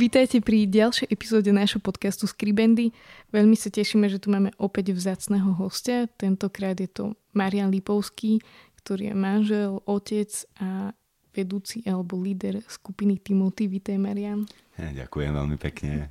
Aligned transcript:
Vítajte 0.00 0.40
pri 0.40 0.64
ďalšej 0.64 1.12
epizóde 1.12 1.52
nášho 1.52 1.76
podcastu 1.76 2.24
Skribendy. 2.24 2.88
Veľmi 3.36 3.52
sa 3.52 3.68
tešíme, 3.68 4.08
že 4.08 4.16
tu 4.16 4.32
máme 4.32 4.48
opäť 4.56 4.96
vzácného 4.96 5.52
hostia. 5.60 6.08
Tentokrát 6.16 6.72
je 6.80 6.88
to 6.88 7.04
Marian 7.36 7.68
Lipovský, 7.68 8.40
ktorý 8.80 9.12
je 9.12 9.14
manžel, 9.20 9.70
otec 9.84 10.32
a 10.56 10.96
vedúci 11.36 11.84
alebo 11.84 12.16
líder 12.16 12.64
skupiny 12.64 13.20
Timothy. 13.20 13.68
Vítaj, 13.68 14.00
Marian. 14.00 14.48
Ďakujem 14.80 15.36
veľmi 15.36 15.60
pekne. 15.60 16.08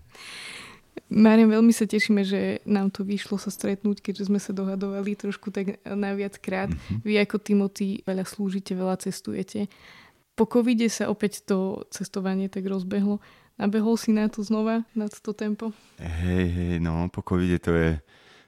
Marian, 1.10 1.50
veľmi 1.50 1.74
sa 1.74 1.90
tešíme, 1.90 2.22
že 2.22 2.62
nám 2.70 2.94
to 2.94 3.02
vyšlo 3.02 3.42
sa 3.42 3.50
stretnúť, 3.50 4.06
keďže 4.06 4.30
sme 4.30 4.38
sa 4.38 4.54
dohadovali 4.54 5.18
trošku 5.18 5.50
tak 5.50 5.82
na 5.82 6.14
viackrát. 6.14 6.70
Mm-hmm. 6.70 7.02
Vy 7.02 7.26
ako 7.26 7.42
Timothy 7.42 8.06
veľa 8.06 8.22
slúžite, 8.22 8.78
veľa 8.78 9.02
cestujete. 9.02 9.66
Po 10.38 10.46
covide 10.46 10.86
sa 10.94 11.10
opäť 11.10 11.42
to 11.42 11.90
cestovanie 11.90 12.54
tak 12.54 12.70
rozbehlo. 12.70 13.18
Nabehol 13.60 14.00
si 14.00 14.16
na 14.16 14.32
to 14.32 14.40
znova, 14.40 14.88
na 14.96 15.12
to 15.12 15.36
tempo? 15.36 15.76
Hej, 16.00 16.48
hej, 16.48 16.76
no 16.80 17.12
po 17.12 17.20
covide 17.20 17.60
to 17.60 17.76
je... 17.76 18.00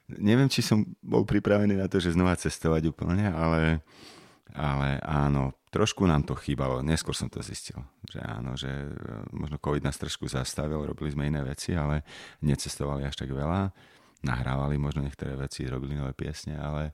Neviem, 0.07 0.47
či 0.47 0.63
som 0.63 0.87
bol 1.03 1.27
pripravený 1.27 1.75
na 1.75 1.91
to, 1.91 1.99
že 1.99 2.15
znova 2.15 2.39
cestovať 2.39 2.87
úplne, 2.95 3.27
ale, 3.27 3.83
ale 4.55 5.03
áno, 5.03 5.51
trošku 5.71 6.07
nám 6.07 6.23
to 6.23 6.35
chýbalo. 6.35 6.79
Neskôr 6.79 7.15
som 7.15 7.27
to 7.27 7.43
zistil, 7.43 7.79
že 8.07 8.19
áno, 8.23 8.55
že 8.55 8.67
e, 8.67 8.91
možno 9.31 9.55
covid 9.59 9.83
nás 9.83 9.99
trošku 9.99 10.27
zastavil, 10.27 10.83
robili 10.83 11.11
sme 11.11 11.27
iné 11.31 11.43
veci, 11.43 11.75
ale 11.75 12.03
necestovali 12.43 13.07
až 13.07 13.23
tak 13.23 13.31
veľa. 13.31 13.71
Nahrávali 14.23 14.75
možno 14.79 15.03
niektoré 15.03 15.35
veci, 15.35 15.67
robili 15.67 15.95
nové 15.95 16.11
piesne, 16.11 16.59
ale 16.59 16.91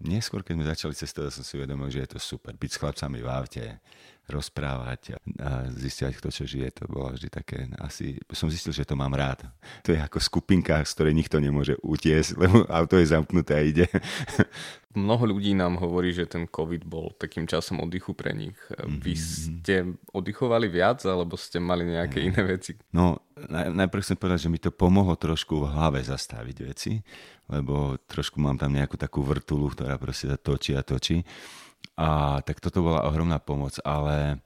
neskôr, 0.00 0.44
keď 0.44 0.54
sme 0.56 0.70
začali 0.72 0.94
cestovať, 0.96 1.30
som 1.40 1.44
si 1.44 1.56
uvedomil, 1.56 1.88
že 1.88 2.04
je 2.04 2.10
to 2.16 2.20
super. 2.20 2.52
Byť 2.56 2.70
s 2.70 2.80
chlapcami 2.80 3.18
v 3.20 3.28
aute, 3.28 3.64
rozprávať 4.32 5.20
a 5.38 5.68
zistiať, 5.68 6.16
kto 6.16 6.28
čo 6.32 6.44
žije, 6.48 6.82
to 6.82 6.88
bolo 6.88 7.12
vždy 7.12 7.28
také, 7.28 7.68
asi 7.78 8.16
som 8.32 8.48
zistil, 8.48 8.72
že 8.72 8.88
to 8.88 8.96
mám 8.96 9.12
rád. 9.12 9.44
To 9.84 9.92
je 9.92 10.00
ako 10.00 10.18
skupinka, 10.18 10.80
z 10.82 10.92
ktorej 10.96 11.14
nikto 11.14 11.36
nemôže 11.38 11.76
utiesť, 11.84 12.40
lebo 12.40 12.64
auto 12.66 12.96
je 12.96 13.12
zamknuté 13.12 13.52
a 13.54 13.62
ide. 13.62 13.86
Mnoho 14.92 15.24
ľudí 15.24 15.56
nám 15.56 15.80
hovorí, 15.80 16.12
že 16.12 16.28
ten 16.28 16.44
COVID 16.44 16.84
bol 16.84 17.16
takým 17.16 17.48
časom 17.48 17.80
oddychu 17.80 18.12
pre 18.12 18.36
nich. 18.36 18.56
Vy 18.76 19.16
mhm. 19.16 19.24
ste 19.24 19.74
oddychovali 20.12 20.68
viac, 20.68 21.00
alebo 21.08 21.40
ste 21.40 21.56
mali 21.64 21.88
nejaké 21.88 22.20
iné 22.20 22.40
veci? 22.44 22.76
No, 22.92 23.24
najprv 23.48 24.04
chcem 24.04 24.20
povedať, 24.20 24.48
že 24.48 24.52
mi 24.52 24.60
to 24.60 24.68
pomohlo 24.68 25.16
trošku 25.16 25.64
v 25.64 25.70
hlave 25.72 26.04
zastaviť 26.04 26.56
veci, 26.68 27.00
lebo 27.48 27.96
trošku 28.04 28.36
mám 28.36 28.60
tam 28.60 28.76
nejakú 28.76 29.00
takú 29.00 29.24
vrtulu, 29.24 29.72
ktorá 29.72 29.96
proste 29.96 30.28
točí 30.36 30.76
a 30.76 30.84
točí. 30.84 31.24
A 31.96 32.40
tak 32.42 32.60
toto 32.60 32.82
bola 32.82 33.04
ohromná 33.04 33.38
pomoc, 33.38 33.78
ale 33.84 34.38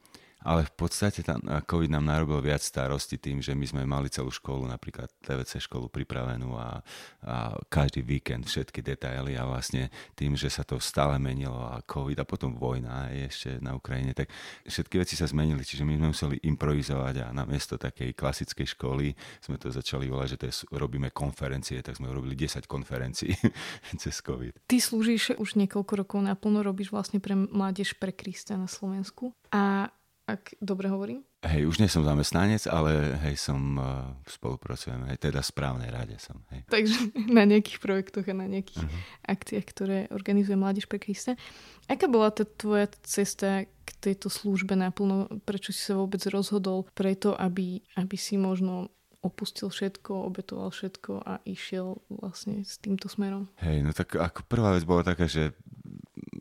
ale 0.47 0.63
v 0.63 0.73
podstate 0.79 1.27
tam 1.27 1.43
COVID 1.43 1.91
nám 1.91 2.07
narobil 2.07 2.39
viac 2.39 2.63
starosti 2.63 3.19
tým, 3.19 3.43
že 3.43 3.51
my 3.51 3.67
sme 3.67 3.83
mali 3.83 4.07
celú 4.07 4.31
školu, 4.31 4.71
napríklad 4.71 5.11
TVC 5.19 5.59
školu 5.67 5.91
pripravenú 5.91 6.55
a, 6.55 6.79
a 7.27 7.59
každý 7.67 8.07
víkend 8.07 8.47
všetky 8.47 8.79
detaily 8.79 9.35
a 9.35 9.43
vlastne 9.43 9.91
tým, 10.15 10.39
že 10.39 10.47
sa 10.47 10.63
to 10.63 10.79
stále 10.79 11.19
menilo 11.19 11.59
a 11.59 11.83
COVID 11.83 12.23
a 12.23 12.29
potom 12.29 12.55
vojna 12.55 13.11
ešte 13.11 13.59
na 13.59 13.75
Ukrajine, 13.75 14.15
tak 14.15 14.31
všetky 14.63 15.03
veci 15.03 15.19
sa 15.19 15.27
zmenili, 15.27 15.67
čiže 15.67 15.83
my 15.83 15.99
sme 15.99 16.09
museli 16.15 16.37
improvizovať 16.47 17.27
a 17.27 17.35
namiesto 17.35 17.75
takej 17.75 18.15
klasickej 18.15 18.79
školy 18.79 19.19
sme 19.43 19.59
to 19.59 19.75
začali 19.75 20.07
volať, 20.07 20.39
že 20.39 20.39
to 20.39 20.45
je, 20.47 20.55
robíme 20.79 21.11
konferencie, 21.11 21.83
tak 21.83 21.99
sme 21.99 22.15
robili 22.15 22.39
10 22.39 22.71
konferencií 22.71 23.35
cez 24.03 24.15
COVID. 24.23 24.71
Ty 24.71 24.77
slúžiš 24.79 25.35
už 25.43 25.59
niekoľko 25.59 26.07
rokov 26.07 26.21
naplno, 26.23 26.63
robíš 26.63 26.95
vlastne 26.95 27.19
pre 27.19 27.35
Mládež 27.35 27.99
pre 27.99 28.15
Krista 28.15 28.55
na 28.55 28.71
Slovensku 28.71 29.35
a 29.51 29.91
ak 30.27 30.59
dobre 30.59 30.91
hovorím? 30.91 31.23
Hej, 31.47 31.71
už 31.71 31.79
nie 31.79 31.87
som 31.87 32.03
zamestnanec, 32.03 32.67
ale 32.67 33.15
hej, 33.23 33.39
som 33.39 33.79
uh, 33.79 34.11
spolupracujem, 34.27 35.07
hej, 35.07 35.23
teda 35.23 35.39
správnej 35.39 35.87
rade 35.95 36.19
som. 36.19 36.43
Hej. 36.51 36.67
Takže 36.67 37.15
na 37.39 37.47
nejakých 37.47 37.79
projektoch 37.79 38.27
a 38.27 38.35
na 38.35 38.51
nejakých 38.51 38.83
uh-huh. 38.83 39.31
akciách, 39.31 39.67
ktoré 39.71 39.99
organizuje 40.11 40.59
Mládež 40.59 40.91
pre 40.91 40.99
Krista. 40.99 41.39
Aká 41.87 42.11
bola 42.11 42.35
tá 42.35 42.43
tvoja 42.43 42.91
cesta 43.07 43.71
k 43.71 43.91
tejto 44.03 44.27
službe 44.27 44.75
naplno? 44.75 45.31
Prečo 45.47 45.71
si 45.71 45.87
sa 45.87 45.95
vôbec 45.95 46.19
rozhodol 46.27 46.91
preto, 46.99 47.39
aby, 47.39 47.87
aby 47.95 48.17
si 48.19 48.35
možno 48.35 48.91
opustil 49.23 49.71
všetko, 49.71 50.27
obetoval 50.27 50.75
všetko 50.75 51.23
a 51.23 51.39
išiel 51.47 52.03
vlastne 52.11 52.67
s 52.67 52.83
týmto 52.83 53.07
smerom? 53.07 53.47
Hej, 53.63 53.87
no 53.87 53.91
tak 53.95 54.19
ako 54.19 54.43
prvá 54.47 54.75
vec 54.75 54.83
bola 54.83 55.07
taká, 55.07 55.31
že 55.31 55.55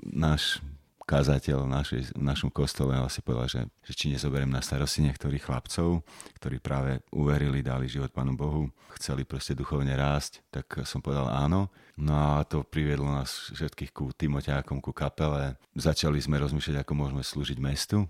náš 0.06 0.62
kazateľ 1.06 1.66
v, 1.66 1.70
našej, 1.70 2.02
v 2.18 2.24
našom 2.26 2.50
kostole 2.50 2.98
asi 2.98 3.22
povedal, 3.22 3.46
že, 3.46 3.62
že 3.86 3.94
či 3.94 4.06
nezoberiem 4.10 4.50
na 4.50 4.60
starosti 4.60 5.06
niektorých 5.06 5.46
chlapcov, 5.46 6.02
ktorí 6.42 6.58
práve 6.58 7.06
uverili, 7.14 7.62
dali 7.62 7.86
život 7.86 8.10
Pánu 8.10 8.34
Bohu, 8.34 8.68
chceli 8.98 9.22
proste 9.24 9.54
duchovne 9.54 9.94
rásť, 9.94 10.42
tak 10.50 10.84
som 10.84 11.00
povedal 11.00 11.30
áno. 11.30 11.70
No 11.96 12.12
a 12.18 12.44
to 12.44 12.66
priviedlo 12.66 13.08
nás 13.08 13.54
všetkých 13.54 13.94
ku 13.96 14.12
Timoťákom, 14.12 14.84
ku 14.84 14.92
kapele. 14.92 15.56
Začali 15.78 16.20
sme 16.20 16.42
rozmýšľať, 16.42 16.84
ako 16.84 16.94
môžeme 16.98 17.24
slúžiť 17.24 17.58
mestu 17.62 18.10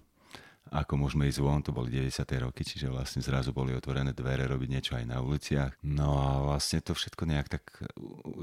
ako 0.73 0.97
môžeme 0.97 1.29
ísť 1.29 1.39
von, 1.45 1.61
to 1.61 1.69
boli 1.69 1.93
90. 1.93 2.25
roky, 2.41 2.65
čiže 2.65 2.89
vlastne 2.89 3.21
zrazu 3.21 3.53
boli 3.53 3.77
otvorené 3.77 4.17
dvere 4.17 4.49
robiť 4.49 4.69
niečo 4.69 4.93
aj 4.97 5.05
na 5.05 5.21
uliciach. 5.21 5.77
No 5.85 6.17
a 6.17 6.41
vlastne 6.41 6.81
to 6.81 6.97
všetko 6.97 7.23
nejak 7.29 7.47
tak, 7.47 7.63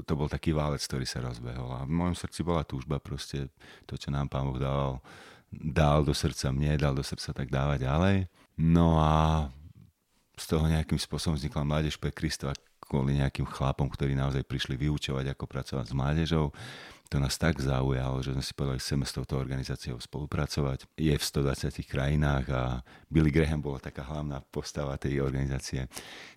to 0.07 0.13
bol 0.15 0.31
taký 0.31 0.55
válec, 0.55 0.79
ktorý 0.79 1.03
sa 1.03 1.19
rozbehol. 1.19 1.69
A 1.75 1.83
v 1.83 1.91
mojom 1.91 2.15
srdci 2.15 2.47
bola 2.47 2.63
túžba 2.63 3.03
proste 3.03 3.51
to, 3.83 3.99
čo 3.99 4.07
nám 4.07 4.31
Pán 4.31 4.47
Boh 4.47 4.55
dával, 4.55 5.03
dal 5.51 6.07
do 6.07 6.15
srdca 6.15 6.49
mne, 6.55 6.79
dal 6.79 6.95
do 6.95 7.03
srdca, 7.03 7.35
tak 7.35 7.51
dávať 7.51 7.85
ďalej. 7.85 8.17
No 8.55 9.03
a 9.03 9.49
z 10.39 10.45
toho 10.47 10.65
nejakým 10.65 10.97
spôsobom 10.97 11.37
vznikla 11.37 11.67
Mládež 11.67 11.99
pre 11.99 12.09
Krista 12.09 12.55
kvôli 12.83 13.17
nejakým 13.17 13.47
chlapom, 13.47 13.87
ktorí 13.87 14.13
naozaj 14.13 14.43
prišli 14.45 14.75
vyučovať, 14.77 15.33
ako 15.33 15.45
pracovať 15.47 15.85
s 15.89 15.97
mládežou 15.97 16.51
to 17.13 17.21
nás 17.21 17.37
tak 17.37 17.61
zaujalo, 17.61 18.25
že 18.25 18.33
sme 18.33 18.41
si 18.41 18.57
povedali, 18.57 18.81
chceme 18.81 19.05
s 19.05 19.13
touto 19.13 19.37
organizáciou 19.37 20.01
spolupracovať. 20.01 20.89
Je 20.97 21.13
v 21.13 21.21
120 21.21 21.85
krajinách 21.85 22.45
a 22.49 22.81
Billy 23.05 23.29
Graham 23.29 23.61
bola 23.61 23.77
taká 23.77 24.01
hlavná 24.01 24.41
postava 24.49 24.97
tej 24.97 25.21
organizácie. 25.21 25.85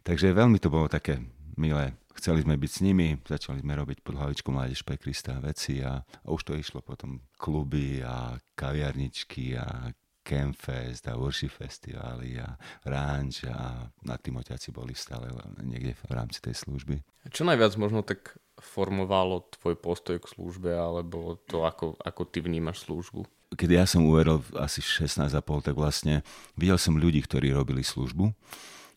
Takže 0.05 0.37
veľmi 0.37 0.61
to 0.61 0.69
bolo 0.69 0.85
také 0.85 1.25
milé. 1.57 1.97
Chceli 2.13 2.45
sme 2.45 2.61
byť 2.61 2.71
s 2.77 2.85
nimi, 2.85 3.17
začali 3.25 3.65
sme 3.65 3.73
robiť 3.73 4.05
pod 4.05 4.21
hlavičkou 4.21 4.53
Mládež 4.53 4.85
pre 4.85 5.01
Krista 5.01 5.41
veci 5.41 5.81
a, 5.81 6.05
a 6.05 6.29
už 6.29 6.45
to 6.45 6.53
išlo 6.53 6.85
potom 6.85 7.25
kluby 7.41 8.05
a 8.05 8.37
kaviarničky 8.53 9.57
a 9.57 9.89
Campfest 10.27 11.09
a 11.09 11.17
worship 11.17 11.57
festivály 11.57 12.37
a 12.37 12.59
ranč 12.85 13.49
a 13.49 13.89
na 14.05 14.17
Timoťaci 14.19 14.75
boli 14.75 14.93
stále 14.93 15.33
niekde 15.63 15.97
v 16.05 16.13
rámci 16.13 16.43
tej 16.45 16.53
služby. 16.53 17.01
Čo 17.33 17.47
najviac 17.49 17.79
možno 17.81 18.03
tak 18.05 18.37
formovalo 18.61 19.49
tvoj 19.61 19.77
postoj 19.79 20.17
k 20.21 20.31
službe 20.31 20.73
alebo 20.73 21.41
to, 21.45 21.69
ako, 21.69 21.97
ako 22.01 22.23
ty 22.29 22.41
vnímaš 22.41 22.89
službu? 22.89 23.25
Keď 23.55 23.71
ja 23.71 23.85
som 23.87 24.05
uveril 24.05 24.43
asi 24.59 24.83
16,5, 24.83 25.33
tak 25.63 25.75
vlastne 25.79 26.27
videl 26.59 26.77
som 26.77 26.99
ľudí, 26.99 27.23
ktorí 27.23 27.55
robili 27.55 27.87
službu 27.87 28.35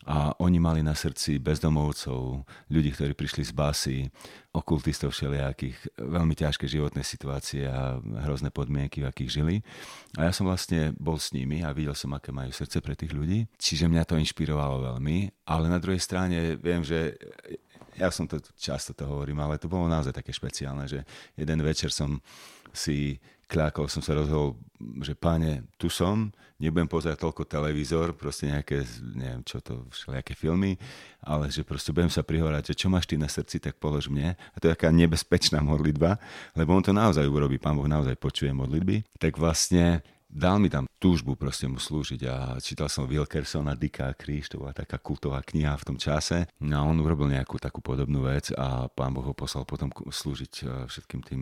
a 0.09 0.33
oni 0.39 0.57
mali 0.57 0.81
na 0.81 0.95
srdci 0.95 1.37
bezdomovcov, 1.37 2.47
ľudí, 2.71 2.95
ktorí 2.95 3.13
prišli 3.13 3.45
z 3.45 3.53
basy, 3.53 3.97
okultistov 4.49 5.13
všelijakých, 5.13 6.01
veľmi 6.01 6.33
ťažké 6.33 6.65
životné 6.65 7.05
situácie 7.05 7.69
a 7.69 8.01
hrozné 8.25 8.49
podmienky, 8.49 9.05
v 9.05 9.09
akých 9.11 9.43
žili. 9.43 9.55
A 10.17 10.25
ja 10.25 10.33
som 10.33 10.49
vlastne 10.49 10.97
bol 10.97 11.21
s 11.21 11.29
nimi 11.35 11.61
a 11.61 11.75
videl 11.75 11.93
som, 11.93 12.09
aké 12.17 12.33
majú 12.33 12.49
srdce 12.49 12.81
pre 12.81 12.97
tých 12.97 13.13
ľudí. 13.13 13.45
Čiže 13.61 13.85
mňa 13.85 14.09
to 14.09 14.17
inšpirovalo 14.17 14.81
veľmi, 14.95 15.45
ale 15.45 15.65
na 15.69 15.77
druhej 15.77 16.01
strane 16.01 16.57
viem, 16.57 16.81
že 16.81 17.13
ja 17.99 18.09
som 18.09 18.25
to 18.25 18.39
často 18.55 18.95
to 18.95 19.03
hovorím, 19.03 19.43
ale 19.43 19.59
to 19.59 19.67
bolo 19.67 19.85
naozaj 19.91 20.15
také 20.15 20.31
špeciálne, 20.31 20.87
že 20.87 21.03
jeden 21.35 21.59
večer 21.59 21.91
som 21.91 22.23
si 22.71 23.19
kľakol, 23.49 23.89
som 23.89 24.05
sa 24.05 24.13
rozhodol, 24.13 24.55
že 25.01 25.17
páne, 25.17 25.65
tu 25.81 25.89
som, 25.89 26.29
nebudem 26.61 26.85
pozerať 26.85 27.25
toľko 27.25 27.49
televízor, 27.49 28.13
proste 28.13 28.51
nejaké, 28.51 28.85
neviem 29.01 29.41
čo 29.41 29.57
to, 29.57 29.89
všelijaké 29.89 30.37
filmy, 30.37 30.77
ale 31.25 31.49
že 31.49 31.65
proste 31.65 31.89
budem 31.89 32.13
sa 32.13 32.21
prihovárať, 32.21 32.71
že 32.71 32.85
čo 32.85 32.87
máš 32.93 33.09
ty 33.09 33.17
na 33.17 33.25
srdci, 33.25 33.57
tak 33.57 33.81
polož 33.81 34.11
mne. 34.11 34.37
A 34.53 34.55
to 34.61 34.69
je 34.69 34.75
taká 34.77 34.93
nebezpečná 34.93 35.65
modlitba, 35.65 36.21
lebo 36.53 36.77
on 36.77 36.85
to 36.85 36.93
naozaj 36.93 37.25
urobí, 37.25 37.57
pán 37.57 37.73
Boh 37.73 37.89
naozaj 37.89 38.13
počuje 38.21 38.53
modlitby. 38.53 39.01
Tak 39.17 39.41
vlastne 39.41 40.05
dal 40.29 40.61
mi 40.61 40.69
tam 40.69 40.85
túžbu 41.01 41.33
proste 41.33 41.65
mu 41.65 41.81
slúžiť 41.81 42.21
a 42.29 42.35
čítal 42.61 42.85
som 42.85 43.09
Wilkersona, 43.09 43.73
Dicka 43.73 44.13
kríž, 44.13 44.53
to 44.53 44.61
bola 44.61 44.77
taká 44.77 45.01
kultová 45.01 45.41
kniha 45.41 45.73
v 45.73 45.87
tom 45.89 45.97
čase. 45.97 46.45
No 46.61 46.79
a 46.79 46.85
on 46.85 47.01
urobil 47.01 47.33
nejakú 47.33 47.57
takú 47.57 47.81
podobnú 47.81 48.29
vec 48.29 48.53
a 48.53 48.85
pán 48.87 49.11
Boh 49.17 49.25
ho 49.25 49.33
poslal 49.33 49.65
potom 49.65 49.89
slúžiť 49.89 50.53
e, 50.61 50.65
všetkým 50.85 51.21
tým 51.25 51.41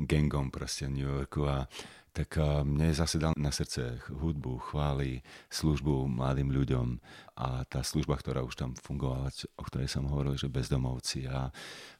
gangom 0.00 0.48
proste 0.48 0.88
v 0.88 0.96
New 0.96 1.08
Yorku 1.08 1.44
a 1.44 1.68
tak 2.12 2.36
mne 2.68 2.92
zase 2.92 3.16
dal 3.16 3.32
na 3.40 3.48
srdce 3.48 3.96
hudbu, 4.12 4.60
chvály, 4.68 5.24
službu 5.48 6.12
mladým 6.12 6.52
ľuďom 6.52 7.00
a 7.40 7.64
tá 7.64 7.80
služba, 7.80 8.20
ktorá 8.20 8.44
už 8.44 8.52
tam 8.52 8.76
fungovala, 8.76 9.32
o 9.56 9.62
ktorej 9.64 9.88
som 9.88 10.04
hovoril, 10.04 10.36
že 10.36 10.52
bezdomovci 10.52 11.24
a, 11.24 11.48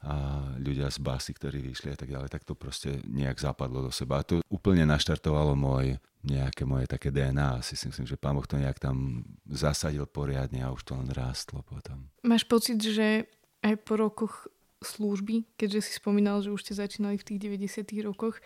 a 0.05 0.15
ľudia 0.61 0.93
z 0.93 1.01
basy, 1.01 1.33
ktorí 1.33 1.65
vyšli 1.65 1.97
a 1.97 1.99
tak 1.99 2.13
ďalej, 2.13 2.29
tak 2.29 2.45
to 2.45 2.53
proste 2.53 3.01
nejak 3.09 3.41
zapadlo 3.41 3.89
do 3.89 3.93
seba. 3.93 4.21
A 4.21 4.27
to 4.29 4.45
úplne 4.53 4.85
naštartovalo 4.85 5.57
môj, 5.57 5.97
nejaké 6.23 6.63
moje 6.63 6.87
také 6.87 7.11
DNA. 7.11 7.63
Asi 7.63 7.75
si 7.75 7.91
myslím, 7.91 8.07
že 8.07 8.19
pán 8.19 8.39
Boh 8.39 8.47
to 8.47 8.59
nejak 8.59 8.79
tam 8.79 9.27
zasadil 9.47 10.07
poriadne 10.07 10.63
a 10.63 10.73
už 10.73 10.87
to 10.87 10.95
len 10.95 11.11
rástlo 11.11 11.67
potom. 11.67 12.11
Máš 12.23 12.47
pocit, 12.47 12.79
že 12.79 13.27
aj 13.63 13.75
po 13.83 13.99
rokoch 13.99 14.47
služby, 14.83 15.47
keďže 15.55 15.81
si 15.87 15.93
spomínal, 15.99 16.43
že 16.43 16.51
už 16.51 16.63
ste 16.63 16.75
začínali 16.75 17.19
v 17.19 17.27
tých 17.27 17.39
90 17.39 17.87
rokoch, 18.07 18.43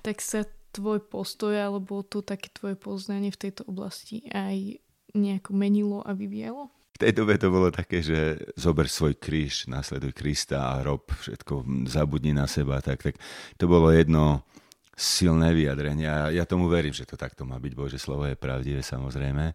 tak 0.00 0.20
sa 0.20 0.48
tvoj 0.74 1.00
postoj 1.06 1.54
alebo 1.54 2.02
to 2.02 2.24
také 2.24 2.50
tvoje 2.50 2.74
poznanie 2.74 3.30
v 3.30 3.40
tejto 3.48 3.62
oblasti 3.68 4.26
aj 4.32 4.82
nejako 5.14 5.50
menilo 5.54 6.02
a 6.02 6.16
vyvíjalo? 6.16 6.72
V 6.94 7.02
tej 7.02 7.12
dobe 7.14 7.34
to 7.38 7.50
bolo 7.50 7.74
také, 7.74 8.06
že 8.06 8.38
zober 8.54 8.86
svoj 8.86 9.18
kríž, 9.18 9.66
následuj 9.66 10.14
Krista 10.14 10.78
a 10.78 10.82
rob 10.82 11.10
všetko, 11.10 11.86
zabudni 11.90 12.30
na 12.30 12.46
seba. 12.46 12.78
Tak, 12.78 13.02
tak 13.02 13.14
to 13.58 13.66
bolo 13.66 13.90
jedno 13.90 14.46
silné 14.94 15.50
vyjadrenie 15.52 16.06
a 16.06 16.30
ja 16.30 16.46
tomu 16.46 16.70
verím, 16.70 16.94
že 16.94 17.06
to 17.06 17.18
takto 17.18 17.42
má 17.42 17.58
byť. 17.58 17.72
Bože 17.74 17.98
slovo 17.98 18.26
je 18.30 18.38
pravdivé 18.38 18.80
samozrejme 18.80 19.54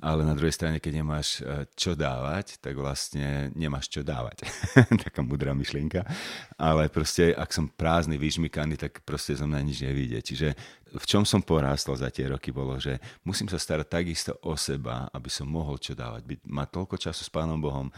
ale 0.00 0.24
na 0.24 0.32
druhej 0.32 0.56
strane, 0.56 0.80
keď 0.80 1.04
nemáš 1.04 1.44
e, 1.44 1.68
čo 1.76 1.92
dávať, 1.92 2.56
tak 2.58 2.72
vlastne 2.72 3.52
nemáš 3.52 3.92
čo 3.92 4.00
dávať. 4.00 4.48
Taká 5.04 5.20
mudrá 5.20 5.52
myšlienka. 5.52 6.08
Ale 6.56 6.88
proste, 6.88 7.36
ak 7.36 7.52
som 7.52 7.68
prázdny, 7.68 8.16
vyžmykaný, 8.16 8.80
tak 8.80 9.04
proste 9.04 9.36
zo 9.36 9.44
mňa 9.44 9.60
nič 9.60 9.78
nevíde. 9.84 10.18
Čiže 10.24 10.56
v 10.96 11.04
čom 11.04 11.28
som 11.28 11.44
porástol 11.44 12.00
za 12.00 12.08
tie 12.08 12.32
roky 12.32 12.48
bolo, 12.48 12.80
že 12.80 12.96
musím 13.28 13.52
sa 13.52 13.60
starať 13.60 13.86
takisto 13.92 14.32
o 14.48 14.56
seba, 14.56 15.06
aby 15.12 15.28
som 15.28 15.44
mohol 15.44 15.76
čo 15.76 15.92
dávať. 15.92 16.24
Byť, 16.24 16.40
mať 16.48 16.68
toľko 16.72 16.96
času 16.96 17.22
s 17.22 17.30
Pánom 17.30 17.60
Bohom, 17.60 17.92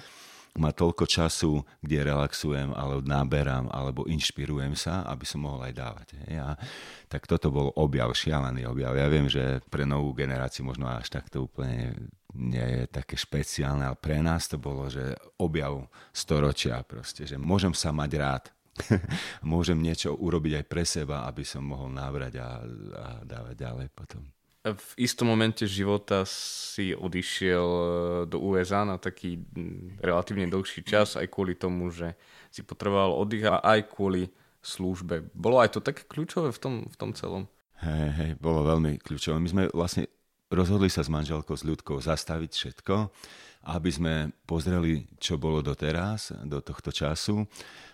má 0.52 0.68
toľko 0.68 1.08
času, 1.08 1.64
kde 1.80 2.12
relaxujem, 2.12 2.76
alebo 2.76 3.00
náberám, 3.00 3.72
alebo 3.72 4.04
inšpirujem 4.04 4.76
sa, 4.76 5.00
aby 5.08 5.24
som 5.24 5.48
mohol 5.48 5.64
aj 5.64 5.72
dávať. 5.72 6.08
Hej. 6.28 6.44
A 6.44 6.50
tak 7.08 7.24
toto 7.24 7.48
bol 7.48 7.72
objav, 7.72 8.12
šialený 8.12 8.68
objav. 8.68 8.92
Ja 8.92 9.08
viem, 9.08 9.32
že 9.32 9.64
pre 9.72 9.88
novú 9.88 10.12
generáciu 10.12 10.68
možno 10.68 10.92
až 10.92 11.08
takto 11.08 11.48
úplne 11.48 11.96
nie 12.36 12.64
je 12.64 12.82
také 12.88 13.16
špeciálne, 13.16 13.84
ale 13.88 13.96
pre 13.96 14.20
nás 14.20 14.44
to 14.44 14.60
bolo, 14.60 14.92
že 14.92 15.16
objav 15.40 15.88
storočia 16.12 16.84
proste, 16.84 17.24
že 17.24 17.40
môžem 17.40 17.72
sa 17.72 17.88
mať 17.92 18.10
rád, 18.20 18.44
môžem 19.44 19.80
niečo 19.80 20.16
urobiť 20.16 20.60
aj 20.60 20.64
pre 20.68 20.84
seba, 20.84 21.28
aby 21.28 21.44
som 21.44 21.64
mohol 21.64 21.92
nábrať 21.92 22.32
a, 22.40 22.50
a 22.96 23.06
dávať 23.24 23.54
ďalej 23.56 23.88
potom 23.92 24.24
v 24.62 24.92
istom 24.94 25.26
momente 25.26 25.66
života 25.66 26.22
si 26.22 26.94
odišiel 26.94 27.66
e, 27.66 27.84
do 28.30 28.38
USA 28.38 28.86
na 28.86 28.94
taký 28.94 29.42
relatívne 29.98 30.46
dlhší 30.46 30.86
čas, 30.86 31.18
aj 31.18 31.26
kvôli 31.26 31.58
tomu, 31.58 31.90
že 31.90 32.14
si 32.54 32.62
potreboval 32.62 33.18
oddych 33.18 33.42
a 33.50 33.58
aj 33.58 33.90
kvôli 33.90 34.30
službe. 34.62 35.34
Bolo 35.34 35.58
aj 35.58 35.74
to 35.74 35.80
také 35.82 36.06
kľúčové 36.06 36.54
v 36.54 36.60
tom, 36.62 36.74
v 36.86 36.96
tom 36.96 37.10
celom? 37.10 37.50
Hej, 37.82 38.08
hej, 38.14 38.30
bolo 38.38 38.62
veľmi 38.62 39.02
kľúčové. 39.02 39.42
My 39.42 39.50
sme 39.50 39.62
vlastne 39.74 40.06
rozhodli 40.46 40.86
sa 40.86 41.02
s 41.02 41.10
manželkou, 41.10 41.58
s 41.58 41.66
ľudkou 41.66 41.98
zastaviť 41.98 42.50
všetko, 42.54 42.94
aby 43.62 43.90
sme 43.94 44.14
pozreli, 44.42 45.06
čo 45.22 45.38
bolo 45.38 45.62
doteraz, 45.62 46.34
do 46.42 46.58
tohto 46.58 46.90
času 46.90 47.46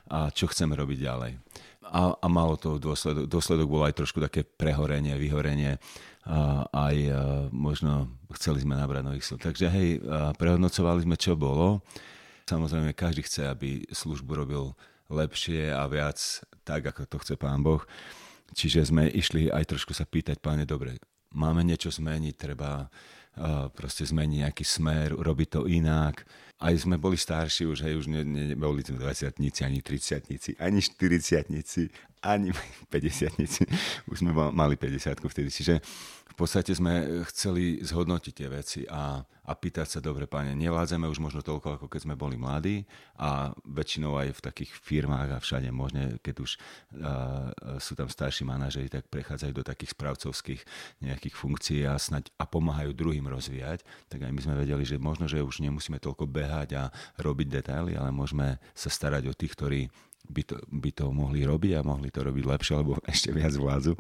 a 0.09 0.33
čo 0.33 0.49
chceme 0.49 0.73
robiť 0.73 0.99
ďalej. 1.05 1.33
A, 1.89 2.13
a 2.17 2.27
malo 2.29 2.57
to 2.61 2.77
dôsledok, 2.77 3.29
dôsledok 3.29 3.69
bolo 3.69 3.85
aj 3.89 3.97
trošku 3.97 4.21
také 4.21 4.45
prehorenie, 4.45 5.17
vyhorenie 5.17 5.81
a 6.29 6.69
aj 6.69 6.97
a 7.09 7.21
možno 7.49 8.13
chceli 8.37 8.61
sme 8.61 8.77
nabrať 8.77 9.01
nových 9.01 9.25
síl. 9.25 9.41
Takže 9.41 9.73
hej, 9.73 9.89
prehodnocovali 10.37 11.09
sme, 11.09 11.17
čo 11.17 11.33
bolo. 11.33 11.81
Samozrejme, 12.45 12.93
každý 12.93 13.25
chce, 13.25 13.49
aby 13.49 13.89
službu 13.89 14.45
robil 14.45 14.77
lepšie 15.09 15.73
a 15.73 15.89
viac 15.89 16.21
tak, 16.69 16.85
ako 16.93 17.09
to 17.09 17.17
chce 17.25 17.35
Pán 17.41 17.65
Boh. 17.65 17.81
Čiže 18.53 18.93
sme 18.93 19.09
išli 19.09 19.49
aj 19.49 19.73
trošku 19.73 19.93
sa 19.97 20.05
pýtať, 20.05 20.41
páne, 20.41 20.65
dobre, 20.69 21.01
máme 21.33 21.65
niečo 21.65 21.93
zmeniť, 21.93 22.35
treba 22.37 22.89
proste 23.75 24.05
zmeniť 24.05 24.39
nejaký 24.45 24.65
smer, 24.67 25.15
robiť 25.15 25.49
to 25.49 25.61
inak. 25.71 26.27
Aj 26.59 26.75
sme 26.75 26.99
boli 26.99 27.15
starší 27.15 27.71
už, 27.71 27.87
hej, 27.87 27.95
už 28.03 28.11
ne, 28.11 28.27
ne, 28.27 28.51
neboli 28.51 28.83
sme 28.83 28.99
20 28.99 29.39
ani 29.39 29.79
30 29.79 30.59
ani 30.59 30.81
40 30.83 31.39
ani 32.23 32.51
50 32.91 33.39
Už 34.11 34.17
sme 34.19 34.35
mali 34.35 34.75
50 34.75 35.23
vtedy. 35.23 35.51
Čiže 35.55 35.79
podstate 36.39 36.71
sme 36.71 37.27
chceli 37.27 37.83
zhodnotiť 37.83 38.33
tie 38.33 38.47
veci 38.47 38.81
a, 38.87 39.19
a 39.19 39.53
pýtať 39.59 39.87
sa, 39.91 39.99
dobre 39.99 40.31
páne, 40.31 40.55
nevládzame 40.55 41.11
už 41.11 41.19
možno 41.19 41.43
toľko, 41.43 41.75
ako 41.75 41.87
keď 41.91 42.07
sme 42.07 42.15
boli 42.15 42.39
mladí 42.39 42.87
a 43.19 43.51
väčšinou 43.67 44.15
aj 44.15 44.39
v 44.39 44.45
takých 44.47 44.71
firmách 44.71 45.35
a 45.35 45.43
všade 45.43 45.67
možne, 45.75 46.23
keď 46.23 46.35
už 46.39 46.51
uh, 46.55 47.51
sú 47.83 47.99
tam 47.99 48.07
starší 48.07 48.47
manažeri, 48.47 48.87
tak 48.87 49.11
prechádzajú 49.11 49.51
do 49.51 49.67
takých 49.67 49.99
správcovských 49.99 50.63
nejakých 51.03 51.35
funkcií 51.35 51.83
a, 51.91 51.99
snaď, 51.99 52.31
a 52.39 52.47
pomáhajú 52.47 52.95
druhým 52.95 53.27
rozvíjať, 53.27 53.83
tak 54.07 54.23
aj 54.23 54.31
my 54.31 54.39
sme 54.39 54.55
vedeli, 54.63 54.87
že 54.87 54.95
možno, 54.95 55.27
že 55.27 55.43
už 55.43 55.59
nemusíme 55.59 55.99
toľko 55.99 56.31
behať 56.31 56.48
a 56.51 56.91
robiť 57.21 57.61
detaily, 57.61 57.95
ale 57.95 58.11
môžeme 58.11 58.57
sa 58.73 58.89
starať 58.89 59.29
o 59.31 59.37
tých, 59.37 59.53
ktorí 59.55 59.81
by 60.29 60.43
to, 60.45 60.57
by 60.69 60.91
to 60.93 61.07
mohli 61.09 61.45
robiť 61.45 61.81
a 61.81 61.87
mohli 61.87 62.13
to 62.13 62.21
robiť 62.25 62.45
lepšie, 62.45 62.73
alebo 62.77 63.01
ešte 63.13 63.33
viac 63.33 63.55
vládzu. 63.57 63.95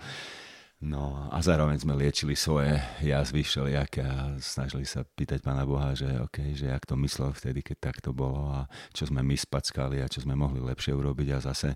No 0.78 1.26
a 1.34 1.42
zároveň 1.42 1.82
sme 1.82 1.98
liečili 1.98 2.38
svoje 2.38 2.78
jazvy 3.02 3.42
všelijaké 3.42 3.98
a 4.06 4.38
snažili 4.38 4.86
sa 4.86 5.02
pýtať 5.02 5.42
Pána 5.42 5.66
Boha, 5.66 5.90
že 5.90 6.06
OK, 6.22 6.54
že 6.54 6.70
jak 6.70 6.86
to 6.86 6.94
myslel 7.02 7.34
vtedy, 7.34 7.66
keď 7.66 7.90
tak 7.90 7.96
to 7.98 8.14
bolo 8.14 8.46
a 8.54 8.70
čo 8.94 9.10
sme 9.10 9.18
my 9.26 9.34
spackali 9.34 9.98
a 9.98 10.06
čo 10.06 10.22
sme 10.22 10.38
mohli 10.38 10.62
lepšie 10.62 10.94
urobiť 10.94 11.28
a 11.34 11.38
zase 11.42 11.74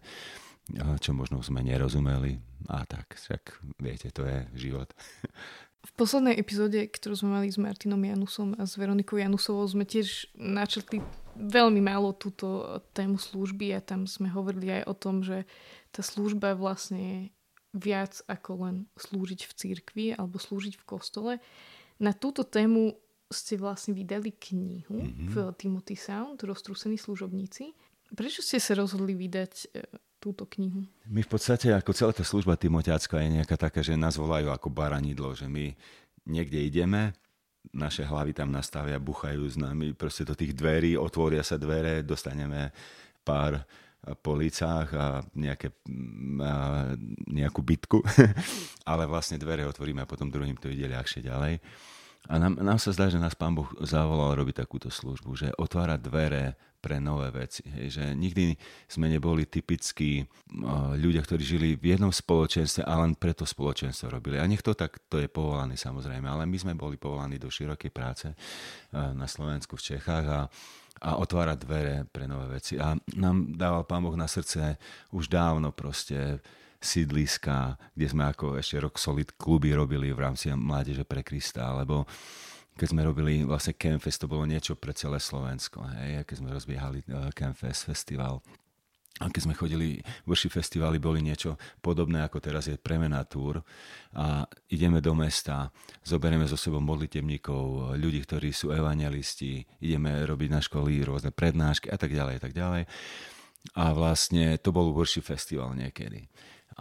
čo 1.03 1.11
možno 1.11 1.43
sme 1.43 1.67
nerozumeli 1.67 2.39
a 2.71 2.87
tak, 2.87 3.19
však 3.19 3.43
viete, 3.83 4.15
to 4.15 4.23
je 4.23 4.47
život. 4.55 4.87
V 5.83 5.93
poslednej 5.99 6.39
epizóde, 6.39 6.87
ktorú 6.87 7.19
sme 7.19 7.43
mali 7.43 7.51
s 7.51 7.59
Martinom 7.59 7.99
Janusom 7.99 8.55
a 8.55 8.63
s 8.63 8.79
Veronikou 8.79 9.19
Janusovou, 9.19 9.67
sme 9.67 9.83
tiež 9.83 10.31
načrtli 10.39 11.03
veľmi 11.35 11.83
málo 11.83 12.15
túto 12.15 12.79
tému 12.95 13.19
služby 13.19 13.75
a 13.75 13.83
tam 13.83 14.07
sme 14.07 14.31
hovorili 14.31 14.79
aj 14.79 14.83
o 14.87 14.95
tom, 14.95 15.27
že 15.27 15.43
tá 15.91 16.07
služba 16.07 16.55
vlastne 16.55 17.35
viac 17.75 18.21
ako 18.29 18.51
len 18.69 18.77
slúžiť 19.01 19.49
v 19.49 19.53
cirkvi 19.57 20.07
alebo 20.15 20.39
slúžiť 20.39 20.79
v 20.79 20.87
kostole. 20.87 21.33
Na 21.99 22.13
túto 22.13 22.45
tému 22.45 22.95
ste 23.33 23.57
vlastne 23.57 23.97
vydali 23.97 24.31
knihu 24.37 25.03
mm-hmm. 25.03 25.29
v 25.33 25.37
Timothy 25.57 25.97
Sound, 25.97 26.45
Roztrúsení 26.45 27.01
služobníci. 27.01 27.73
Prečo 28.13 28.45
ste 28.45 28.61
sa 28.61 28.77
rozhodli 28.77 29.17
vydať 29.17 29.53
e, 29.73 29.89
túto 30.23 30.47
knihu? 30.47 30.87
My 31.11 31.27
v 31.27 31.31
podstate, 31.35 31.75
ako 31.75 31.91
celá 31.91 32.15
tá 32.15 32.23
služba 32.23 32.55
Timotiacka 32.55 33.19
je 33.19 33.43
nejaká 33.43 33.59
taká, 33.59 33.83
že 33.83 33.99
nás 33.99 34.15
volajú 34.15 34.55
ako 34.55 34.71
baranidlo, 34.71 35.35
že 35.35 35.51
my 35.51 35.75
niekde 36.31 36.63
ideme, 36.63 37.11
naše 37.75 38.07
hlavy 38.07 38.31
tam 38.31 38.55
nastavia, 38.55 39.03
buchajú 39.03 39.43
s 39.43 39.59
nami 39.59 39.91
proste 39.95 40.23
do 40.23 40.39
tých 40.39 40.55
dverí, 40.55 40.95
otvoria 40.95 41.43
sa 41.43 41.59
dvere, 41.59 42.07
dostaneme 42.07 42.71
pár 43.27 43.63
po 44.19 44.35
lícach 44.35 44.91
a, 44.95 45.23
nejaké, 45.39 45.71
a 46.43 46.55
nejakú 47.31 47.63
bitku, 47.63 48.03
ale 48.91 49.07
vlastne 49.07 49.39
dvere 49.39 49.63
otvoríme 49.67 50.03
a 50.03 50.11
potom 50.11 50.27
druhým 50.27 50.59
to 50.59 50.67
ide 50.71 50.91
ľahšie 50.91 51.23
ďalej. 51.23 51.63
A 52.31 52.39
nám, 52.39 52.59
nám 52.59 52.79
sa 52.79 52.95
zdá, 52.95 53.11
že 53.11 53.19
nás 53.19 53.35
Pán 53.35 53.55
Boh 53.55 53.67
zavolal 53.83 54.39
robiť 54.39 54.63
takúto 54.63 54.91
službu, 54.91 55.31
že 55.35 55.49
otvára 55.59 55.99
dvere 55.99 56.55
pre 56.83 56.99
nové 56.99 57.31
veci. 57.31 57.63
Hej, 57.63 58.03
že 58.03 58.05
nikdy 58.19 58.59
sme 58.91 59.07
neboli 59.07 59.47
typickí 59.47 60.27
uh, 60.27 60.99
ľudia, 60.99 61.23
ktorí 61.23 61.43
žili 61.47 61.69
v 61.79 61.95
jednom 61.95 62.11
spoločenstve 62.11 62.83
a 62.83 63.07
len 63.07 63.15
preto 63.15 63.47
spoločenstvo 63.47 64.11
robili. 64.11 64.43
A 64.43 64.51
nech 64.51 64.67
to 64.67 64.75
tak, 64.75 64.99
to 65.07 65.23
je 65.23 65.31
povolaný 65.31 65.79
samozrejme, 65.79 66.27
ale 66.27 66.43
my 66.51 66.59
sme 66.59 66.75
boli 66.75 66.99
povolaní 66.99 67.39
do 67.39 67.47
širokej 67.47 67.93
práce 67.95 68.27
uh, 68.35 69.15
na 69.15 69.31
Slovensku, 69.31 69.79
v 69.79 69.95
Čechách 69.95 70.27
a 70.27 70.41
a 71.03 71.19
otvárať 71.19 71.59
dvere 71.67 71.97
pre 72.07 72.31
nové 72.31 72.63
veci. 72.63 72.79
A 72.79 72.95
nám 73.19 73.59
dával 73.59 73.83
Pán 73.83 74.07
Boh 74.07 74.15
na 74.15 74.31
srdce 74.31 74.79
už 75.11 75.27
dávno 75.27 75.75
proste 75.75 76.39
sídliska, 76.79 77.75
kde 77.95 78.07
sme 78.07 78.31
ako 78.31 78.59
ešte 78.59 78.79
rok 78.79 78.95
solid 78.99 79.35
kluby 79.35 79.75
robili 79.75 80.15
v 80.15 80.23
rámci 80.23 80.55
Mládeže 80.55 81.03
pre 81.03 81.27
Krista, 81.27 81.75
alebo 81.75 82.07
keď 82.77 82.87
sme 82.89 83.05
robili 83.05 83.45
vlastne 83.45 83.77
Campfest, 83.77 84.25
to 84.25 84.31
bolo 84.31 84.49
niečo 84.49 84.75
pre 84.75 84.97
celé 84.97 85.21
Slovensko. 85.21 85.85
Hej? 85.85 86.25
Keď 86.25 86.37
sme 86.41 86.55
rozbiehali 86.57 87.05
uh, 87.09 87.29
Campfest 87.37 87.85
festival 87.85 88.41
a 89.21 89.29
keď 89.29 89.43
sme 89.45 89.55
chodili, 89.55 90.01
vrši 90.25 90.49
festivály 90.49 90.97
boli 90.97 91.21
niečo 91.21 91.61
podobné, 91.85 92.25
ako 92.25 92.41
teraz 92.41 92.67
je 92.67 92.81
Premena 92.81 93.23
Tour 93.29 93.61
a 94.17 94.49
ideme 94.73 95.05
do 95.05 95.13
mesta, 95.13 95.69
zoberieme 96.01 96.49
so 96.49 96.57
sebou 96.57 96.81
modlitebníkov, 96.81 97.95
ľudí, 98.01 98.25
ktorí 98.25 98.51
sú 98.57 98.73
evangelisti, 98.73 99.69
ideme 99.85 100.25
robiť 100.25 100.49
na 100.49 100.61
školy 100.65 101.05
rôzne 101.05 101.29
prednášky 101.31 101.93
a 101.93 102.01
tak 102.01 102.11
ďalej, 102.11 102.35
a 102.41 102.43
tak 102.43 102.53
ďalej. 102.57 102.83
A 103.79 103.85
vlastne 103.95 104.59
to 104.59 104.75
bol 104.75 104.91
worship 104.91 105.29
festival 105.29 105.71
niekedy 105.77 106.27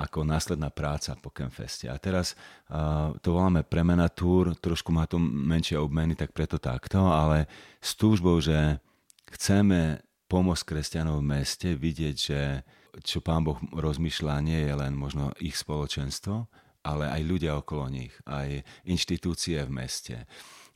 ako 0.01 0.25
následná 0.25 0.73
práca 0.73 1.13
po 1.13 1.29
Campfeste. 1.29 1.85
A 1.85 2.01
teraz 2.01 2.33
uh, 2.73 3.13
to 3.21 3.37
voláme 3.37 3.61
Premena 3.61 4.09
Tour, 4.09 4.57
trošku 4.57 4.89
má 4.89 5.05
to 5.05 5.21
menšie 5.21 5.77
obmeny, 5.77 6.17
tak 6.17 6.33
preto 6.33 6.57
takto, 6.57 7.05
ale 7.05 7.45
s 7.77 7.93
túžbou, 7.93 8.41
že 8.41 8.81
chceme 9.29 10.01
pomôcť 10.25 10.65
kresťanov 10.65 11.21
v 11.21 11.29
meste, 11.37 11.69
vidieť, 11.77 12.15
že 12.17 12.39
čo 13.05 13.21
pán 13.21 13.45
Boh 13.45 13.61
rozmýšľa, 13.71 14.43
nie 14.43 14.67
je 14.67 14.73
len 14.73 14.97
možno 14.97 15.31
ich 15.39 15.55
spoločenstvo, 15.55 16.49
ale 16.81 17.05
aj 17.13 17.21
ľudia 17.21 17.55
okolo 17.61 17.87
nich, 17.93 18.13
aj 18.25 18.65
inštitúcie 18.89 19.61
v 19.63 19.71
meste, 19.71 20.17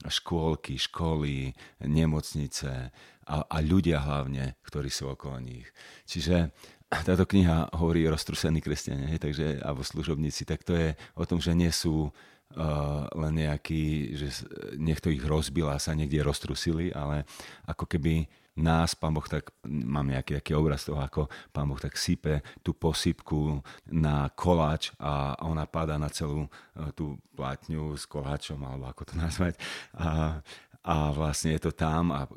škôlky, 0.05 0.77
školy, 0.77 1.55
nemocnice 1.81 2.93
a, 3.25 3.35
a 3.41 3.57
ľudia 3.63 4.05
hlavne, 4.05 4.59
ktorí 4.61 4.91
sú 4.91 5.09
okolo 5.09 5.41
nich. 5.41 5.65
Čiže 6.05 6.53
táto 6.89 7.25
kniha 7.25 7.73
hovorí 7.75 8.05
o 8.05 8.13
roztrusení 8.13 8.61
kresťania, 8.61 9.17
takže, 9.17 9.59
alebo 9.61 9.81
služobníci, 9.81 10.45
tak 10.45 10.61
to 10.61 10.77
je 10.77 10.93
o 11.17 11.23
tom, 11.25 11.41
že 11.41 11.57
nie 11.57 11.73
sú 11.73 12.09
uh, 12.09 13.03
len 13.09 13.33
nejaký, 13.41 14.13
že 14.13 14.45
niekto 14.77 15.09
ich 15.09 15.25
rozbil 15.25 15.65
a 15.67 15.81
sa 15.81 15.97
niekde 15.97 16.21
roztrusili, 16.21 16.93
ale 16.93 17.25
ako 17.65 17.89
keby 17.89 18.29
nás, 18.55 18.95
pán 18.95 19.11
Boh 19.11 19.25
tak, 19.27 19.51
mám 19.67 20.07
nejaký 20.07 20.39
taký 20.39 20.55
obraz 20.55 20.87
toho, 20.87 21.01
ako 21.01 21.27
pán 21.51 21.67
Boh 21.67 21.81
tak 21.81 21.99
sype 21.99 22.39
tú 22.63 22.71
posypku 22.71 23.59
na 23.91 24.31
koláč 24.31 24.95
a 24.95 25.35
ona 25.43 25.67
padá 25.67 25.99
na 25.99 26.07
celú 26.07 26.47
uh, 26.47 26.89
tú 26.95 27.19
platňu 27.35 27.97
s 27.97 28.07
koláčom, 28.07 28.61
alebo 28.61 28.87
ako 28.87 29.09
to 29.09 29.13
nazvať. 29.25 29.59
A, 29.97 30.39
a 30.85 30.95
vlastne 31.11 31.57
je 31.57 31.65
to 31.65 31.73
tam 31.73 32.13
a 32.13 32.29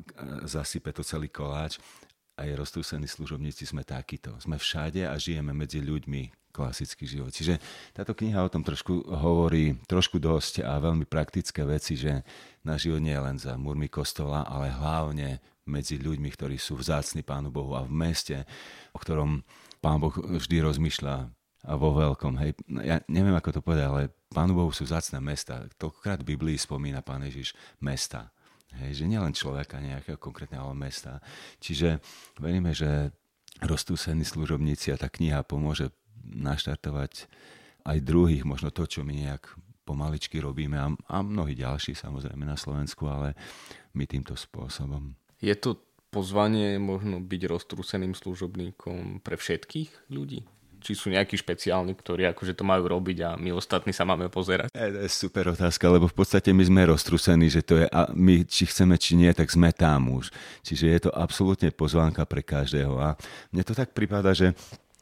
zasype 0.49 0.89
to 0.89 1.05
celý 1.05 1.29
koláč 1.29 1.77
aj 2.39 2.55
roztrúsení 2.55 3.05
služobníci 3.05 3.67
sme 3.67 3.83
takíto. 3.83 4.33
Sme 4.39 4.55
všade 4.55 5.03
a 5.03 5.19
žijeme 5.19 5.51
medzi 5.51 5.83
ľuďmi 5.83 6.51
klasický 6.55 7.05
život. 7.05 7.29
Čiže 7.29 7.61
táto 7.93 8.17
kniha 8.17 8.41
o 8.41 8.49
tom 8.51 8.65
trošku 8.65 9.05
hovorí 9.05 9.77
trošku 9.85 10.17
dosť 10.17 10.65
a 10.65 10.81
veľmi 10.81 11.05
praktické 11.05 11.61
veci, 11.67 11.93
že 11.93 12.25
náš 12.65 12.89
život 12.89 13.01
nie 13.03 13.13
je 13.13 13.21
len 13.21 13.37
za 13.37 13.53
múrmi 13.55 13.87
kostola, 13.87 14.43
ale 14.47 14.73
hlavne 14.73 15.37
medzi 15.69 16.01
ľuďmi, 16.01 16.29
ktorí 16.33 16.57
sú 16.57 16.81
vzácni 16.81 17.21
Pánu 17.21 17.53
Bohu 17.53 17.77
a 17.77 17.85
v 17.85 17.93
meste, 17.93 18.47
o 18.91 18.97
ktorom 18.97 19.45
Pán 19.79 20.01
Boh 20.01 20.11
vždy 20.11 20.65
rozmýšľa 20.65 21.15
a 21.69 21.73
vo 21.75 21.93
veľkom. 21.93 22.33
Hej. 22.41 22.57
Ja 22.81 23.03
neviem, 23.05 23.35
ako 23.35 23.59
to 23.59 23.61
povedať, 23.61 23.85
ale 23.85 24.01
Pánu 24.33 24.57
Bohu 24.57 24.71
sú 24.73 24.89
vzácne 24.89 25.21
mesta. 25.21 25.69
Toľkokrát 25.77 26.25
v 26.25 26.35
Biblii 26.35 26.57
spomína 26.57 27.05
Pán 27.05 27.21
Ježiš 27.23 27.53
mesta. 27.77 28.33
Hej, 28.77 29.01
že 29.01 29.09
nielen 29.09 29.33
človeka 29.33 29.81
nejakého 29.81 30.21
konkrétneho 30.21 30.69
mesta. 30.77 31.17
Čiže 31.57 31.99
veríme, 32.37 32.71
že 32.77 33.09
roztúsení 33.59 34.23
služobníci 34.23 34.93
a 34.93 34.99
tá 35.01 35.09
kniha 35.09 35.41
pomôže 35.43 35.89
naštartovať 36.23 37.25
aj 37.89 37.97
druhých, 38.05 38.45
možno 38.45 38.69
to, 38.69 38.85
čo 38.85 39.01
my 39.01 39.15
nejak 39.15 39.49
pomaličky 39.83 40.37
robíme 40.37 40.77
a, 40.77 40.93
a 40.93 41.15
mnohí 41.25 41.57
ďalší 41.57 41.97
samozrejme 41.97 42.45
na 42.45 42.53
Slovensku, 42.53 43.09
ale 43.09 43.33
my 43.97 44.05
týmto 44.05 44.37
spôsobom. 44.37 45.17
Je 45.41 45.55
to 45.57 45.81
pozvanie 46.13 46.77
možno 46.77 47.17
byť 47.17 47.41
roztrúseným 47.49 48.13
služobníkom 48.13 49.25
pre 49.25 49.33
všetkých 49.33 50.13
ľudí? 50.13 50.45
Či 50.79 50.95
sú 50.95 51.11
nejakí 51.11 51.35
špeciálni, 51.35 51.93
ktorí 51.95 52.27
akože 52.31 52.55
to 52.55 52.63
majú 52.63 52.87
robiť 52.87 53.17
a 53.23 53.29
my 53.35 53.51
ostatní 53.53 53.91
sa 53.91 54.07
máme 54.07 54.31
pozerať? 54.31 54.71
E, 54.71 54.89
to 54.89 54.99
je 55.05 55.11
super 55.11 55.51
otázka, 55.51 55.85
lebo 55.91 56.07
v 56.07 56.15
podstate 56.15 56.55
my 56.55 56.63
sme 56.63 56.81
roztrusení, 56.89 57.51
že 57.51 57.61
to 57.61 57.83
je, 57.83 57.85
a 57.85 58.09
my 58.15 58.47
či 58.47 58.65
chceme, 58.65 58.95
či 58.95 59.19
nie, 59.19 59.31
tak 59.35 59.51
sme 59.51 59.75
tam 59.75 60.09
už. 60.15 60.31
Čiže 60.63 60.85
je 60.87 60.99
to 61.07 61.11
absolútne 61.13 61.69
pozvánka 61.75 62.23
pre 62.23 62.41
každého. 62.41 62.95
A 62.97 63.19
mne 63.51 63.63
to 63.67 63.75
tak 63.75 63.91
prípada, 63.91 64.31
že 64.31 64.55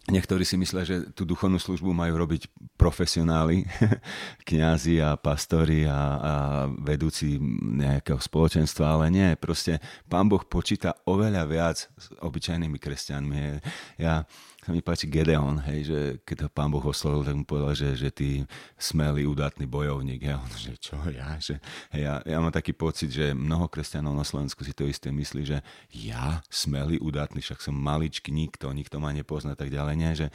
Niektorí 0.07 0.47
si 0.47 0.55
myslia, 0.55 0.87
že 0.87 1.11
tú 1.11 1.27
duchovnú 1.27 1.59
službu 1.59 1.91
majú 1.91 2.15
robiť 2.15 2.47
profesionáli, 2.79 3.67
kňazi 4.47 5.03
a 5.03 5.19
pastori 5.19 5.83
a, 5.83 5.99
a 5.99 6.33
vedúci 6.79 7.35
nejakého 7.75 8.15
spoločenstva, 8.15 8.87
ale 8.87 9.11
nie, 9.11 9.29
proste 9.35 9.83
pán 10.07 10.31
Boh 10.31 10.39
počíta 10.47 10.95
oveľa 11.03 11.43
viac 11.43 11.77
s 11.91 12.07
obyčajnými 12.23 12.79
kresťanmi. 12.79 13.59
Ja 13.99 14.23
sa 14.67 14.75
mi 14.75 14.83
páči 14.83 15.07
Gedeon, 15.07 15.63
hej, 15.63 15.79
že 15.87 15.99
keď 16.27 16.43
ho 16.43 16.49
pán 16.51 16.67
Boh 16.67 16.83
oslovil, 16.83 17.23
tak 17.23 17.39
mu 17.39 17.47
povedal, 17.47 17.71
že, 17.71 17.95
že 17.95 18.11
ty 18.11 18.43
smelý, 18.75 19.23
udatný 19.23 19.63
bojovník. 19.63 20.27
Ja, 20.27 20.43
že 20.59 20.75
čo 20.75 20.99
ja? 21.07 21.39
Že, 21.39 21.63
hej, 21.95 22.03
ja, 22.03 22.19
ja 22.27 22.37
mám 22.43 22.51
taký 22.51 22.75
pocit, 22.75 23.07
že 23.07 23.31
mnoho 23.31 23.71
kresťanov 23.71 24.11
na 24.11 24.27
Slovensku 24.27 24.67
si 24.67 24.75
to 24.75 24.83
isté 24.83 25.07
myslí, 25.07 25.47
že 25.47 25.63
ja 25.95 26.43
smelý, 26.51 26.99
udatný, 26.99 27.39
však 27.39 27.63
som 27.63 27.79
maličký, 27.79 28.27
nikto, 28.35 28.67
nikto 28.75 28.99
ma 28.99 29.15
nepozná, 29.15 29.55
tak 29.55 29.71
ďalej. 29.71 29.95
Nie, 29.95 30.11
že 30.19 30.27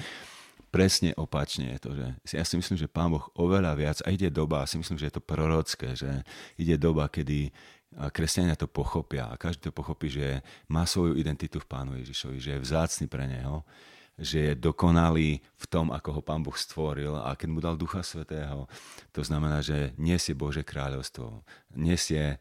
presne 0.72 1.12
opačne 1.20 1.76
je 1.76 1.78
to, 1.84 1.90
že 1.92 2.06
ja 2.32 2.44
si 2.48 2.56
myslím, 2.56 2.80
že 2.80 2.88
Pán 2.88 3.12
Boh 3.12 3.28
oveľa 3.36 3.76
viac, 3.76 3.98
a 4.00 4.08
ide 4.08 4.32
doba, 4.32 4.64
a 4.64 4.68
si 4.70 4.80
myslím, 4.80 4.96
že 4.96 5.12
je 5.12 5.14
to 5.20 5.20
prorocké, 5.20 5.92
že 5.92 6.24
ide 6.56 6.80
doba, 6.80 7.12
kedy 7.12 7.52
kresťania 7.92 8.56
to 8.56 8.64
pochopia 8.64 9.28
a 9.28 9.36
každý 9.36 9.68
to 9.68 9.76
pochopí, 9.76 10.08
že 10.08 10.40
má 10.72 10.88
svoju 10.88 11.20
identitu 11.20 11.60
v 11.60 11.68
Pánu 11.68 12.00
Ježišovi, 12.00 12.40
že 12.40 12.56
je 12.56 12.64
vzácny 12.64 13.04
pre 13.04 13.28
Neho 13.28 13.60
že 14.20 14.52
je 14.52 14.52
dokonalý 14.58 15.40
v 15.40 15.66
tom, 15.68 15.88
ako 15.88 16.20
ho 16.20 16.22
Pán 16.22 16.44
Boh 16.44 16.54
stvoril 16.54 17.16
a 17.16 17.32
keď 17.32 17.48
mu 17.48 17.60
dal 17.64 17.76
Ducha 17.80 18.04
Svetého, 18.04 18.68
to 19.10 19.24
znamená, 19.24 19.64
že 19.64 19.96
nesie 19.96 20.36
Bože 20.36 20.60
kráľovstvo, 20.60 21.42
nesie 21.74 22.36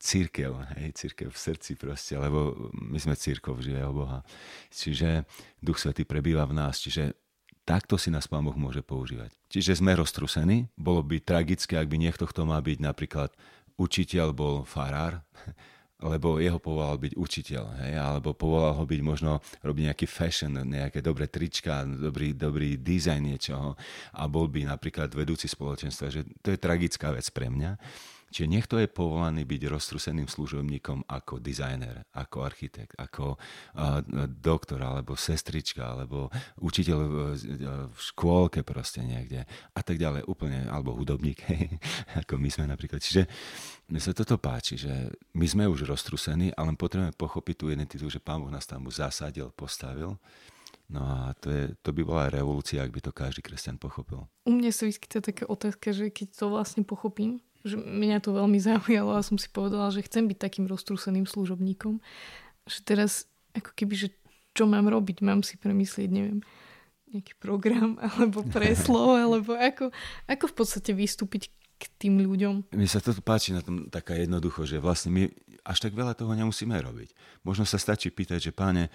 církev, 0.00 0.56
hej, 0.80 0.96
církev 0.96 1.28
v 1.30 1.38
srdci 1.38 1.76
proste, 1.76 2.16
lebo 2.16 2.70
my 2.72 2.98
sme 2.98 3.14
církov 3.14 3.60
živého 3.60 3.92
Boha. 3.92 4.24
Čiže 4.72 5.28
Duch 5.60 5.78
Svetý 5.78 6.02
prebýva 6.08 6.48
v 6.48 6.56
nás, 6.56 6.80
čiže 6.80 7.14
takto 7.62 7.94
si 8.00 8.10
nás 8.10 8.26
Pán 8.26 8.42
Boh 8.42 8.56
môže 8.56 8.82
používať. 8.82 9.30
Čiže 9.52 9.78
sme 9.78 9.94
roztrusení, 9.94 10.72
bolo 10.74 11.04
by 11.04 11.22
tragické, 11.22 11.78
ak 11.78 11.86
by 11.86 11.96
niekto, 12.00 12.24
kto 12.26 12.48
má 12.48 12.58
byť 12.58 12.78
napríklad 12.82 13.30
učiteľ, 13.78 14.34
bol 14.34 14.54
farár, 14.66 15.22
lebo 16.02 16.42
jeho 16.42 16.58
povolal 16.58 16.98
byť 16.98 17.14
učiteľ, 17.14 17.64
hej, 17.86 17.94
alebo 17.96 18.34
povolal 18.34 18.74
ho 18.74 18.84
byť 18.84 19.00
možno 19.00 19.38
robiť 19.62 19.82
nejaký 19.90 20.06
fashion, 20.10 20.52
nejaké 20.52 20.98
dobré 20.98 21.30
trička, 21.30 21.86
dobrý, 21.86 22.34
dobrý 22.34 22.76
dizajn 22.76 23.22
niečoho 23.22 23.78
a 24.18 24.22
bol 24.26 24.50
by 24.50 24.66
napríklad 24.66 25.14
vedúci 25.14 25.46
spoločenstva, 25.46 26.10
že 26.10 26.26
to 26.42 26.50
je 26.50 26.58
tragická 26.58 27.14
vec 27.14 27.26
pre 27.30 27.46
mňa. 27.46 27.78
Čiže 28.32 28.48
niekto 28.48 28.80
je 28.80 28.88
povolaný 28.88 29.44
byť 29.44 29.62
roztruseným 29.68 30.24
služobníkom 30.24 31.04
ako 31.04 31.36
dizajner, 31.36 32.08
ako 32.16 32.48
architekt, 32.48 32.96
ako 32.96 33.36
doktor, 34.40 34.80
alebo 34.80 35.12
sestrička, 35.12 35.92
alebo 35.92 36.32
učiteľ 36.64 36.98
v, 36.98 37.16
škôlke 37.92 38.64
proste 38.64 39.04
niekde 39.04 39.44
a 39.76 39.80
tak 39.84 40.00
ďalej, 40.00 40.24
úplne, 40.24 40.64
alebo 40.72 40.96
hudobník, 40.96 41.44
ako 42.24 42.40
my 42.40 42.48
sme 42.48 42.64
napríklad. 42.64 43.04
Čiže 43.04 43.28
mne 43.92 44.00
sa 44.00 44.16
toto 44.16 44.40
páči, 44.40 44.80
že 44.80 45.12
my 45.36 45.44
sme 45.44 45.64
už 45.68 45.84
roztrusení, 45.84 46.56
ale 46.56 46.72
potrebujeme 46.72 47.12
pochopiť 47.12 47.54
tú 47.60 47.68
identitu, 47.68 48.08
že 48.08 48.24
Pán 48.24 48.40
Boh 48.40 48.48
nás 48.48 48.64
tam 48.64 48.88
zasadil, 48.88 49.52
postavil 49.52 50.16
No 50.92 51.00
a 51.00 51.32
to, 51.40 51.48
je, 51.48 51.64
to 51.80 51.96
by 51.96 52.04
bola 52.04 52.28
revolúcia, 52.28 52.84
ak 52.84 52.92
by 52.92 53.00
to 53.00 53.16
každý 53.16 53.40
kresťan 53.40 53.80
pochopil. 53.80 54.28
U 54.44 54.52
mňa 54.52 54.76
sa 54.76 54.84
vyskytuje 54.84 55.24
taká 55.24 55.44
otázka, 55.48 55.96
že 55.96 56.12
keď 56.12 56.36
to 56.36 56.52
vlastne 56.52 56.84
pochopím, 56.84 57.40
že 57.62 57.78
mňa 57.78 58.22
to 58.22 58.34
veľmi 58.34 58.58
zaujalo 58.70 59.14
a 59.14 59.26
som 59.26 59.38
si 59.38 59.48
povedala, 59.50 59.90
že 59.94 60.04
chcem 60.06 60.26
byť 60.26 60.38
takým 60.38 60.66
roztrúseným 60.66 61.26
služobníkom. 61.26 62.02
Že 62.66 62.78
teraz 62.86 63.26
ako 63.56 63.70
keby, 63.74 63.94
že 63.96 64.08
čo 64.52 64.68
mám 64.68 64.88
robiť, 64.88 65.24
mám 65.24 65.40
si 65.40 65.56
premyslieť, 65.56 66.08
neviem, 66.12 66.40
nejaký 67.12 67.36
program 67.40 68.00
alebo 68.08 68.44
preslo, 68.44 69.14
alebo 69.24 69.56
ako, 69.56 69.92
ako 70.28 70.44
v 70.48 70.54
podstate 70.54 70.90
vystúpiť 70.92 71.52
k 71.82 71.84
tým 71.98 72.22
ľuďom. 72.22 72.78
Mi 72.78 72.86
sa 72.86 73.02
to 73.02 73.10
páči 73.18 73.50
na 73.50 73.58
tom 73.58 73.90
taká 73.90 74.14
jednoducho, 74.14 74.62
že 74.62 74.78
vlastne 74.78 75.10
my 75.10 75.22
až 75.66 75.82
tak 75.82 75.98
veľa 75.98 76.14
toho 76.14 76.30
nemusíme 76.30 76.78
robiť. 76.78 77.10
Možno 77.42 77.66
sa 77.66 77.74
stačí 77.74 78.14
pýtať, 78.14 78.38
že 78.38 78.52
páne, 78.54 78.86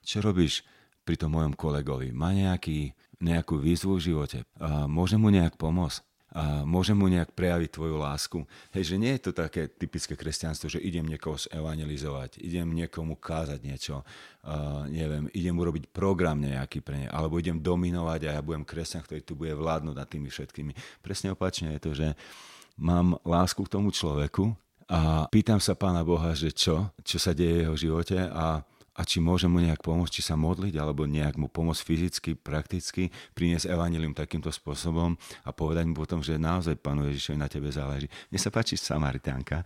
čo 0.00 0.24
robíš 0.24 0.64
pri 1.04 1.20
tom 1.20 1.36
mojom 1.36 1.52
kolegovi? 1.52 2.16
Má 2.16 2.32
nejaký, 2.32 2.96
nejakú 3.20 3.60
výzvu 3.60 4.00
v 4.00 4.04
živote? 4.12 4.38
A 4.56 4.88
môžem 4.88 5.20
mu 5.20 5.28
nejak 5.28 5.60
pomôcť? 5.60 6.00
A 6.30 6.62
môžem 6.62 6.94
mu 6.94 7.10
nejak 7.10 7.34
prejaviť 7.34 7.70
tvoju 7.74 7.96
lásku. 7.98 8.38
Hej, 8.70 8.94
že 8.94 8.96
nie 9.02 9.12
je 9.18 9.30
to 9.30 9.32
také 9.34 9.66
typické 9.66 10.14
kresťanstvo, 10.14 10.70
že 10.70 10.78
idem 10.78 11.02
niekoho 11.02 11.34
evangelizovať, 11.50 12.38
idem 12.38 12.70
niekomu 12.70 13.18
kázať 13.18 13.58
niečo, 13.66 14.06
uh, 14.46 14.86
neviem, 14.86 15.26
idem 15.34 15.54
urobiť 15.58 15.90
program 15.90 16.38
nejaký 16.38 16.86
pre 16.86 17.06
ne, 17.06 17.08
alebo 17.10 17.42
idem 17.42 17.58
dominovať 17.58 18.30
a 18.30 18.30
ja 18.38 18.42
budem 18.46 18.62
kresťan, 18.62 19.02
ktorý 19.02 19.20
tu 19.26 19.34
bude 19.34 19.50
vládnuť 19.58 19.94
nad 19.98 20.06
tými 20.06 20.30
všetkými. 20.30 21.02
Presne 21.02 21.34
opačne 21.34 21.74
je 21.74 21.82
to, 21.82 21.90
že 21.98 22.08
mám 22.78 23.18
lásku 23.26 23.58
k 23.66 23.72
tomu 23.72 23.90
človeku 23.90 24.54
a 24.90 25.26
pýtam 25.30 25.58
sa 25.58 25.74
Pána 25.74 26.06
Boha, 26.06 26.34
že 26.34 26.54
čo, 26.54 26.94
čo 27.02 27.18
sa 27.18 27.34
deje 27.34 27.62
v 27.62 27.64
jeho 27.66 27.76
živote 27.78 28.18
a 28.18 28.62
a 29.00 29.02
či 29.08 29.16
môžem 29.16 29.48
mu 29.48 29.64
nejak 29.64 29.80
pomôcť, 29.80 30.20
či 30.20 30.20
sa 30.20 30.36
modliť, 30.36 30.76
alebo 30.76 31.08
nejak 31.08 31.40
mu 31.40 31.48
pomôcť 31.48 31.80
fyzicky, 31.80 32.30
prakticky, 32.36 33.08
priniesť 33.32 33.72
evanilium 33.72 34.12
takýmto 34.12 34.52
spôsobom 34.52 35.16
a 35.40 35.50
povedať 35.56 35.88
mu 35.88 35.96
potom, 35.96 36.20
že 36.20 36.36
naozaj 36.36 36.76
Pánu 36.76 37.08
Ježišovi 37.08 37.40
na 37.40 37.48
tebe 37.48 37.72
záleží. 37.72 38.12
Mne 38.28 38.36
sa 38.36 38.52
páči 38.52 38.76
Samaritánka. 38.76 39.64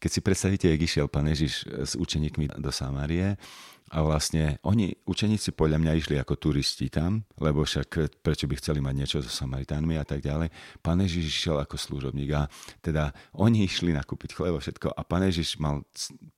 Keď 0.00 0.10
si 0.10 0.20
predstavíte, 0.24 0.66
jak 0.72 0.80
išiel 0.80 1.12
Pán 1.12 1.28
Ježiš 1.28 1.68
s 1.68 1.92
učeníkmi 1.92 2.56
do 2.56 2.72
Samárie, 2.72 3.36
a 3.90 4.06
vlastne 4.06 4.62
oni, 4.62 4.94
učeníci 5.02 5.50
podľa 5.58 5.82
mňa 5.82 5.92
išli 5.98 6.14
ako 6.22 6.38
turisti 6.38 6.86
tam, 6.86 7.26
lebo 7.42 7.66
však 7.66 8.22
prečo 8.22 8.46
by 8.46 8.54
chceli 8.62 8.78
mať 8.78 8.94
niečo 8.94 9.18
so 9.18 9.26
Samaritánmi 9.26 9.98
a 9.98 10.06
tak 10.06 10.22
ďalej. 10.22 10.54
Pán 10.78 11.02
Ježiš 11.02 11.26
išiel 11.26 11.58
ako 11.58 11.74
služobník 11.74 12.30
a 12.38 12.46
teda 12.78 13.10
oni 13.34 13.66
išli 13.66 13.90
nakúpiť 13.90 14.38
chlebo 14.38 14.62
všetko 14.62 14.94
a 14.94 15.00
pán 15.02 15.26
Ježiš 15.26 15.58
mal 15.58 15.82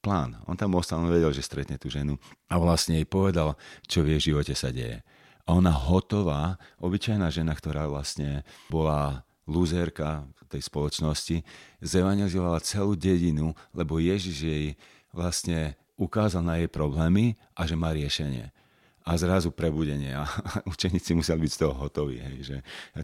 plán. 0.01 0.41
On 0.49 0.57
tam 0.57 0.73
ostal, 0.81 1.05
on 1.05 1.13
vedel, 1.13 1.29
že 1.37 1.45
stretne 1.45 1.77
tú 1.77 1.93
ženu 1.93 2.17
a 2.49 2.57
vlastne 2.57 2.97
jej 2.97 3.05
povedal, 3.05 3.61
čo 3.85 4.01
v 4.01 4.17
jej 4.17 4.33
živote 4.33 4.57
sa 4.57 4.73
deje. 4.73 5.05
A 5.45 5.53
ona 5.53 5.77
hotová, 5.77 6.57
obyčajná 6.81 7.29
žena, 7.29 7.53
ktorá 7.53 7.85
vlastne 7.85 8.49
bola 8.73 9.29
lúzerka 9.45 10.25
tej 10.49 10.65
spoločnosti, 10.69 11.45
zevangelizovala 11.81 12.65
celú 12.65 12.93
dedinu, 12.93 13.57
lebo 13.73 13.97
Ježiš 13.97 14.37
jej 14.41 14.67
vlastne 15.13 15.77
ukázal 15.97 16.43
na 16.43 16.59
jej 16.59 16.69
problémy 16.69 17.37
a 17.57 17.67
že 17.69 17.77
má 17.77 17.93
riešenie. 17.93 18.51
A 19.03 19.19
zrazu 19.19 19.51
prebudenie 19.51 20.15
a 20.15 20.23
učeníci 20.73 21.19
museli 21.19 21.43
byť 21.43 21.53
z 21.53 21.59
toho 21.59 21.75
hotoví, 21.75 22.23
hej, 22.23 22.37
že 22.47 22.57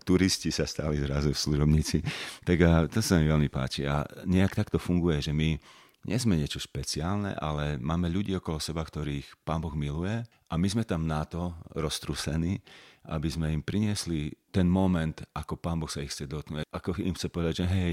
turisti 0.06 0.54
sa 0.54 0.62
stali 0.62 0.94
zrazu 1.02 1.34
v 1.34 1.42
služobníci. 1.42 2.06
Tak 2.46 2.58
a 2.62 2.72
to 2.86 3.02
sa 3.02 3.18
mi 3.18 3.26
veľmi 3.26 3.50
páči. 3.50 3.82
A 3.82 4.06
nejak 4.22 4.54
takto 4.54 4.78
funguje, 4.78 5.18
že 5.18 5.34
my 5.34 5.58
nie 6.06 6.18
sme 6.20 6.38
niečo 6.38 6.62
špeciálne, 6.62 7.34
ale 7.34 7.80
máme 7.82 8.06
ľudí 8.06 8.36
okolo 8.38 8.62
seba, 8.62 8.86
ktorých 8.86 9.42
Pán 9.42 9.58
Boh 9.58 9.74
miluje 9.74 10.22
a 10.46 10.54
my 10.54 10.68
sme 10.70 10.84
tam 10.86 11.04
na 11.08 11.26
to 11.26 11.50
roztrusení, 11.74 12.62
aby 13.08 13.28
sme 13.28 13.50
im 13.50 13.64
priniesli 13.64 14.30
ten 14.52 14.68
moment, 14.68 15.24
ako 15.34 15.58
Pán 15.58 15.80
Boh 15.80 15.90
sa 15.90 16.04
ich 16.04 16.12
chce 16.12 16.28
dotknúť. 16.28 16.68
Ako 16.70 16.96
im 17.00 17.16
chce 17.16 17.28
povedať, 17.32 17.64
že 17.64 17.66
hej, 17.66 17.92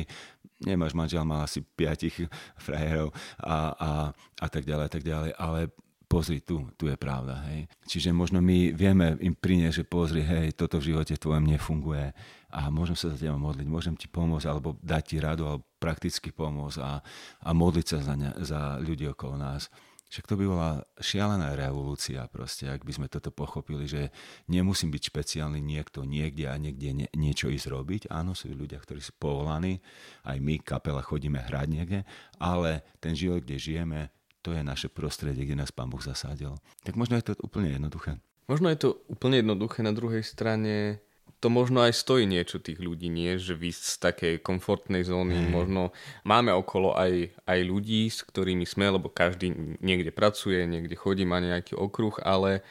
nemáš 0.61 0.93
manžel, 0.93 1.25
mal 1.25 1.47
asi 1.47 1.63
piatich 1.63 2.27
frajerov 2.65 3.15
a, 3.41 3.55
a, 3.73 3.91
a 4.43 4.47
tak 4.51 4.67
ďalej, 4.67 4.85
a 4.85 4.91
tak 4.91 5.03
ďalej, 5.03 5.31
ale 5.35 5.59
pozri, 6.05 6.39
tu, 6.39 6.69
tu 6.79 6.87
je 6.87 6.95
pravda, 6.95 7.41
hej. 7.51 7.67
Čiže 7.89 8.15
možno 8.15 8.39
my 8.39 8.71
vieme 8.71 9.17
im 9.19 9.33
priniesť, 9.35 9.81
že 9.81 9.85
pozri, 9.85 10.21
hej, 10.21 10.53
toto 10.53 10.79
v 10.79 10.93
živote 10.93 11.17
tvojom 11.17 11.43
nefunguje 11.43 12.13
a 12.55 12.71
môžem 12.71 12.95
sa 12.95 13.11
za 13.11 13.19
teba 13.19 13.35
modliť, 13.35 13.67
môžem 13.67 13.95
ti 13.99 14.07
pomôcť, 14.07 14.47
alebo 14.47 14.79
dať 14.79 15.03
ti 15.03 15.17
radu, 15.19 15.43
alebo 15.49 15.67
prakticky 15.75 16.31
pomôcť 16.31 16.79
a, 16.79 17.03
a 17.43 17.49
modliť 17.51 17.85
sa 17.85 17.97
za, 17.99 18.13
ne, 18.15 18.31
za 18.39 18.79
ľudí 18.79 19.09
okolo 19.11 19.35
nás. 19.35 19.67
Však 20.15 20.31
to 20.31 20.39
by 20.39 20.45
bola 20.47 20.71
šialená 21.01 21.59
revolúcia 21.59 22.23
proste, 22.31 22.71
ak 22.71 22.87
by 22.87 22.93
sme 22.95 23.07
toto 23.11 23.35
pochopili, 23.35 23.83
že 23.83 24.15
nemusím 24.47 24.93
byť 24.93 25.11
špeciálny 25.11 25.59
niekto 25.59 26.07
niekde 26.07 26.47
a 26.47 26.55
niekde 26.55 26.95
nie, 26.95 27.07
niečo 27.11 27.51
ísť 27.51 27.67
robiť. 27.67 28.01
Áno, 28.07 28.31
sú 28.31 28.47
ľudia, 28.53 28.79
ktorí 28.79 29.03
sú 29.03 29.11
povolaní, 29.19 29.83
aj 30.23 30.37
my, 30.39 30.63
kapela, 30.63 31.03
chodíme 31.03 31.43
hrať 31.43 31.67
niekde, 31.67 31.99
ale 32.39 32.87
ten 33.03 33.11
život, 33.11 33.43
kde 33.43 33.59
žijeme, 33.59 34.14
to 34.45 34.53
je 34.53 34.61
naše 34.61 34.93
prostredie, 34.93 35.41
kde 35.49 35.65
nás 35.65 35.73
Pán 35.73 35.89
Boh 35.89 36.05
zasadil. 36.05 36.53
Tak 36.85 36.93
možno 36.93 37.17
je 37.17 37.33
to 37.33 37.33
úplne 37.41 37.73
jednoduché. 37.73 38.21
Možno 38.45 38.69
je 38.69 38.77
to 38.77 38.89
úplne 39.09 39.41
jednoduché, 39.41 39.81
na 39.81 39.89
druhej 39.89 40.21
strane 40.21 41.01
to 41.41 41.49
možno 41.49 41.81
aj 41.81 41.93
stojí 41.93 42.29
niečo 42.29 42.61
tých 42.61 42.77
ľudí, 42.77 43.09
nie? 43.09 43.37
Že 43.37 43.53
vy 43.57 43.69
z 43.73 43.97
takej 44.01 44.33
komfortnej 44.45 45.05
zóny 45.05 45.45
mm. 45.45 45.49
možno 45.49 45.93
máme 46.25 46.53
okolo 46.53 46.93
aj, 46.93 47.33
aj 47.45 47.59
ľudí, 47.65 48.05
s 48.09 48.21
ktorými 48.21 48.65
sme, 48.69 48.93
lebo 48.93 49.09
každý 49.09 49.53
niekde 49.81 50.13
pracuje, 50.13 50.65
niekde 50.65 50.93
chodí, 50.93 51.25
má 51.25 51.41
nejaký 51.41 51.73
okruh, 51.73 52.17
ale 52.21 52.61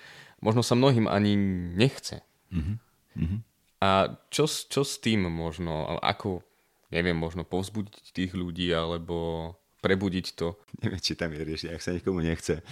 možno 0.43 0.62
sa 0.62 0.78
mnohým 0.78 1.11
ani 1.11 1.35
nechce. 1.75 2.23
Mm-hmm. 2.54 3.38
A 3.83 4.16
čo, 4.31 4.46
čo 4.46 4.83
s 4.83 4.98
tým 4.98 5.27
možno, 5.29 5.98
ako, 6.03 6.42
neviem, 6.88 7.14
možno 7.14 7.46
povzbudiť 7.46 8.14
tých 8.14 8.33
ľudí, 8.33 8.70
alebo 8.75 9.55
prebudiť 9.85 10.27
to. 10.33 10.57
Neviem, 10.81 11.01
či 11.05 11.12
tam 11.12 11.29
je 11.37 11.44
riešenie, 11.44 11.77
ak 11.77 11.85
sa 11.85 11.92
nikomu 11.92 12.25
nechce. 12.25 12.64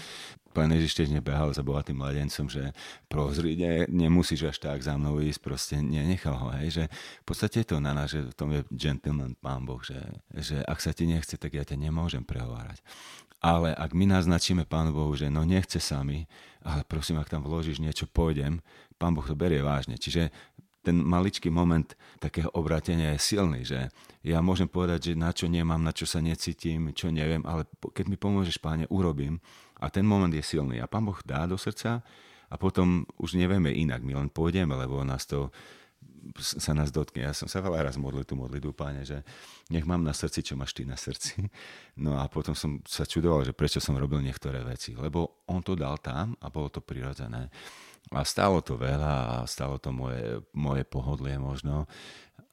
Pán 0.57 0.73
Ježiš 0.73 0.97
tiež 0.97 1.09
nebehal 1.13 1.53
za 1.53 1.61
bohatým 1.61 2.01
mladencom, 2.01 2.49
že 2.49 2.73
prozri, 3.09 3.57
ne, 3.57 3.85
nemusíš 3.89 4.53
až 4.53 4.57
tak 4.61 4.81
za 4.81 4.97
mnou 4.97 5.21
ísť, 5.21 5.41
proste 5.41 5.77
nenechal 5.81 6.37
ho, 6.37 6.49
hej, 6.61 6.69
že 6.81 6.85
v 6.93 7.25
podstate 7.25 7.65
je 7.65 7.69
to 7.73 7.77
na 7.81 7.97
nás, 7.97 8.13
že 8.13 8.21
v 8.21 8.37
tom 8.37 8.53
je 8.53 8.61
gentleman 8.73 9.33
pán 9.37 9.65
Boh, 9.65 9.81
že, 9.81 9.97
že 10.33 10.61
ak 10.65 10.81
sa 10.81 10.93
ti 10.93 11.09
nechce, 11.09 11.41
tak 11.41 11.57
ja 11.57 11.65
ťa 11.65 11.81
nemôžem 11.81 12.21
prehovárať. 12.21 12.85
Ale 13.43 13.75
ak 13.75 13.91
my 13.91 14.07
naznačíme 14.07 14.71
Pánu 14.71 14.95
Bohu, 14.95 15.19
že 15.19 15.27
no 15.27 15.43
nechce 15.43 15.83
sami, 15.83 16.31
ale 16.63 16.87
prosím, 16.87 17.19
ak 17.19 17.27
tam 17.27 17.43
vložíš 17.43 17.83
niečo, 17.83 18.07
pôjdem, 18.07 18.63
Pán 19.03 19.19
Boh 19.19 19.27
to 19.27 19.35
berie 19.35 19.59
vážne. 19.59 19.99
Čiže 19.99 20.31
ten 20.83 20.99
maličký 20.99 21.49
moment 21.49 21.95
takého 22.19 22.51
obratenia 22.59 23.15
je 23.15 23.21
silný, 23.23 23.63
že 23.63 23.89
ja 24.27 24.43
môžem 24.43 24.67
povedať, 24.67 25.15
že 25.15 25.19
na 25.19 25.31
čo 25.31 25.47
nemám, 25.47 25.79
na 25.79 25.95
čo 25.95 26.07
sa 26.07 26.19
necítim, 26.19 26.91
čo 26.91 27.15
neviem, 27.15 27.43
ale 27.47 27.67
keď 27.95 28.05
mi 28.11 28.19
pomôžeš, 28.19 28.59
páne, 28.59 28.91
urobím. 28.91 29.39
A 29.83 29.91
ten 29.91 30.07
moment 30.07 30.31
je 30.31 30.43
silný. 30.43 30.79
A 30.79 30.87
pán 30.87 31.03
Boh 31.03 31.19
dá 31.27 31.47
do 31.47 31.59
srdca 31.59 32.03
a 32.51 32.55
potom 32.55 33.03
už 33.19 33.35
nevieme 33.35 33.75
inak. 33.75 34.03
My 34.07 34.15
len 34.15 34.31
pôjdeme, 34.31 34.75
lebo 34.79 35.03
nás 35.03 35.27
to 35.27 35.51
sa 36.39 36.73
nás 36.73 36.95
dotkne. 36.95 37.27
Ja 37.27 37.35
som 37.35 37.51
sa 37.51 37.59
veľa 37.59 37.91
raz 37.91 37.99
modlil 37.99 38.23
tú 38.23 38.39
modlitbu, 38.39 38.73
páne, 38.73 39.03
že 39.03 39.27
nech 39.69 39.83
mám 39.83 40.07
na 40.07 40.15
srdci, 40.15 40.43
čo 40.43 40.55
máš 40.55 40.73
ty 40.73 40.87
na 40.87 40.95
srdci. 40.95 41.51
No 41.99 42.17
a 42.17 42.25
potom 42.31 42.57
som 42.57 42.81
sa 42.89 43.05
čudoval, 43.05 43.45
že 43.45 43.53
prečo 43.53 43.83
som 43.83 43.99
robil 43.99 44.25
niektoré 44.25 44.65
veci. 44.65 44.97
Lebo 44.97 45.45
on 45.51 45.61
to 45.61 45.77
dal 45.77 46.01
tam 46.01 46.33
a 46.41 46.49
bolo 46.49 46.73
to 46.73 46.81
prirodzené. 46.81 47.53
A 48.11 48.23
stalo 48.25 48.65
to 48.65 48.81
veľa 48.81 49.45
a 49.45 49.47
stalo 49.47 49.77
to 49.79 49.93
moje, 49.93 50.43
moje 50.57 50.83
pohodlie 50.89 51.39
možno, 51.39 51.87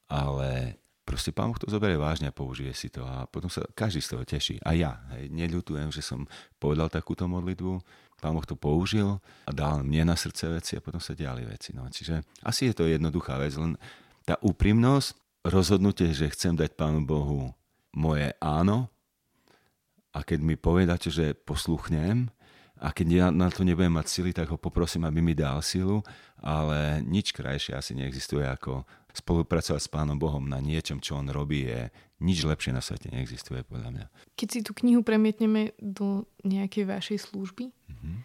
ale 0.06 0.78
proste 1.10 1.34
Pán 1.34 1.50
Boh 1.50 1.58
to 1.58 1.66
zoberie 1.66 1.98
vážne 1.98 2.30
a 2.30 2.36
použije 2.36 2.70
si 2.78 2.94
to 2.94 3.02
a 3.02 3.26
potom 3.26 3.50
sa 3.50 3.66
každý 3.74 3.98
z 3.98 4.10
toho 4.14 4.24
teší. 4.28 4.56
A 4.62 4.78
ja, 4.78 5.02
hej, 5.18 5.34
neľutujem, 5.34 5.90
že 5.90 6.06
som 6.06 6.30
povedal 6.62 6.86
takúto 6.94 7.26
modlitbu, 7.26 7.82
Pán 8.20 8.36
Boh 8.36 8.46
to 8.46 8.60
použil 8.60 9.18
a 9.48 9.52
dal 9.56 9.82
mne 9.82 10.12
na 10.12 10.16
srdce 10.16 10.52
veci 10.52 10.76
a 10.76 10.84
potom 10.84 11.00
sa 11.00 11.16
diali 11.16 11.48
veci. 11.48 11.72
No, 11.72 11.88
čiže 11.88 12.24
asi 12.44 12.70
je 12.70 12.76
to 12.76 12.86
jednoduchá 12.86 13.40
vec, 13.40 13.56
len 13.56 13.80
tá 14.28 14.38
úprimnosť, 14.44 15.16
rozhodnutie, 15.48 16.12
že 16.12 16.30
chcem 16.36 16.54
dať 16.54 16.76
Pánu 16.76 17.08
Bohu 17.08 17.56
moje 17.96 18.36
áno 18.44 18.92
a 20.12 20.20
keď 20.22 20.40
mi 20.44 20.56
povedáte, 20.60 21.08
že 21.08 21.34
posluchnem, 21.34 22.28
a 22.80 22.96
keď 22.96 23.08
ja 23.12 23.26
na 23.28 23.52
to 23.52 23.68
nebudem 23.68 23.92
mať 23.92 24.08
sily, 24.08 24.32
tak 24.32 24.48
ho 24.48 24.56
poprosím, 24.56 25.04
aby 25.04 25.20
mi 25.20 25.36
dal 25.36 25.60
silu, 25.60 26.00
ale 26.40 27.04
nič 27.04 27.36
krajšie 27.36 27.76
asi 27.76 27.92
neexistuje 27.92 28.48
ako 28.48 28.88
spolupracovať 29.14 29.82
s 29.82 29.90
Pánom 29.90 30.18
Bohom 30.18 30.46
na 30.46 30.62
niečom, 30.62 31.02
čo 31.02 31.18
on 31.18 31.28
robí, 31.30 31.66
je 31.66 31.90
nič 32.20 32.44
lepšie 32.44 32.76
na 32.76 32.84
svete 32.84 33.10
neexistuje, 33.10 33.64
podľa 33.66 33.90
mňa. 33.96 34.06
Keď 34.36 34.48
si 34.48 34.60
tú 34.62 34.76
knihu 34.84 35.02
premietneme 35.02 35.74
do 35.80 36.28
nejakej 36.44 36.86
vašej 36.86 37.18
služby, 37.32 37.72
mm-hmm. 37.72 38.16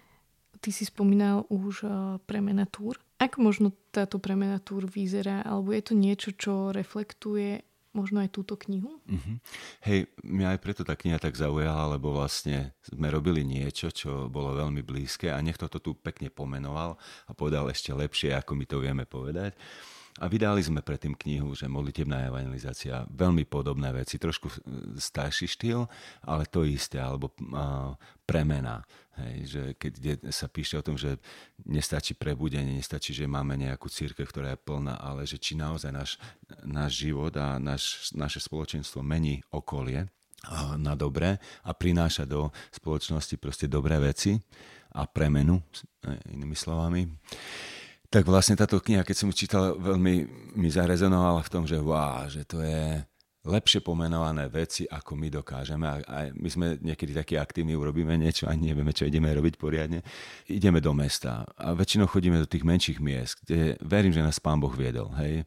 ty 0.60 0.68
si 0.74 0.84
spomínal 0.84 1.46
už 1.48 1.74
uh, 1.86 1.92
premena 2.26 2.66
túr. 2.66 2.98
Ako 3.22 3.40
možno 3.40 3.72
táto 3.94 4.18
premena 4.18 4.58
túr 4.58 4.84
vyzerá? 4.84 5.46
Alebo 5.46 5.70
je 5.70 5.82
to 5.86 5.94
niečo, 5.94 6.30
čo 6.34 6.74
reflektuje 6.74 7.62
možno 7.94 8.18
aj 8.26 8.34
túto 8.34 8.58
knihu? 8.58 8.98
Mm-hmm. 9.06 9.36
Hej, 9.86 10.10
mňa 10.26 10.58
aj 10.58 10.60
preto 10.60 10.82
tá 10.82 10.98
kniha 10.98 11.22
tak 11.22 11.38
zaujala, 11.38 11.94
lebo 11.94 12.10
vlastne 12.10 12.74
sme 12.82 13.06
robili 13.08 13.46
niečo, 13.46 13.94
čo 13.94 14.26
bolo 14.26 14.58
veľmi 14.58 14.82
blízke 14.82 15.30
a 15.30 15.38
niekto 15.38 15.70
to 15.70 15.78
tu 15.78 15.94
pekne 15.94 16.28
pomenoval 16.28 16.98
a 17.30 17.32
povedal 17.32 17.70
ešte 17.70 17.94
lepšie, 17.94 18.34
ako 18.34 18.58
my 18.58 18.64
to 18.66 18.82
vieme 18.82 19.06
povedať. 19.06 19.54
A 20.22 20.30
vydali 20.30 20.62
sme 20.62 20.78
predtým 20.78 21.18
knihu, 21.18 21.58
že 21.58 21.66
modlitebná 21.66 22.30
evangelizácia, 22.30 23.02
veľmi 23.10 23.42
podobné 23.50 23.90
veci, 23.90 24.14
trošku 24.14 24.46
starší 24.94 25.50
štýl, 25.50 25.90
ale 26.22 26.46
to 26.46 26.62
isté, 26.62 27.02
alebo 27.02 27.34
premena. 28.22 28.86
Hej, 29.18 29.36
že 29.46 29.62
keď 29.74 30.22
sa 30.30 30.46
píše 30.46 30.78
o 30.78 30.86
tom, 30.86 30.94
že 30.94 31.18
nestačí 31.66 32.14
prebudenie, 32.14 32.78
nestačí, 32.78 33.10
že 33.10 33.26
máme 33.26 33.58
nejakú 33.58 33.90
církev, 33.90 34.22
ktorá 34.30 34.54
je 34.54 34.62
plná, 34.62 35.02
ale 35.02 35.26
že 35.26 35.34
či 35.34 35.58
naozaj 35.58 35.90
náš, 35.90 36.10
náš 36.62 36.92
život 36.94 37.34
a 37.34 37.58
náš, 37.58 38.14
naše 38.14 38.38
spoločenstvo 38.38 39.02
mení 39.02 39.42
okolie 39.50 40.06
na 40.78 40.94
dobré 40.94 41.42
a 41.66 41.74
prináša 41.74 42.22
do 42.22 42.54
spoločnosti 42.70 43.34
proste 43.34 43.66
dobré 43.66 43.98
veci 43.98 44.38
a 44.94 45.10
premenu, 45.10 45.58
inými 46.30 46.54
slovami 46.54 47.02
tak 48.14 48.30
vlastne 48.30 48.54
táto 48.54 48.78
kniha, 48.78 49.02
keď 49.02 49.16
som 49.18 49.26
ju 49.26 49.34
čítal, 49.34 49.74
veľmi 49.74 50.14
mi 50.54 50.70
zarezonovala 50.70 51.42
v 51.42 51.50
tom, 51.50 51.66
že 51.66 51.82
wow, 51.82 52.30
že 52.30 52.46
to 52.46 52.62
je 52.62 53.02
lepšie 53.44 53.84
pomenované 53.84 54.48
veci, 54.48 54.88
ako 54.88 55.18
my 55.18 55.28
dokážeme. 55.28 55.84
A, 55.84 55.94
a 56.06 56.18
my 56.32 56.48
sme 56.48 56.66
niekedy 56.80 57.12
takí 57.12 57.34
aktívni, 57.36 57.76
urobíme 57.76 58.16
niečo 58.16 58.48
a 58.48 58.56
nevieme, 58.56 58.94
čo 58.94 59.04
ideme 59.04 59.28
robiť 59.34 59.58
poriadne. 59.60 60.00
Ideme 60.48 60.80
do 60.80 60.96
mesta 60.96 61.44
a 61.58 61.74
väčšinou 61.76 62.08
chodíme 62.08 62.40
do 62.40 62.48
tých 62.48 62.64
menších 62.64 63.02
miest, 63.02 63.44
kde 63.44 63.76
verím, 63.84 64.14
že 64.16 64.24
nás 64.24 64.40
Pán 64.40 64.62
Boh 64.62 64.72
viedol. 64.72 65.12
Hej. 65.18 65.44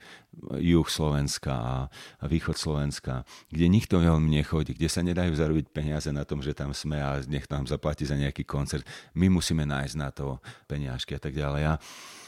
juh 0.61 0.85
Slovenska 0.91 1.55
a, 1.55 1.75
východ 2.27 2.53
Slovenska, 2.53 3.25
kde 3.49 3.65
nikto 3.65 3.97
veľmi 3.97 4.29
nechodí, 4.43 4.77
kde 4.77 4.91
sa 4.91 5.01
nedajú 5.01 5.33
zarobiť 5.33 5.71
peniaze 5.73 6.11
na 6.13 6.21
tom, 6.21 6.45
že 6.45 6.53
tam 6.53 6.75
sme 6.77 7.01
a 7.01 7.23
nech 7.25 7.49
nám 7.49 7.65
zaplatí 7.65 8.05
za 8.05 8.13
nejaký 8.13 8.45
koncert. 8.45 8.85
My 9.17 9.31
musíme 9.31 9.65
nájsť 9.65 9.95
na 9.97 10.13
to 10.13 10.37
peniažky 10.69 11.17
a 11.17 11.21
tak 11.23 11.33
ďalej. 11.33 11.63
A, 11.65 11.73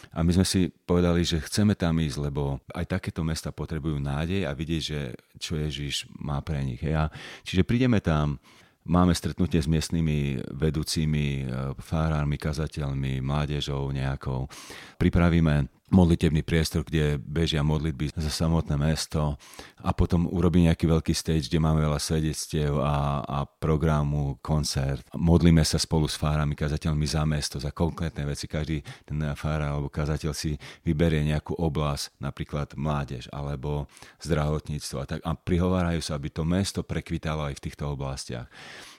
a 0.10 0.26
my 0.26 0.32
sme 0.34 0.46
si 0.46 0.74
povedali, 0.90 1.22
že 1.22 1.38
chceme 1.38 1.78
tam 1.78 2.02
ísť, 2.02 2.18
lebo 2.18 2.58
aj 2.74 2.98
takéto 2.98 3.22
mesta 3.22 3.54
potrebujú 3.54 4.02
nádej 4.02 4.50
a 4.50 4.52
vidieť, 4.58 4.82
že 4.82 5.00
čo 5.38 5.54
Ježiš 5.54 6.10
má 6.18 6.42
pre 6.42 6.66
nich. 6.66 6.82
Ja, 6.82 7.14
čiže 7.46 7.62
prídeme 7.62 8.02
tam, 8.02 8.42
máme 8.90 9.14
stretnutie 9.14 9.62
s 9.62 9.70
miestnymi 9.70 10.50
vedúcimi, 10.50 11.46
e, 11.46 11.78
fárármi, 11.78 12.42
kazateľmi, 12.42 13.22
mládežou 13.22 13.94
nejakou. 13.94 14.50
Pripravíme 14.98 15.70
modlitebný 15.90 16.42
priestor, 16.46 16.86
kde 16.86 17.18
bežia 17.18 17.66
modlitby 17.66 18.14
za 18.16 18.32
samotné 18.32 18.78
mesto 18.78 19.38
a 19.82 19.92
potom 19.92 20.30
urobí 20.30 20.66
nejaký 20.66 20.86
veľký 20.86 21.14
stage, 21.14 21.50
kde 21.50 21.60
máme 21.62 21.82
veľa 21.82 22.00
svedectiev 22.00 22.78
a, 22.80 23.22
a 23.26 23.38
programu, 23.46 24.38
koncert. 24.40 25.04
Modlíme 25.14 25.66
sa 25.66 25.82
spolu 25.82 26.06
s 26.06 26.16
fárami, 26.16 26.54
kazateľmi 26.54 27.06
za 27.10 27.24
mesto, 27.26 27.58
za 27.58 27.74
konkrétne 27.74 28.26
veci. 28.30 28.46
Každý 28.46 28.82
ten 29.06 29.20
fára 29.34 29.74
alebo 29.74 29.90
kazateľ 29.92 30.32
si 30.32 30.56
vyberie 30.86 31.26
nejakú 31.26 31.58
oblasť, 31.58 32.22
napríklad 32.22 32.78
mládež 32.78 33.28
alebo 33.34 33.90
zdravotníctvo 34.22 34.98
a, 35.02 35.06
tak, 35.06 35.20
a 35.26 35.32
prihovárajú 35.36 36.02
sa, 36.04 36.16
aby 36.16 36.30
to 36.30 36.46
mesto 36.46 36.86
prekvitalo 36.86 37.50
aj 37.50 37.58
v 37.58 37.64
týchto 37.66 37.84
oblastiach 37.92 38.48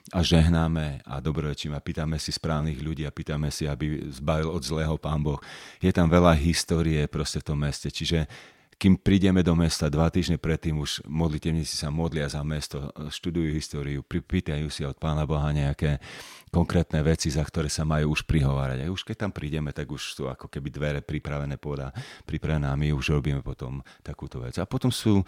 a 0.09 0.19
žehnáme 0.25 1.05
a 1.05 1.21
dobrorečíme 1.21 1.77
a 1.77 1.83
pýtame 1.83 2.17
si 2.17 2.33
správnych 2.33 2.81
ľudí 2.81 3.05
a 3.05 3.13
pýtame 3.13 3.53
si, 3.53 3.69
aby 3.69 4.09
zbavil 4.09 4.49
od 4.49 4.61
zlého 4.65 4.97
pán 4.97 5.21
Boh. 5.21 5.37
Je 5.77 5.93
tam 5.93 6.09
veľa 6.09 6.33
histórie 6.41 7.05
proste 7.05 7.39
v 7.39 7.47
tom 7.53 7.61
meste, 7.61 7.93
čiže 7.93 8.25
kým 8.81 8.97
prídeme 8.97 9.45
do 9.45 9.53
mesta, 9.53 9.93
dva 9.93 10.09
týždne 10.09 10.41
predtým 10.41 10.81
už 10.81 11.05
modlitevníci 11.05 11.77
sa 11.77 11.93
modlia 11.93 12.25
za 12.25 12.41
mesto, 12.41 12.89
študujú 13.13 13.53
históriu, 13.53 14.01
pýtajú 14.01 14.73
si 14.73 14.81
od 14.81 14.97
Pána 14.97 15.29
Boha 15.29 15.53
nejaké 15.53 16.01
konkrétne 16.51 16.99
veci, 16.99 17.31
za 17.31 17.41
ktoré 17.41 17.71
sa 17.71 17.87
majú 17.87 18.11
už 18.11 18.27
prihovárať. 18.27 18.83
A 18.83 18.91
už 18.91 19.07
keď 19.07 19.25
tam 19.25 19.31
prídeme, 19.31 19.71
tak 19.71 19.87
už 19.87 20.13
sú 20.13 20.27
ako 20.27 20.51
keby 20.51 20.67
dvere 20.67 20.99
pripravené 20.99 21.55
poda, 21.55 21.95
pripravené 22.27 22.67
a 22.67 22.75
my 22.75 22.91
už 22.91 23.15
robíme 23.15 23.39
potom 23.39 23.79
takúto 24.03 24.43
vec. 24.43 24.59
A 24.59 24.67
potom 24.67 24.91
sú 24.91 25.23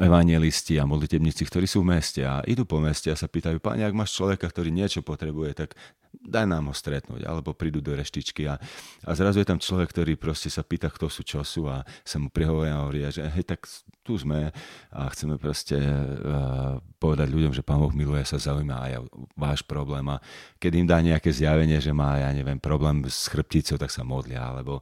evangelisti 0.00 0.80
a 0.80 0.88
modlitebníci, 0.88 1.44
ktorí 1.44 1.68
sú 1.68 1.84
v 1.84 1.92
meste 1.92 2.24
a 2.24 2.40
idú 2.48 2.64
po 2.64 2.80
meste 2.80 3.12
a 3.12 3.16
sa 3.20 3.28
pýtajú, 3.28 3.60
páni, 3.60 3.84
ak 3.84 3.92
máš 3.92 4.16
človeka, 4.16 4.48
ktorý 4.48 4.72
niečo 4.72 5.04
potrebuje, 5.04 5.52
tak 5.52 5.76
daj 6.16 6.48
nám 6.48 6.72
ho 6.72 6.74
stretnúť, 6.76 7.28
alebo 7.28 7.52
prídu 7.52 7.84
do 7.84 7.92
reštičky 7.92 8.48
a, 8.48 8.56
a 9.04 9.10
zrazu 9.12 9.44
je 9.44 9.48
tam 9.52 9.60
človek, 9.60 9.92
ktorý 9.92 10.16
proste 10.16 10.48
sa 10.48 10.64
pýta, 10.64 10.88
kto 10.88 11.12
sú, 11.12 11.20
čo 11.20 11.44
sú 11.44 11.68
a 11.68 11.84
sa 12.08 12.16
mu 12.16 12.32
prihovoria 12.32 12.80
a 12.80 12.82
hovoria, 12.88 13.12
že 13.12 13.20
hej, 13.28 13.44
tak 13.44 13.68
tu 14.00 14.16
sme 14.16 14.48
a 14.88 15.00
chceme 15.12 15.36
proste 15.36 15.76
uh, 15.76 16.80
povedať 17.02 17.26
ľuďom, 17.34 17.50
že 17.50 17.66
Pán 17.66 17.82
Boh 17.82 17.90
miluje, 17.90 18.22
sa 18.22 18.38
zaujíma 18.38 18.76
aj 18.78 18.92
váš 19.34 19.60
problém 19.66 20.06
a 20.06 20.22
keď 20.62 20.72
im 20.78 20.86
dá 20.86 21.02
nejaké 21.02 21.34
zjavenie, 21.34 21.82
že 21.82 21.90
má, 21.90 22.22
ja 22.22 22.30
neviem, 22.30 22.62
problém 22.62 23.02
s 23.10 23.26
chrbticou, 23.26 23.74
tak 23.74 23.90
sa 23.90 24.06
modlia, 24.06 24.54
alebo 24.54 24.78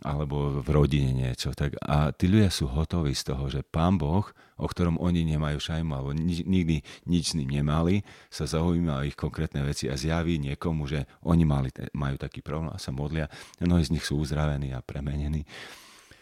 alebo 0.00 0.64
v 0.64 0.68
rodine 0.72 1.12
niečo. 1.12 1.52
Tak, 1.52 1.76
a 1.84 2.12
tí 2.16 2.24
ľudia 2.24 2.48
sú 2.48 2.72
hotoví 2.72 3.12
z 3.12 3.32
toho, 3.32 3.52
že 3.52 3.60
pán 3.60 4.00
Boh, 4.00 4.24
o 4.56 4.66
ktorom 4.68 4.96
oni 4.96 5.24
nemajú 5.28 5.60
šajmu, 5.60 5.92
alebo 5.92 6.10
ni, 6.16 6.40
nikdy 6.40 6.80
nič 7.08 7.32
s 7.32 7.36
ním 7.36 7.60
nemali, 7.60 8.00
sa 8.32 8.48
zaujíma 8.48 9.00
o 9.00 9.06
ich 9.06 9.16
konkrétne 9.16 9.60
veci 9.64 9.92
a 9.92 9.96
zjaví 9.96 10.40
niekomu, 10.40 10.88
že 10.88 11.04
oni 11.24 11.44
mali, 11.44 11.68
majú 11.92 12.16
taký 12.16 12.40
problém 12.40 12.72
a 12.72 12.80
sa 12.80 12.92
modlia. 12.92 13.28
Mnohí 13.60 13.84
z 13.84 13.92
nich 13.92 14.04
sú 14.04 14.20
uzdravení 14.20 14.72
a 14.72 14.80
premenení. 14.80 15.44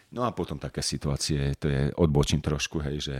No 0.09 0.25
a 0.25 0.33
potom 0.33 0.57
také 0.57 0.81
situácie, 0.81 1.53
to 1.55 1.69
je 1.69 1.81
odbočím 1.95 2.41
trošku, 2.41 2.81
hej, 2.81 2.97
že 2.99 3.15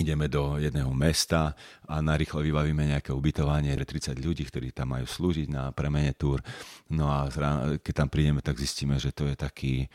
ideme 0.00 0.24
do 0.28 0.56
jedného 0.56 0.88
mesta 0.96 1.52
a 1.84 2.00
narýchlo 2.00 2.40
vybavíme 2.40 2.96
nejaké 2.96 3.12
ubytovanie 3.12 3.76
pre 3.76 3.84
30 3.84 4.16
ľudí, 4.24 4.48
ktorí 4.48 4.72
tam 4.72 4.96
majú 4.96 5.04
slúžiť 5.04 5.52
na 5.52 5.68
premene 5.68 6.16
túr. 6.16 6.40
No 6.88 7.12
a 7.12 7.28
keď 7.76 7.92
tam 7.92 8.08
prídeme, 8.08 8.40
tak 8.40 8.56
zistíme, 8.56 8.96
že 8.96 9.12
to 9.12 9.28
je 9.28 9.36
taký 9.36 9.86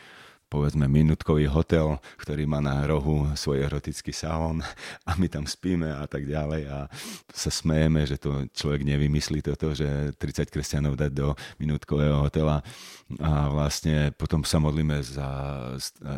povedzme 0.47 0.87
minútkový 0.87 1.47
hotel, 1.51 1.99
ktorý 2.19 2.47
má 2.47 2.63
na 2.63 2.87
rohu 2.87 3.27
svoj 3.35 3.67
erotický 3.67 4.15
salón 4.15 4.63
a 5.07 5.11
my 5.19 5.27
tam 5.27 5.43
spíme 5.43 5.91
a 5.91 6.07
tak 6.07 6.23
ďalej 6.23 6.71
a 6.71 6.87
sa 7.31 7.51
smejeme, 7.51 8.07
že 8.07 8.15
to 8.15 8.47
človek 8.55 8.87
nevymyslí 8.87 9.43
toto, 9.43 9.75
že 9.75 10.15
30 10.15 10.47
kresťanov 10.47 10.95
dať 10.95 11.11
do 11.11 11.35
minútkového 11.59 12.23
hotela 12.23 12.63
a 13.19 13.47
vlastne 13.47 14.11
potom 14.15 14.43
sa 14.43 14.59
modlíme 14.59 14.99
za 14.99 15.27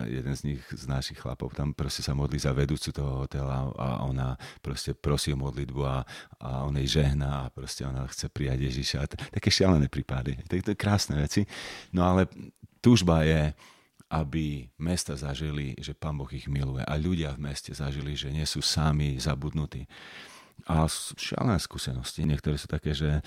jeden 0.10 0.34
z 0.34 0.42
nich, 0.54 0.62
z 0.74 0.86
našich 0.90 1.22
chlapov, 1.22 1.54
tam 1.54 1.74
proste 1.74 2.02
sa 2.02 2.18
modlí 2.18 2.42
za 2.42 2.54
vedúcu 2.54 2.90
toho 2.90 3.26
hotela 3.26 3.70
a 3.78 4.06
ona 4.06 4.38
proste 4.62 4.98
prosí 4.98 5.34
o 5.34 5.38
modlitbu 5.38 5.82
a, 5.86 6.02
a 6.42 6.50
on 6.66 6.74
jej 6.82 7.02
žehná 7.02 7.46
a 7.46 7.52
proste 7.54 7.86
ona 7.86 8.10
chce 8.10 8.30
prijať 8.30 8.60
Ježiša. 8.74 8.98
Také 9.34 9.50
šialené 9.54 9.86
prípady, 9.90 10.38
je 10.50 10.74
krásne 10.74 11.18
veci. 11.18 11.46
No 11.94 12.06
ale 12.10 12.26
túžba 12.82 13.22
je, 13.22 13.54
aby 14.10 14.74
mesta 14.82 15.14
zažili, 15.14 15.78
že 15.78 15.94
Pán 15.94 16.18
Boh 16.18 16.30
ich 16.34 16.50
miluje 16.50 16.82
a 16.82 16.98
ľudia 16.98 17.38
v 17.38 17.54
meste 17.54 17.78
zažili, 17.78 18.18
že 18.18 18.34
nie 18.34 18.44
sú 18.44 18.66
sami 18.66 19.22
zabudnutí. 19.22 19.86
A 20.68 20.90
šialené 20.92 21.62
skúsenosti. 21.62 22.28
Niektoré 22.28 22.60
sú 22.60 22.68
také, 22.68 22.92
že 22.92 23.22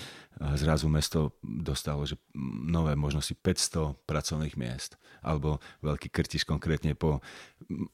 zrazu 0.59 0.91
mesto 0.91 1.39
dostalo 1.41 2.05
že 2.05 2.19
nové 2.67 2.93
možnosti 2.99 3.33
500 3.33 3.95
pracovných 4.05 4.59
miest. 4.59 5.01
Alebo 5.23 5.63
veľký 5.81 6.11
krtiš 6.11 6.43
konkrétne 6.43 6.99
po... 6.99 7.23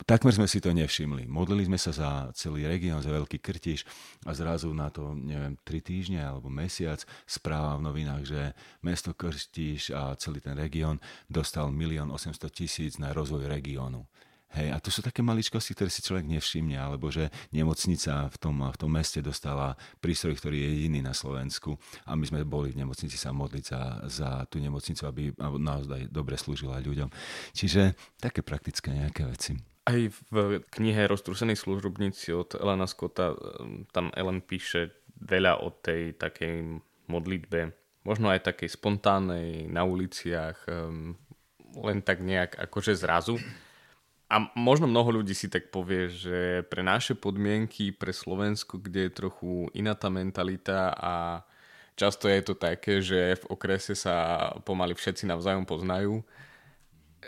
Takmer 0.09 0.33
sme 0.33 0.49
si 0.49 0.65
to 0.65 0.73
nevšimli. 0.73 1.29
Modlili 1.29 1.69
sme 1.69 1.77
sa 1.77 1.93
za 1.93 2.11
celý 2.33 2.65
región, 2.65 3.05
za 3.05 3.13
veľký 3.13 3.39
krtiš 3.39 3.85
a 4.25 4.33
zrazu 4.33 4.73
na 4.73 4.89
to, 4.89 5.13
neviem, 5.13 5.55
3 5.61 5.85
týždne 5.85 6.25
alebo 6.25 6.49
mesiac 6.49 7.05
správa 7.29 7.77
v 7.77 7.85
novinách, 7.85 8.25
že 8.25 8.41
mesto 8.81 9.13
Krtiš 9.13 9.93
a 9.93 10.17
celý 10.17 10.41
ten 10.41 10.57
región 10.57 10.97
dostal 11.29 11.69
1 11.69 12.09
800 12.09 12.49
tisíc 12.49 12.97
na 12.97 13.13
rozvoj 13.13 13.45
regiónu. 13.47 14.09
Hej, 14.49 14.73
a 14.73 14.81
to 14.81 14.89
sú 14.89 15.05
také 15.05 15.21
maličkosti, 15.21 15.77
ktoré 15.77 15.93
si 15.93 16.01
človek 16.01 16.25
nevšimne, 16.25 16.81
alebo 16.81 17.13
že 17.13 17.29
nemocnica 17.53 18.33
v 18.33 18.37
tom, 18.41 18.65
v 18.65 18.79
tom 18.81 18.89
meste 18.89 19.21
dostala 19.21 19.77
prístroj, 20.01 20.41
ktorý 20.41 20.57
je 20.57 20.69
jediný 20.73 21.05
na 21.05 21.13
Slovensku 21.13 21.77
a 22.09 22.17
my 22.17 22.25
sme 22.25 22.49
boli 22.49 22.73
v 22.73 22.81
nemocnici 22.81 23.21
sa 23.21 23.37
modliť 23.37 23.65
za, 23.69 23.83
za 24.09 24.31
tú 24.49 24.57
nemocnicu, 24.57 25.05
aby 25.05 25.37
naozaj 25.37 26.09
dobre 26.09 26.41
slúžila 26.41 26.81
ľuďom. 26.81 27.13
Čiže 27.53 27.93
také 28.17 28.41
praktické 28.41 28.97
nejaké 28.97 29.29
veci. 29.29 29.53
Aj 29.85 30.01
v 30.09 30.65
knihe 30.73 31.05
Roztrúsený 31.09 31.53
služobníci 31.53 32.33
od 32.33 32.57
Elena 32.57 32.89
Scotta 32.89 33.37
um, 33.37 33.85
tam 33.93 34.09
Ellen 34.17 34.41
píše 34.41 34.97
veľa 35.21 35.61
o 35.61 35.77
tej 35.77 36.17
takej 36.17 36.81
modlitbe, 37.09 37.73
možno 38.09 38.33
aj 38.33 38.49
takej 38.49 38.69
spontánnej 38.73 39.69
na 39.69 39.85
uliciach, 39.85 40.57
um, 40.73 41.17
len 41.85 42.01
tak 42.01 42.25
nejak 42.25 42.57
akože 42.57 42.97
zrazu 42.97 43.37
a 44.29 44.53
možno 44.53 44.85
mnoho 44.85 45.21
ľudí 45.21 45.33
si 45.33 45.49
tak 45.49 45.73
povie, 45.73 46.13
že 46.13 46.61
pre 46.69 46.85
naše 46.85 47.17
podmienky, 47.17 47.97
pre 47.97 48.13
Slovensko, 48.13 48.77
kde 48.77 49.09
je 49.09 49.17
trochu 49.17 49.73
iná 49.73 49.97
tá 49.97 50.13
mentalita 50.13 50.93
a 50.93 51.43
často 51.97 52.29
je 52.29 52.45
to 52.45 52.53
také, 52.53 53.01
že 53.01 53.41
v 53.41 53.45
okrese 53.49 53.97
sa 53.97 54.49
pomaly 54.69 54.93
všetci 54.93 55.25
navzájom 55.25 55.65
poznajú, 55.65 56.21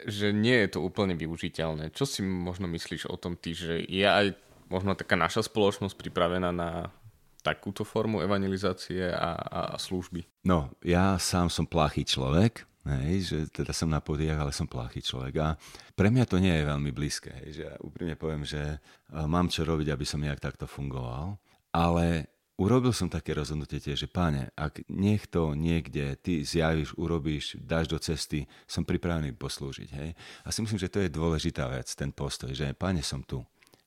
že 0.04 0.30
nie 0.30 0.54
je 0.60 0.76
to 0.76 0.84
úplne 0.84 1.16
využiteľné. 1.16 1.90
Čo 1.96 2.04
si 2.04 2.20
možno 2.20 2.68
myslíš 2.68 3.08
o 3.08 3.16
tom 3.16 3.32
ty, 3.32 3.56
že 3.56 3.80
je 3.80 4.04
aj 4.04 4.36
možno 4.70 4.92
taká 4.92 5.16
naša 5.16 5.48
spoločnosť 5.48 5.96
pripravená 5.96 6.52
na 6.52 6.92
takúto 7.40 7.82
formu 7.82 8.20
evangelizácie 8.20 9.08
a, 9.10 9.34
a 9.40 9.60
služby? 9.80 10.28
No, 10.44 10.68
ja 10.84 11.16
sám 11.16 11.48
som 11.48 11.64
plachý 11.64 12.04
človek, 12.04 12.69
Hej, 12.98 13.16
že 13.30 13.38
teda 13.54 13.70
som 13.70 13.86
na 13.86 14.02
podiach, 14.02 14.42
ale 14.42 14.50
som 14.50 14.66
plachý 14.66 14.98
človek. 14.98 15.34
A 15.38 15.48
pre 15.94 16.10
mňa 16.10 16.24
to 16.26 16.42
nie 16.42 16.50
je 16.50 16.66
veľmi 16.66 16.90
blízke. 16.90 17.30
Hej, 17.30 17.48
že 17.54 17.62
ja 17.70 17.74
úprimne 17.78 18.18
poviem, 18.18 18.42
že 18.42 18.82
mám 19.12 19.46
čo 19.46 19.62
robiť, 19.62 19.94
aby 19.94 20.02
som 20.02 20.18
nejak 20.18 20.42
takto 20.42 20.66
fungoval. 20.66 21.38
Ale 21.70 22.26
urobil 22.58 22.90
som 22.92 23.08
také 23.08 23.32
rozhodnutie 23.32 23.80
tie, 23.80 23.94
že 23.94 24.10
páne, 24.10 24.50
ak 24.58 24.84
niekto 24.90 25.54
niekde 25.54 26.18
ty 26.18 26.42
zjavíš, 26.42 26.98
urobíš, 26.98 27.56
dáš 27.62 27.88
do 27.88 27.96
cesty, 27.96 28.44
som 28.66 28.84
pripravený 28.84 29.32
poslúžiť. 29.38 29.88
Hej? 29.94 30.10
A 30.44 30.48
si 30.50 30.58
myslím, 30.60 30.82
že 30.82 30.92
to 30.92 31.00
je 31.00 31.08
dôležitá 31.08 31.70
vec, 31.70 31.88
ten 31.94 32.12
postoj, 32.12 32.52
že 32.52 32.74
páne, 32.76 33.00
som 33.00 33.22
tu 33.24 33.40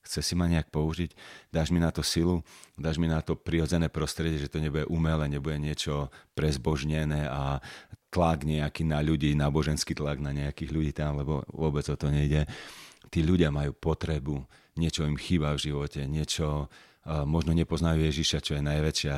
chce 0.03 0.19
si 0.19 0.33
ma 0.35 0.51
nejak 0.51 0.67
použiť, 0.67 1.15
dáš 1.49 1.71
mi 1.71 1.79
na 1.79 1.89
to 1.89 2.03
silu, 2.03 2.43
dáš 2.75 2.99
mi 2.99 3.07
na 3.07 3.23
to 3.23 3.39
prirodzené 3.39 3.87
prostredie, 3.87 4.37
že 4.37 4.51
to 4.51 4.59
nebude 4.59 4.83
umelé, 4.91 5.31
nebude 5.31 5.55
niečo 5.57 6.11
prezbožnené 6.35 7.31
a 7.31 7.63
tlak 8.13 8.45
nejaký 8.45 8.85
na 8.85 9.01
ľudí, 9.01 9.33
náboženský 9.33 9.97
tlak 9.97 10.21
na 10.21 10.35
nejakých 10.35 10.69
ľudí 10.69 10.91
tam, 10.93 11.17
lebo 11.17 11.41
vôbec 11.49 11.87
o 11.89 11.95
to 11.97 12.13
nejde. 12.13 12.45
Tí 13.09 13.25
ľudia 13.25 13.49
majú 13.49 13.73
potrebu, 13.73 14.45
niečo 14.77 15.07
im 15.07 15.17
chýba 15.17 15.55
v 15.57 15.71
živote, 15.71 16.05
niečo, 16.05 16.69
možno 17.03 17.51
nepoznajú 17.51 17.99
Ježiša, 17.99 18.39
čo 18.39 18.55
je 18.55 18.63
najväčšia 18.63 19.15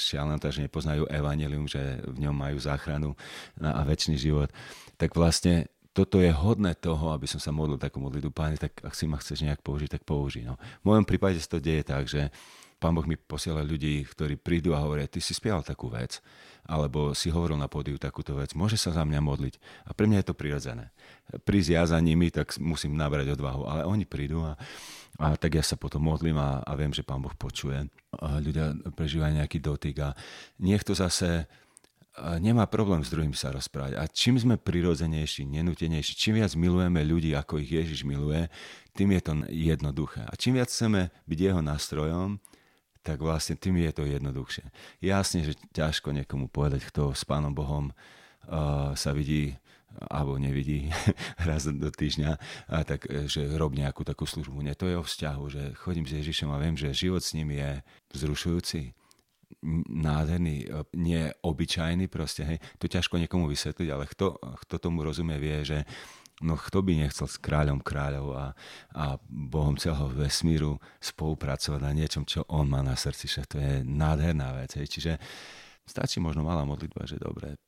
šialenota, 0.00 0.48
že 0.48 0.64
nepoznajú 0.64 1.04
evanelium, 1.12 1.68
že 1.68 2.00
v 2.08 2.24
ňom 2.24 2.34
majú 2.34 2.56
záchranu 2.56 3.12
a 3.60 3.84
väčší 3.84 4.16
život. 4.16 4.48
Tak 4.96 5.12
vlastne 5.12 5.68
toto 5.98 6.22
je 6.22 6.30
hodné 6.30 6.78
toho, 6.78 7.10
aby 7.10 7.26
som 7.26 7.42
sa 7.42 7.50
modlil 7.50 7.74
takú 7.74 7.98
modlitbu. 7.98 8.30
Páne, 8.30 8.54
tak 8.54 8.78
ak 8.86 8.94
si 8.94 9.10
ma 9.10 9.18
chceš 9.18 9.42
nejak 9.42 9.66
použiť, 9.66 9.98
tak 9.98 10.06
použij. 10.06 10.46
No. 10.46 10.54
V 10.86 10.94
mojom 10.94 11.02
prípade 11.02 11.42
sa 11.42 11.50
to 11.50 11.58
deje 11.58 11.82
tak, 11.82 12.06
že 12.06 12.30
Pán 12.78 12.94
Boh 12.94 13.02
mi 13.02 13.18
posiela 13.18 13.66
ľudí, 13.66 14.06
ktorí 14.06 14.38
prídu 14.38 14.70
a 14.70 14.86
hovoria, 14.86 15.10
ty 15.10 15.18
si 15.18 15.34
spieval 15.34 15.66
takú 15.66 15.90
vec, 15.90 16.22
alebo 16.62 17.10
si 17.10 17.26
hovoril 17.26 17.58
na 17.58 17.66
pódiu 17.66 17.98
takúto 17.98 18.38
vec, 18.38 18.54
môže 18.54 18.78
sa 18.78 18.94
za 18.94 19.02
mňa 19.02 19.18
modliť. 19.18 19.54
A 19.90 19.98
pre 19.98 20.06
mňa 20.06 20.22
je 20.22 20.28
to 20.30 20.38
prirodzené. 20.38 20.94
Prísť 21.42 21.74
ja 21.74 21.82
za 21.82 21.98
nimi, 21.98 22.30
tak 22.30 22.54
musím 22.62 22.94
nabrať 22.94 23.34
odvahu, 23.34 23.66
ale 23.66 23.82
oni 23.82 24.06
prídu 24.06 24.46
a, 24.46 24.54
a 25.18 25.34
tak 25.34 25.58
ja 25.58 25.64
sa 25.66 25.74
potom 25.74 26.06
modlím 26.06 26.38
a, 26.38 26.62
a 26.62 26.78
viem, 26.78 26.94
že 26.94 27.02
Pán 27.02 27.18
Boh 27.18 27.34
počuje. 27.34 27.90
A 28.14 28.38
ľudia 28.38 28.78
prežívajú 28.94 29.42
nejaký 29.42 29.58
dotyk 29.58 29.98
a 29.98 30.14
niekto 30.62 30.94
zase 30.94 31.50
nemá 32.38 32.66
problém 32.66 33.02
s 33.04 33.12
druhým 33.12 33.34
sa 33.34 33.52
rozprávať. 33.54 33.98
A 33.98 34.04
čím 34.10 34.38
sme 34.38 34.58
prirodzenejší, 34.58 35.46
nenutenejší, 35.46 36.12
čím 36.18 36.42
viac 36.42 36.52
milujeme 36.58 37.00
ľudí, 37.04 37.32
ako 37.34 37.62
ich 37.62 37.70
Ježiš 37.70 38.02
miluje, 38.04 38.46
tým 38.92 39.14
je 39.14 39.22
to 39.22 39.32
jednoduché. 39.50 40.26
A 40.26 40.34
čím 40.34 40.58
viac 40.58 40.70
chceme 40.70 41.14
byť 41.30 41.38
jeho 41.38 41.60
nástrojom, 41.62 42.42
tak 43.06 43.22
vlastne 43.22 43.56
tým 43.56 43.80
je 43.80 43.92
to 43.94 44.04
jednoduchšie. 44.04 44.66
Jasne, 45.00 45.46
že 45.46 45.56
ťažko 45.72 46.12
niekomu 46.12 46.50
povedať, 46.50 46.84
kto 46.90 47.14
s 47.14 47.24
Pánom 47.24 47.54
Bohom 47.54 47.94
uh, 47.94 48.92
sa 48.98 49.16
vidí 49.16 49.56
alebo 50.06 50.36
nevidí 50.38 50.92
raz 51.48 51.66
do 51.66 51.90
týždňa, 51.90 52.30
a 52.70 52.76
tak, 52.84 53.08
že 53.26 53.48
rob 53.56 53.74
nejakú 53.74 54.04
takú 54.04 54.28
službu. 54.28 54.62
Nie, 54.62 54.78
to 54.78 54.86
je 54.86 55.00
o 55.00 55.02
vzťahu, 55.02 55.44
že 55.48 55.62
chodím 55.80 56.06
s 56.06 56.14
Ježišom 56.14 56.52
a 56.52 56.60
viem, 56.60 56.76
že 56.78 56.92
život 56.94 57.24
s 57.24 57.34
ním 57.34 57.56
je 57.56 57.82
vzrušujúci, 58.14 58.94
nádherný, 59.88 60.68
nie 60.94 61.32
obyčajný 61.42 62.06
proste, 62.06 62.44
hej. 62.44 62.58
To 62.78 62.86
ťažko 62.86 63.18
niekomu 63.18 63.48
vysvetliť, 63.48 63.88
ale 63.90 64.04
kto, 64.06 64.38
kto 64.38 64.74
tomu 64.78 65.02
rozumie, 65.02 65.40
vie, 65.40 65.64
že 65.64 65.78
no 66.42 66.54
kto 66.54 66.86
by 66.86 66.94
nechcel 66.94 67.26
s 67.26 67.40
kráľom 67.42 67.82
kráľov 67.82 68.28
a, 68.36 68.46
a 68.94 69.04
Bohom 69.26 69.74
celého 69.74 70.06
vesmíru 70.14 70.78
spolupracovať 71.02 71.80
na 71.82 71.92
niečom, 71.94 72.22
čo 72.22 72.46
on 72.46 72.70
má 72.70 72.78
na 72.84 72.94
srdci, 72.94 73.26
že 73.26 73.42
to 73.48 73.58
je 73.58 73.82
nádherná 73.82 74.54
vec. 74.54 74.78
Hej. 74.78 74.86
Čiže 74.86 75.12
stačí 75.82 76.22
možno 76.22 76.46
malá 76.46 76.62
modlitba, 76.62 77.08
že 77.08 77.18
dobre, 77.18 77.58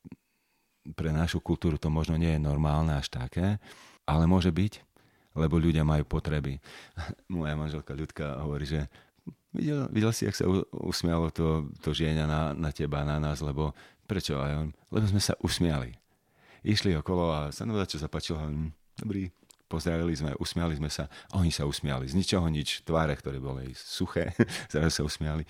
pre 0.94 1.10
našu 1.10 1.42
kultúru 1.42 1.76
to 1.76 1.90
možno 1.90 2.16
nie 2.16 2.38
je 2.38 2.40
normálne 2.40 2.94
až 2.94 3.10
také, 3.10 3.58
ale 4.06 4.24
môže 4.30 4.54
byť, 4.54 4.72
lebo 5.38 5.58
ľudia 5.58 5.82
majú 5.82 6.06
potreby. 6.06 6.58
Moja 7.32 7.54
manželka 7.58 7.94
Ľudka 7.94 8.42
hovorí, 8.46 8.66
že 8.66 8.86
videl, 9.54 9.88
videl 9.90 10.12
si, 10.14 10.26
jak 10.26 10.36
sa 10.36 10.46
usmialo 10.72 11.30
to, 11.34 11.70
to 11.80 11.90
žieňa 11.94 12.24
na, 12.26 12.40
na 12.54 12.70
teba, 12.70 13.02
na 13.06 13.18
nás, 13.18 13.42
lebo 13.42 13.74
prečo? 14.04 14.38
aj 14.38 14.52
on, 14.54 14.68
lebo 14.90 15.06
sme 15.06 15.22
sa 15.22 15.38
usmiali 15.40 16.00
išli 16.64 16.96
okolo 16.96 17.32
a 17.32 17.40
sa 17.52 17.64
nám 17.64 17.80
čo 17.88 18.00
zapáčilo. 18.00 18.40
Hm, 18.40 18.72
dobrý, 19.00 19.32
pozdravili 19.70 20.12
sme, 20.16 20.36
usmiali 20.36 20.76
sme 20.76 20.90
sa 20.92 21.08
oni 21.32 21.48
sa 21.52 21.64
usmiali. 21.64 22.08
Z 22.08 22.16
ničoho 22.16 22.46
nič, 22.48 22.84
tváre, 22.84 23.16
ktoré 23.16 23.40
boli 23.40 23.72
suché, 23.76 24.32
zrazu 24.72 24.92
sa 24.92 25.02
usmiali, 25.04 25.44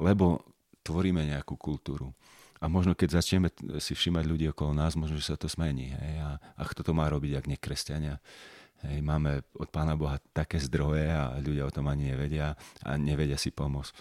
lebo 0.00 0.40
tvoríme 0.84 1.24
nejakú 1.24 1.56
kultúru. 1.56 2.12
A 2.64 2.70
možno 2.70 2.96
keď 2.96 3.20
začneme 3.20 3.52
si 3.76 3.92
všímať 3.92 4.24
ľudí 4.24 4.46
okolo 4.48 4.72
nás, 4.72 4.96
možno, 4.96 5.20
že 5.20 5.28
sa 5.28 5.36
to 5.36 5.52
zmení. 5.52 5.92
Hej? 5.92 6.14
A, 6.24 6.30
a 6.40 6.62
kto 6.64 6.80
to 6.80 6.96
má 6.96 7.04
robiť, 7.12 7.36
ak 7.36 7.50
nekresťania? 7.50 8.16
Hej, 8.84 9.00
máme 9.00 9.40
od 9.56 9.68
Pána 9.72 9.96
Boha 9.96 10.20
také 10.36 10.60
zdroje 10.60 11.08
a 11.08 11.40
ľudia 11.40 11.64
o 11.64 11.72
tom 11.72 11.88
ani 11.88 12.12
nevedia 12.12 12.52
a 12.84 12.90
nevedia 13.00 13.40
si 13.40 13.48
pomôcť. 13.48 13.92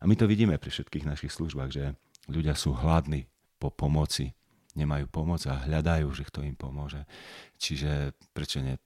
A 0.00 0.08
my 0.08 0.14
to 0.16 0.28
vidíme 0.28 0.56
pri 0.56 0.70
všetkých 0.72 1.08
našich 1.08 1.32
službách, 1.32 1.70
že 1.72 1.84
ľudia 2.28 2.56
sú 2.56 2.76
hladní 2.76 3.28
po 3.60 3.68
pomoci, 3.68 4.32
nemajú 4.76 5.10
pomoc 5.10 5.44
a 5.48 5.60
hľadajú, 5.66 6.08
že 6.14 6.24
kto 6.28 6.44
im 6.46 6.56
pomôže. 6.56 7.04
Čiže 7.60 8.16
prečo 8.32 8.64
ne 8.64 8.80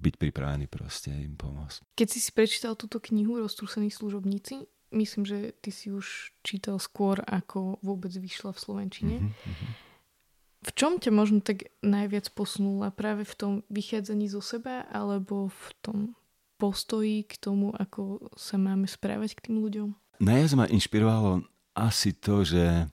byť 0.00 0.14
pripravený 0.16 0.66
proste 0.68 1.12
im 1.12 1.36
pomôcť. 1.36 1.96
Keď 1.96 2.08
si 2.08 2.18
si 2.20 2.30
prečítal 2.32 2.78
túto 2.78 3.02
knihu 3.12 3.40
Roztrúsení 3.40 3.92
služobníci, 3.92 4.64
myslím, 4.92 5.24
že 5.24 5.38
ty 5.60 5.70
si 5.72 5.92
už 5.92 6.32
čítal 6.44 6.80
skôr, 6.80 7.20
ako 7.24 7.80
vôbec 7.80 8.12
vyšla 8.12 8.52
v 8.52 8.62
Slovenčine. 8.62 9.16
Mm-hmm. 9.20 9.91
V 10.62 10.70
čom 10.78 11.02
ťa 11.02 11.10
možno 11.10 11.42
tak 11.42 11.74
najviac 11.82 12.30
posunula? 12.32 12.94
Práve 12.94 13.26
v 13.26 13.34
tom 13.34 13.52
vychádzaní 13.66 14.30
zo 14.30 14.38
seba 14.38 14.86
alebo 14.90 15.50
v 15.50 15.68
tom 15.82 15.98
postoji 16.58 17.26
k 17.26 17.34
tomu, 17.42 17.74
ako 17.74 18.30
sa 18.38 18.54
máme 18.54 18.86
správať 18.86 19.34
k 19.34 19.50
tým 19.50 19.58
ľuďom? 19.58 19.88
Najviac 20.22 20.52
ma 20.54 20.70
inšpirovalo 20.70 21.42
asi 21.74 22.14
to, 22.14 22.46
že, 22.46 22.86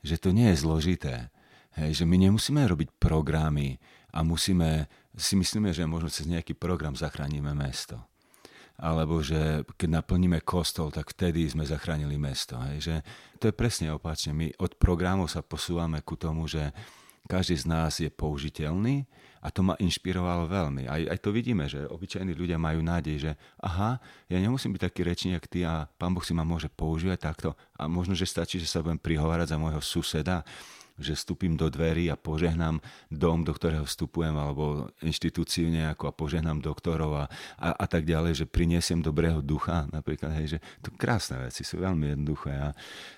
že 0.00 0.16
to 0.16 0.32
nie 0.32 0.48
je 0.54 0.64
zložité 0.64 1.28
Hej, 1.78 2.02
že 2.02 2.04
my 2.04 2.18
nemusíme 2.18 2.58
robiť 2.66 2.98
programy 2.98 3.78
a 4.10 4.26
musíme, 4.26 4.90
si 5.14 5.38
myslíme, 5.38 5.70
že 5.70 5.86
možno 5.86 6.10
cez 6.10 6.26
nejaký 6.26 6.58
program 6.58 6.98
zachránime 6.98 7.54
mesto. 7.54 7.94
Alebo 8.80 9.20
že 9.22 9.62
keď 9.76 10.02
naplníme 10.02 10.40
kostol, 10.42 10.90
tak 10.90 11.12
vtedy 11.14 11.46
sme 11.46 11.62
zachránili 11.62 12.18
mesto. 12.18 12.58
Hej, 12.58 12.78
že 12.80 12.94
to 13.38 13.52
je 13.52 13.54
presne 13.54 13.92
opačne. 13.94 14.34
My 14.34 14.50
od 14.58 14.74
programov 14.80 15.30
sa 15.30 15.44
posúvame 15.46 16.02
ku 16.02 16.18
tomu, 16.18 16.50
že 16.50 16.74
každý 17.26 17.56
z 17.58 17.66
nás 17.68 17.98
je 18.00 18.08
použiteľný 18.08 19.04
a 19.40 19.48
to 19.48 19.64
ma 19.64 19.74
inšpirovalo 19.80 20.44
veľmi. 20.48 20.84
Aj, 20.84 21.00
aj 21.16 21.18
to 21.20 21.32
vidíme, 21.32 21.64
že 21.64 21.88
obyčajní 21.88 22.36
ľudia 22.36 22.60
majú 22.60 22.84
nádej, 22.84 23.16
že 23.16 23.32
aha, 23.60 23.96
ja 24.28 24.36
nemusím 24.36 24.76
byť 24.76 24.82
taký 24.84 25.00
rečník, 25.04 25.48
ty 25.48 25.64
a 25.64 25.88
pán 25.96 26.12
Boh 26.12 26.24
si 26.24 26.36
ma 26.36 26.44
môže 26.44 26.68
používať 26.68 27.18
takto 27.20 27.48
a 27.76 27.88
možno, 27.88 28.12
že 28.12 28.28
stačí, 28.28 28.60
že 28.60 28.68
sa 28.68 28.84
budem 28.84 29.00
prihovárať 29.00 29.56
za 29.56 29.60
môjho 29.60 29.80
suseda 29.80 30.44
že 31.00 31.16
vstúpim 31.16 31.56
do 31.56 31.72
dverí 31.72 32.12
a 32.12 32.20
požehnám 32.20 32.78
dom, 33.08 33.42
do 33.42 33.56
ktorého 33.56 33.88
vstupujem, 33.88 34.36
alebo 34.36 34.92
inštitúciu 35.00 35.72
nejakú 35.72 36.06
a 36.06 36.14
požehnám 36.14 36.60
doktorov 36.60 37.16
a, 37.16 37.24
a, 37.56 37.68
a 37.74 37.86
tak 37.88 38.04
ďalej, 38.04 38.44
že 38.44 38.46
priniesiem 38.46 39.00
dobrého 39.00 39.40
ducha 39.40 39.88
napríklad, 39.90 40.36
hej, 40.36 40.56
že 40.56 40.58
to 40.84 40.92
krásne 40.94 41.40
veci, 41.40 41.64
sú 41.64 41.80
veľmi 41.80 42.14
jednoduché. 42.14 42.52
A, 42.52 42.68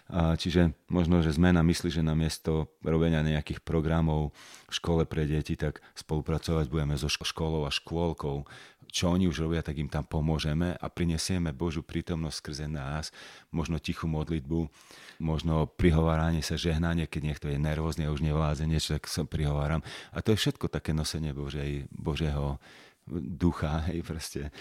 a 0.09 0.21
čiže 0.39 0.73
možno, 0.87 1.21
že 1.21 1.35
zmena 1.35 1.61
myslí, 1.67 1.91
že 1.91 2.07
na 2.07 2.15
miesto 2.15 2.73
robenia 2.87 3.21
nejakých 3.27 3.61
programov 3.67 4.31
v 4.71 4.73
škole 4.73 5.03
pre 5.05 5.27
deti, 5.27 5.59
tak 5.59 5.85
spolupracovať 5.99 6.71
budeme 6.71 6.97
so 6.97 7.11
školou 7.11 7.67
a 7.67 7.75
škôlkou, 7.75 8.47
čo 8.93 9.09
oni 9.09 9.25
už 9.25 9.49
robia, 9.49 9.65
tak 9.65 9.81
im 9.81 9.89
tam 9.89 10.05
pomôžeme 10.05 10.77
a 10.77 10.87
prinesieme 10.93 11.57
Božú 11.57 11.81
prítomnosť 11.81 12.37
skrze 12.37 12.67
nás, 12.69 13.09
možno 13.49 13.81
tichú 13.81 14.05
modlitbu, 14.05 14.69
možno 15.17 15.65
prihováranie 15.65 16.45
sa, 16.45 16.61
žehnanie, 16.61 17.09
keď 17.09 17.23
niekto 17.25 17.47
je 17.49 17.57
nervózny 17.57 18.05
a 18.05 18.13
už 18.13 18.21
nevládze 18.21 18.69
niečo, 18.69 19.01
tak 19.01 19.09
sa 19.09 19.25
prihováram. 19.25 19.81
A 20.13 20.21
to 20.21 20.37
je 20.37 20.41
všetko 20.45 20.69
také 20.69 20.93
nosenie 20.93 21.33
Božej, 21.33 21.89
Božieho 21.89 22.61
ducha, 23.09 23.89
hej, 23.89 24.05
proste. 24.05 24.53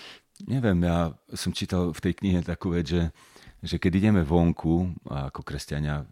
Neviem, 0.47 0.79
ja 0.87 1.11
som 1.35 1.51
čítal 1.53 1.91
v 1.91 1.99
tej 1.99 2.13
knihe 2.17 2.39
takú 2.41 2.73
vec, 2.73 2.89
že, 2.89 3.03
že 3.61 3.77
keď 3.77 3.91
ideme 3.99 4.21
vonku 4.25 4.95
ako 5.05 5.45
kresťania 5.45 6.07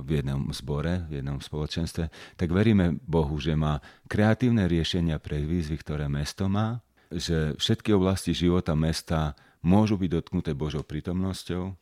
v 0.00 0.22
jednom 0.22 0.48
zbore, 0.54 1.04
v 1.10 1.20
jednom 1.20 1.42
spoločenstve, 1.42 2.08
tak 2.40 2.48
veríme 2.48 2.96
Bohu, 3.04 3.36
že 3.36 3.52
má 3.52 3.82
kreatívne 4.08 4.64
riešenia 4.64 5.20
pre 5.20 5.44
výzvy, 5.44 5.76
ktoré 5.82 6.08
mesto 6.08 6.48
má, 6.48 6.80
že 7.10 7.58
všetky 7.58 7.90
oblasti 7.90 8.30
života 8.30 8.78
mesta 8.78 9.34
môžu 9.60 9.98
byť 9.98 10.10
dotknuté 10.10 10.50
Božou 10.54 10.86
prítomnosťou, 10.86 11.74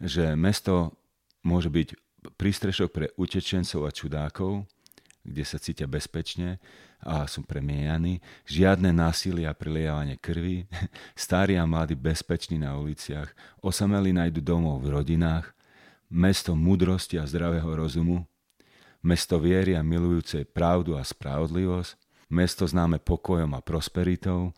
že 0.00 0.32
mesto 0.38 0.94
môže 1.42 1.68
byť 1.68 1.98
prístrešok 2.38 2.88
pre 2.88 3.06
utečencov 3.18 3.84
a 3.84 3.90
čudákov, 3.90 4.64
kde 5.26 5.44
sa 5.44 5.60
cítia 5.60 5.84
bezpečne 5.84 6.62
a 7.00 7.24
sú 7.24 7.44
premieňaní. 7.44 8.20
Žiadne 8.48 8.92
násilie 8.92 9.48
a 9.48 9.56
prilievanie 9.56 10.16
krvi. 10.20 10.68
Starí 11.16 11.56
a 11.56 11.64
mladí 11.64 11.96
bezpeční 11.96 12.60
na 12.60 12.76
uliciach. 12.76 13.32
Osamelí 13.60 14.12
nájdu 14.12 14.40
domov 14.40 14.84
v 14.84 15.00
rodinách. 15.00 15.52
Mesto 16.12 16.56
múdrosti 16.56 17.16
a 17.16 17.24
zdravého 17.24 17.68
rozumu. 17.68 18.24
Mesto 19.00 19.40
viery 19.40 19.72
a 19.76 19.80
milujúcej 19.80 20.44
pravdu 20.44 20.92
a 20.96 21.00
spravodlivosť 21.04 22.09
Mesto 22.30 22.62
známe 22.66 23.02
pokojom 23.02 23.58
a 23.58 23.60
prosperitou. 23.60 24.54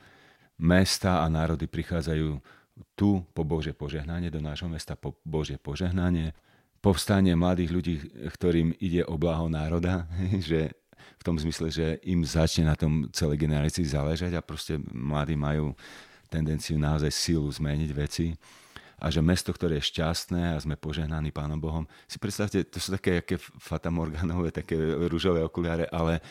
Mesta 0.61 1.25
a 1.25 1.27
národy 1.33 1.65
prichádzajú 1.65 2.37
tu 2.93 3.25
po 3.33 3.43
Bože 3.43 3.73
požehnanie, 3.73 4.29
do 4.29 4.41
nášho 4.41 4.69
mesta 4.69 4.97
po 4.97 5.17
Bože 5.25 5.57
požehnanie. 5.57 6.37
Povstanie 6.85 7.33
mladých 7.33 7.71
ľudí, 7.73 7.95
ktorým 8.37 8.75
ide 8.77 9.07
o 9.09 9.17
blaho 9.17 9.49
národa, 9.49 10.05
že 10.49 10.77
v 11.19 11.23
tom 11.23 11.39
zmysle, 11.39 11.71
že 11.71 11.87
im 12.07 12.27
začne 12.27 12.67
na 12.69 12.77
tom 12.77 13.09
celej 13.15 13.47
generácii 13.47 13.87
záležať 13.87 14.35
a 14.35 14.45
proste 14.45 14.79
mladí 14.91 15.39
majú 15.39 15.75
tendenciu 16.27 16.81
naozaj 16.81 17.13
silu 17.13 17.49
zmeniť 17.49 17.91
veci 17.95 18.35
a 19.03 19.11
že 19.11 19.19
mesto, 19.19 19.51
ktoré 19.51 19.83
je 19.83 19.91
šťastné 19.91 20.55
a 20.55 20.63
sme 20.63 20.79
požehnaní 20.79 21.35
Pánom 21.35 21.59
Bohom. 21.59 21.85
Si 22.07 22.23
predstavte, 22.23 22.63
to 22.63 22.79
sú 22.79 22.95
také 22.95 23.19
aké 23.19 23.35
fatamorganové, 23.39 24.55
také 24.55 24.79
rúžové 25.11 25.43
okuliare, 25.43 25.91
ale 25.91 26.23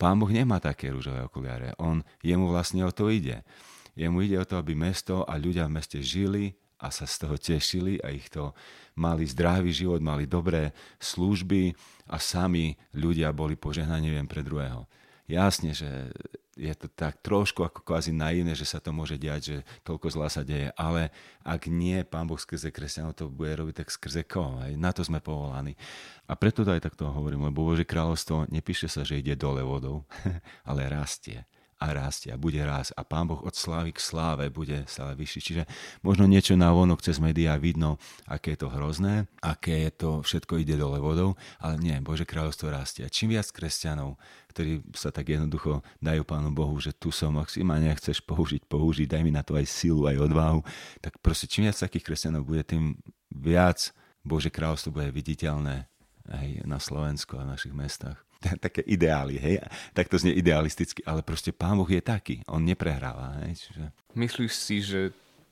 Pán 0.00 0.18
Boh 0.18 0.30
nemá 0.30 0.58
také 0.58 0.90
rúžové 0.90 1.22
okuliare. 1.22 1.76
On, 1.78 2.02
jemu 2.24 2.50
vlastne 2.50 2.82
o 2.82 2.92
to 2.92 3.08
ide. 3.12 3.46
Jemu 3.94 4.24
ide 4.24 4.36
o 4.40 4.48
to, 4.48 4.56
aby 4.56 4.72
mesto 4.72 5.22
a 5.28 5.36
ľudia 5.36 5.68
v 5.68 5.74
meste 5.78 5.98
žili 6.00 6.56
a 6.82 6.90
sa 6.90 7.06
z 7.06 7.14
toho 7.22 7.36
tešili 7.38 8.02
a 8.02 8.10
ich 8.10 8.26
to 8.26 8.50
mali 8.98 9.22
zdravý 9.28 9.70
život, 9.70 10.02
mali 10.02 10.26
dobré 10.26 10.74
služby 10.98 11.70
a 12.10 12.18
sami 12.18 12.74
ľudia 12.98 13.30
boli 13.30 13.54
požehnaní 13.54 14.10
jeden 14.10 14.26
pre 14.26 14.42
druhého. 14.42 14.88
Jasne, 15.26 15.76
že 15.76 16.10
je 16.52 16.74
to 16.76 16.84
tak 16.92 17.16
trošku 17.24 17.64
ako 17.64 17.80
kvázi 17.80 18.12
naivné, 18.12 18.52
že 18.52 18.68
sa 18.68 18.76
to 18.76 18.92
môže 18.92 19.16
diať, 19.16 19.40
že 19.40 19.56
toľko 19.88 20.06
zlá 20.12 20.28
sa 20.28 20.44
deje, 20.44 20.68
ale 20.76 21.08
ak 21.40 21.64
nie 21.72 22.04
Pán 22.04 22.28
Boh 22.28 22.36
skrze 22.36 22.68
kresťanov 22.68 23.16
to 23.16 23.32
bude 23.32 23.56
robiť, 23.56 23.84
tak 23.84 23.88
skrze 23.88 24.28
koho? 24.28 24.60
Aj 24.60 24.72
na 24.76 24.92
to 24.92 25.00
sme 25.00 25.24
povolaní. 25.24 25.80
A 26.28 26.36
preto 26.36 26.60
to 26.60 26.76
aj 26.76 26.84
takto 26.84 27.08
hovorím, 27.08 27.48
lebo 27.48 27.64
Bože 27.64 27.88
kráľovstvo 27.88 28.52
nepíše 28.52 28.92
sa, 28.92 29.00
že 29.00 29.24
ide 29.24 29.32
dole 29.32 29.64
vodou, 29.64 30.04
ale 30.68 30.92
rastie 30.92 31.48
a 31.82 31.90
rastie 31.90 32.30
a 32.30 32.38
bude 32.38 32.62
rásť 32.62 32.94
a 32.94 33.02
Pán 33.02 33.26
Boh 33.26 33.42
od 33.42 33.50
slávy 33.58 33.90
k 33.90 33.98
sláve 33.98 34.46
bude 34.54 34.86
stále 34.86 35.18
vyšší. 35.18 35.40
Čiže 35.42 35.62
možno 36.06 36.30
niečo 36.30 36.54
na 36.54 36.70
vonok 36.70 37.02
cez 37.02 37.18
médiá 37.18 37.58
vidno, 37.58 37.98
aké 38.30 38.54
je 38.54 38.62
to 38.62 38.68
hrozné, 38.70 39.26
aké 39.42 39.90
je 39.90 39.90
to 39.90 40.10
všetko 40.22 40.62
ide 40.62 40.78
dole 40.78 41.02
vodou, 41.02 41.34
ale 41.58 41.82
nie, 41.82 41.98
Bože 41.98 42.22
kráľovstvo 42.22 42.70
rastie. 42.70 43.02
A 43.02 43.10
čím 43.10 43.34
viac 43.34 43.50
kresťanov, 43.50 44.14
ktorí 44.54 44.86
sa 44.94 45.10
tak 45.10 45.34
jednoducho 45.34 45.82
dajú 45.98 46.22
Pánu 46.22 46.54
Bohu, 46.54 46.78
že 46.78 46.94
tu 46.94 47.10
som, 47.10 47.34
ak 47.42 47.50
si 47.50 47.66
ma 47.66 47.82
nechceš 47.82 48.22
použiť, 48.22 48.62
použiť, 48.70 49.10
daj 49.10 49.22
mi 49.26 49.34
na 49.34 49.42
to 49.42 49.58
aj 49.58 49.66
silu, 49.66 50.06
aj 50.06 50.22
odvahu, 50.22 50.62
tak 51.02 51.18
proste 51.18 51.50
čím 51.50 51.66
viac 51.66 51.74
takých 51.82 52.06
kresťanov 52.06 52.46
bude, 52.46 52.62
tým 52.62 52.94
viac 53.34 53.90
Bože 54.22 54.54
kráľovstvo 54.54 54.94
bude 54.94 55.10
viditeľné 55.10 55.90
aj 56.30 56.46
na 56.62 56.78
Slovensku 56.78 57.34
a 57.34 57.42
v 57.42 57.58
našich 57.58 57.74
mestách 57.74 58.22
také 58.66 58.82
ideály, 58.84 59.38
hej, 59.38 59.56
tak 59.94 60.10
to 60.10 60.18
znie 60.18 60.34
idealisticky, 60.34 61.02
ale 61.06 61.22
proste 61.22 61.54
Pán 61.54 61.78
Boh 61.78 61.88
je 61.88 62.02
taký, 62.02 62.42
on 62.50 62.66
neprehráva. 62.66 63.42
Hej, 63.46 63.68
čiže... 63.68 63.82
Myslíš 64.12 64.52
si, 64.52 64.76
že 64.84 65.00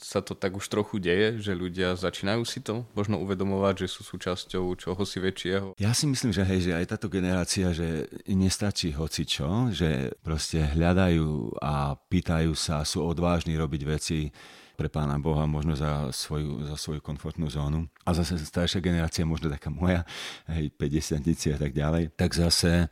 sa 0.00 0.24
to 0.24 0.33
tak 0.33 0.57
už 0.57 0.64
trochu 0.72 0.96
deje, 0.96 1.37
že 1.44 1.53
ľudia 1.53 1.92
začínajú 1.92 2.42
si 2.48 2.64
to 2.64 2.88
možno 2.96 3.20
uvedomovať, 3.20 3.85
že 3.85 3.88
sú 3.92 4.00
súčasťou 4.03 4.72
čoho 4.81 5.03
si 5.05 5.20
väčšieho? 5.20 5.76
Ja 5.76 5.92
si 5.92 6.09
myslím, 6.09 6.33
že 6.33 6.42
hej, 6.48 6.72
že 6.72 6.72
aj 6.72 6.96
táto 6.96 7.12
generácia, 7.12 7.70
že 7.76 8.09
nestačí 8.24 8.96
hoci 8.96 9.29
čo, 9.29 9.68
že 9.68 10.16
proste 10.24 10.64
hľadajú 10.64 11.61
a 11.61 11.94
pýtajú 12.09 12.57
sa, 12.57 12.83
sú 12.83 13.05
odvážni 13.05 13.55
robiť 13.61 13.83
veci, 13.85 14.33
pre 14.80 14.88
Pána 14.88 15.20
Boha, 15.20 15.44
možno 15.44 15.76
za 15.76 16.08
svoju, 16.08 16.64
za 16.64 16.80
svoju 16.80 17.04
komfortnú 17.04 17.52
zónu. 17.52 17.84
A 18.08 18.16
zase 18.16 18.40
staršia 18.40 18.80
generácia, 18.80 19.28
možno 19.28 19.52
taká 19.52 19.68
moja, 19.68 20.08
hej, 20.48 20.72
50 20.72 21.52
a 21.52 21.58
tak 21.60 21.76
ďalej, 21.76 22.16
tak 22.16 22.32
zase 22.32 22.88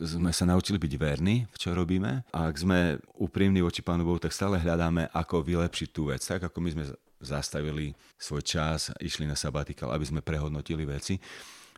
sme 0.00 0.32
sa 0.32 0.48
naučili 0.48 0.80
byť 0.80 0.92
verní 0.96 1.44
v 1.52 1.56
čo 1.56 1.76
robíme 1.76 2.24
a 2.32 2.38
ak 2.48 2.56
sme 2.56 2.96
úprimní 3.20 3.60
voči 3.60 3.84
Pánu 3.84 4.08
Bohu, 4.08 4.16
tak 4.16 4.32
stále 4.32 4.56
hľadáme, 4.56 5.12
ako 5.12 5.44
vylepšiť 5.44 5.88
tú 5.92 6.08
vec. 6.08 6.24
Tak 6.24 6.48
ako 6.48 6.56
my 6.64 6.70
sme 6.72 6.84
zastavili 7.20 7.92
svoj 8.16 8.40
čas, 8.40 8.92
išli 8.96 9.28
na 9.28 9.36
sabatikal, 9.36 9.92
aby 9.92 10.04
sme 10.08 10.24
prehodnotili 10.24 10.88
veci, 10.88 11.20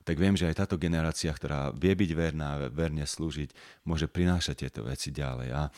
tak 0.06 0.16
viem, 0.16 0.38
že 0.38 0.48
aj 0.48 0.64
táto 0.64 0.80
generácia, 0.80 1.28
ktorá 1.28 1.68
vie 1.74 1.92
byť 1.92 2.10
verná, 2.16 2.70
verne 2.72 3.04
slúžiť, 3.04 3.52
môže 3.84 4.08
prinášať 4.08 4.64
tieto 4.64 4.80
veci 4.86 5.12
ďalej. 5.12 5.48
A 5.52 5.68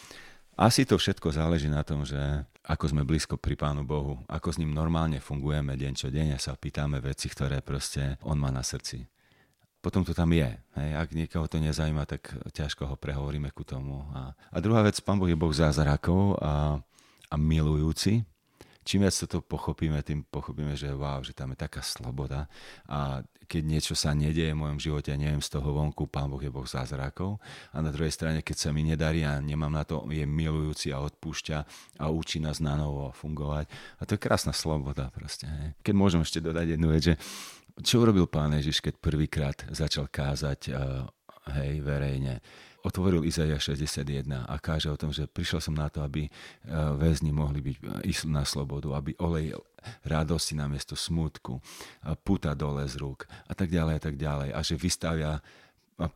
asi 0.60 0.84
to 0.84 1.00
všetko 1.00 1.32
záleží 1.32 1.72
na 1.72 1.80
tom, 1.80 2.04
že 2.04 2.20
ako 2.68 2.92
sme 2.92 3.02
blízko 3.08 3.40
pri 3.40 3.56
Pánu 3.56 3.88
Bohu, 3.88 4.20
ako 4.28 4.52
s 4.52 4.60
ním 4.60 4.76
normálne 4.76 5.16
fungujeme 5.16 5.72
deň 5.72 5.92
čo 5.96 6.12
deň 6.12 6.36
a 6.36 6.38
sa 6.38 6.52
pýtame 6.52 7.00
veci, 7.00 7.32
ktoré 7.32 7.64
proste 7.64 8.20
on 8.20 8.36
má 8.36 8.52
na 8.52 8.60
srdci. 8.60 9.08
Potom 9.80 10.04
to 10.04 10.12
tam 10.12 10.28
je. 10.36 10.44
Hej. 10.76 10.90
Ak 10.92 11.08
niekoho 11.16 11.48
to 11.48 11.56
nezaujíma, 11.56 12.04
tak 12.04 12.36
ťažko 12.52 12.84
ho 12.84 12.94
prehovoríme 13.00 13.48
ku 13.56 13.64
tomu. 13.64 14.04
A, 14.12 14.36
a 14.36 14.56
druhá 14.60 14.84
vec, 14.84 15.00
Pán 15.00 15.16
Boh 15.16 15.32
je 15.32 15.40
Boh 15.40 15.56
zázrakov 15.56 16.36
a, 16.36 16.76
a 17.32 17.34
milujúci 17.40 18.28
čím 18.90 19.06
viac 19.06 19.14
to 19.14 19.38
pochopíme, 19.38 20.02
tým 20.02 20.26
pochopíme, 20.26 20.74
že 20.74 20.90
wow, 20.90 21.22
že 21.22 21.30
tam 21.30 21.54
je 21.54 21.62
taká 21.62 21.78
sloboda 21.78 22.50
a 22.90 23.22
keď 23.46 23.62
niečo 23.62 23.94
sa 23.94 24.10
nedieje 24.14 24.50
v 24.50 24.62
mojom 24.66 24.78
živote 24.82 25.14
a 25.14 25.18
neviem 25.18 25.38
z 25.38 25.54
toho 25.54 25.70
vonku, 25.70 26.10
Pán 26.10 26.26
Boh 26.26 26.42
je 26.42 26.50
Boh 26.50 26.66
zázrakov 26.66 27.38
a 27.70 27.78
na 27.78 27.94
druhej 27.94 28.10
strane, 28.10 28.42
keď 28.42 28.56
sa 28.58 28.68
mi 28.74 28.82
nedarí 28.82 29.22
a 29.22 29.38
nemám 29.38 29.70
na 29.70 29.86
to, 29.86 30.02
je 30.10 30.26
milujúci 30.26 30.90
a 30.90 30.98
odpúšťa 31.06 31.58
a 32.02 32.04
učí 32.10 32.42
nás 32.42 32.58
na 32.58 32.74
novo 32.74 33.14
fungovať. 33.14 33.70
A 33.98 34.06
to 34.06 34.18
je 34.18 34.22
krásna 34.22 34.50
sloboda 34.50 35.06
proste. 35.14 35.46
Hej. 35.46 35.68
Keď 35.86 35.94
môžem 35.94 36.22
ešte 36.26 36.42
dodať 36.42 36.74
jednu 36.74 36.88
vec, 36.90 37.02
že 37.02 37.14
čo 37.82 38.02
urobil 38.02 38.26
Pán 38.26 38.54
Ježiš, 38.58 38.82
keď 38.82 38.94
prvýkrát 38.98 39.58
začal 39.70 40.10
kázať 40.10 40.60
uh, 40.70 41.06
hej, 41.58 41.78
verejne? 41.82 42.42
Otvoril 42.84 43.26
Izaja 43.26 43.60
61 43.60 44.46
a 44.46 44.54
káže 44.56 44.88
o 44.88 44.96
tom, 44.96 45.12
že 45.12 45.28
prišiel 45.28 45.60
som 45.60 45.74
na 45.76 45.88
to, 45.92 46.00
aby 46.00 46.26
e, 46.26 46.30
väzni 46.96 47.30
mohli 47.30 47.60
byť, 47.60 47.76
e, 47.76 47.82
ísť 48.08 48.30
na 48.30 48.44
slobodu, 48.44 48.92
aby 48.96 49.16
olej 49.20 49.56
radosti 50.04 50.52
na 50.52 50.68
miesto 50.68 50.92
smutku, 50.92 51.56
puta 52.20 52.52
dole 52.52 52.84
z 52.84 53.00
rúk 53.00 53.24
a 53.48 53.56
tak 53.56 53.72
ďalej 53.72 53.94
a 53.96 54.02
tak 54.02 54.16
ďalej. 54.20 54.48
A 54.52 54.60
že 54.60 54.76
vystavia 54.76 55.40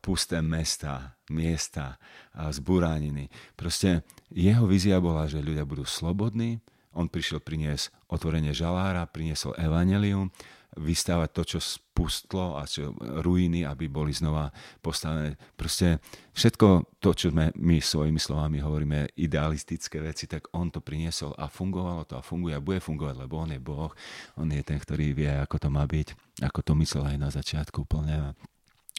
pusté 0.00 0.40
mesta, 0.40 1.16
miesta 1.28 2.00
zburániny. 2.32 3.28
Proste 3.52 4.04
jeho 4.32 4.64
vízia 4.64 4.96
bola, 5.00 5.28
že 5.28 5.44
ľudia 5.44 5.68
budú 5.68 5.84
slobodní, 5.84 6.60
on 6.94 7.10
prišiel 7.10 7.42
priniesť 7.42 7.90
otvorenie 8.06 8.54
žalára, 8.54 9.04
priniesol 9.10 9.52
evanelium 9.58 10.30
vystávať 10.78 11.30
to, 11.30 11.42
čo 11.56 11.58
spustlo 11.62 12.58
a 12.58 12.66
čo 12.66 12.90
ruiny, 12.98 13.62
aby 13.62 13.86
boli 13.86 14.10
znova 14.10 14.50
postavené. 14.82 15.38
Proste 15.54 16.02
všetko 16.34 16.98
to, 16.98 17.10
čo 17.14 17.30
sme 17.30 17.54
my 17.54 17.78
svojimi 17.78 18.18
slovami 18.18 18.58
hovoríme, 18.58 19.14
idealistické 19.14 20.02
veci, 20.02 20.26
tak 20.26 20.50
on 20.54 20.74
to 20.74 20.82
priniesol 20.82 21.34
a 21.38 21.46
fungovalo 21.46 22.02
to 22.06 22.18
a 22.18 22.26
funguje 22.26 22.58
a 22.58 22.64
bude 22.64 22.82
fungovať, 22.82 23.14
lebo 23.22 23.38
on 23.38 23.54
je 23.54 23.60
Boh, 23.62 23.92
on 24.38 24.48
je 24.50 24.62
ten, 24.66 24.78
ktorý 24.78 25.14
vie, 25.14 25.30
ako 25.30 25.56
to 25.62 25.68
má 25.70 25.86
byť, 25.86 26.40
ako 26.42 26.60
to 26.66 26.72
myslel 26.82 27.06
aj 27.06 27.18
na 27.18 27.30
začiatku 27.30 27.86
úplne 27.86 28.34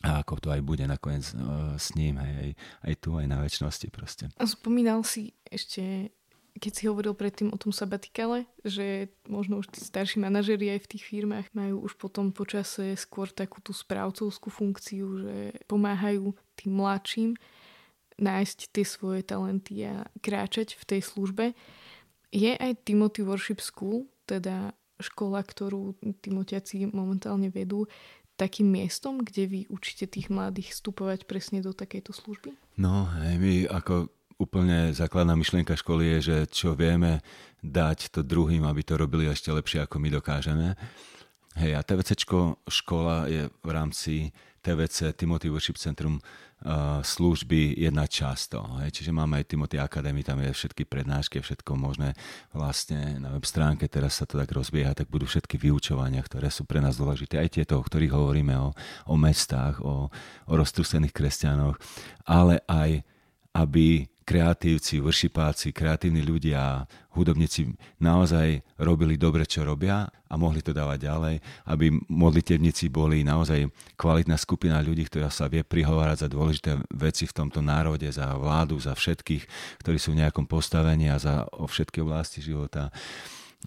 a 0.05 0.21
ako 0.21 0.37
to 0.37 0.47
aj 0.53 0.61
bude 0.61 0.85
nakoniec 0.85 1.25
uh, 1.33 1.73
s 1.79 1.95
ním, 1.97 2.19
aj, 2.19 2.53
aj, 2.85 2.93
tu, 3.01 3.17
aj 3.17 3.25
na 3.25 3.41
väčšnosti 3.41 3.87
proste. 3.89 4.23
A 4.37 4.45
spomínal 4.45 5.01
si 5.01 5.33
ešte 5.47 6.13
keď 6.55 6.71
si 6.71 6.83
hovoril 6.87 7.11
predtým 7.11 7.51
o 7.51 7.59
tom 7.59 7.75
sabatikale, 7.75 8.47
že 8.63 9.11
možno 9.27 9.59
už 9.59 9.75
tí 9.75 9.83
starší 9.83 10.23
manažeri 10.23 10.71
aj 10.71 10.87
v 10.87 10.89
tých 10.95 11.03
firmách 11.03 11.51
majú 11.51 11.83
už 11.83 11.99
potom 11.99 12.31
počase 12.31 12.95
skôr 12.95 13.27
takú 13.27 13.59
tú 13.59 13.75
správcovskú 13.75 14.47
funkciu, 14.47 15.05
že 15.19 15.35
pomáhajú 15.67 16.31
tým 16.55 16.71
mladším 16.79 17.31
nájsť 18.15 18.71
tie 18.71 18.85
svoje 18.87 19.21
talenty 19.27 19.83
a 19.83 20.07
kráčať 20.23 20.79
v 20.79 20.83
tej 20.87 21.01
službe. 21.03 21.45
Je 22.31 22.55
aj 22.55 22.87
Timothy 22.87 23.27
Worship 23.27 23.59
School, 23.59 24.07
teda 24.23 24.71
škola, 25.03 25.43
ktorú 25.43 25.99
Timotiaci 26.23 26.87
momentálne 26.87 27.51
vedú, 27.51 27.91
takým 28.35 28.67
miestom, 28.67 29.23
kde 29.23 29.43
vy 29.47 29.59
učíte 29.71 30.07
tých 30.07 30.27
mladých 30.27 30.75
vstupovať 30.75 31.23
presne 31.27 31.63
do 31.63 31.71
takejto 31.71 32.11
služby? 32.11 32.51
No, 32.79 33.07
aj 33.07 33.35
my 33.39 33.67
ako 33.71 34.11
úplne 34.35 34.91
základná 34.91 35.35
myšlienka 35.35 35.79
školy 35.79 36.17
je, 36.17 36.19
že 36.21 36.37
čo 36.51 36.75
vieme 36.75 37.23
dať 37.63 38.11
to 38.11 38.21
druhým, 38.21 38.67
aby 38.67 38.83
to 38.83 38.99
robili 38.99 39.25
ešte 39.31 39.49
lepšie, 39.49 39.87
ako 39.87 39.97
my 39.97 40.09
dokážeme. 40.11 40.67
Hej, 41.55 41.71
a 41.79 41.81
TVC 41.87 42.19
škola 42.67 43.31
je 43.31 43.47
v 43.47 43.69
rámci 43.71 44.35
TVC, 44.59 45.15
Timothy 45.15 45.47
Worship 45.47 45.79
Centrum, 45.79 46.19
uh, 46.19 46.99
služby 46.99 47.79
jedna 47.79 48.09
časť 48.09 48.43
toho. 48.49 48.83
Hej. 48.83 48.99
Čiže 48.99 49.15
máme 49.15 49.39
aj 49.39 49.55
Timothy 49.55 49.77
Academy, 49.79 50.19
tam 50.25 50.43
je 50.43 50.51
všetky 50.51 50.83
prednášky, 50.83 51.39
všetko 51.39 51.77
možné 51.79 52.11
vlastne 52.51 53.21
na 53.23 53.31
web 53.31 53.45
stránke, 53.47 53.87
teraz 53.87 54.19
sa 54.19 54.27
to 54.27 54.35
tak 54.35 54.51
rozbieha, 54.51 54.97
tak 54.97 55.07
budú 55.07 55.29
všetky 55.29 55.55
vyučovania, 55.55 56.19
ktoré 56.25 56.51
sú 56.51 56.67
pre 56.67 56.81
nás 56.83 56.97
dôležité. 56.99 57.39
Aj 57.39 57.47
tieto, 57.47 57.77
o 57.79 57.85
ktorých 57.85 58.11
hovoríme, 58.11 58.57
o, 58.57 58.73
o 59.07 59.15
mestách, 59.15 59.79
o, 59.79 60.09
o 60.49 60.53
roztrúsených 60.57 61.13
kresťanoch, 61.13 61.79
ale 62.27 62.59
aj 62.67 63.05
aby 63.55 64.03
kreatívci, 64.25 64.97
vršipáci, 64.97 65.69
kreatívni 65.69 66.25
ľudia, 66.25 66.89
hudobníci 67.13 67.69
naozaj 68.01 68.65
robili 68.81 69.21
dobre, 69.21 69.45
čo 69.45 69.61
robia 69.61 70.09
a 70.09 70.33
mohli 70.35 70.65
to 70.65 70.73
dávať 70.73 71.05
ďalej, 71.05 71.35
aby 71.69 71.93
modlitevníci 72.09 72.89
boli 72.89 73.21
naozaj 73.21 73.69
kvalitná 73.93 74.33
skupina 74.35 74.81
ľudí, 74.81 75.05
ktorá 75.05 75.29
sa 75.29 75.45
vie 75.45 75.61
prihovárať 75.61 76.25
za 76.25 76.27
dôležité 76.33 76.81
veci 76.89 77.29
v 77.29 77.35
tomto 77.37 77.61
národe, 77.61 78.09
za 78.09 78.33
vládu, 78.33 78.81
za 78.81 78.97
všetkých, 78.97 79.45
ktorí 79.85 79.97
sú 80.01 80.17
v 80.17 80.25
nejakom 80.25 80.49
postavení 80.49 81.07
a 81.13 81.21
za 81.21 81.45
o 81.53 81.69
všetky 81.69 82.01
oblasti 82.01 82.41
života 82.41 82.89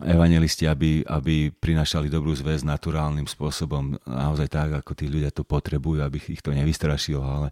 evangelisti, 0.02 0.68
aby, 0.68 1.02
aby 1.02 1.50
prinašali 1.50 2.06
dobrú 2.06 2.30
zväz 2.34 2.62
naturálnym 2.62 3.26
spôsobom, 3.26 3.98
naozaj 4.06 4.48
tak, 4.50 4.70
ako 4.84 4.92
tí 4.94 5.10
ľudia 5.10 5.34
to 5.34 5.42
potrebujú, 5.42 6.04
aby 6.04 6.18
ich 6.22 6.42
to 6.44 6.54
nevystrašilo, 6.54 7.22
ale 7.22 7.48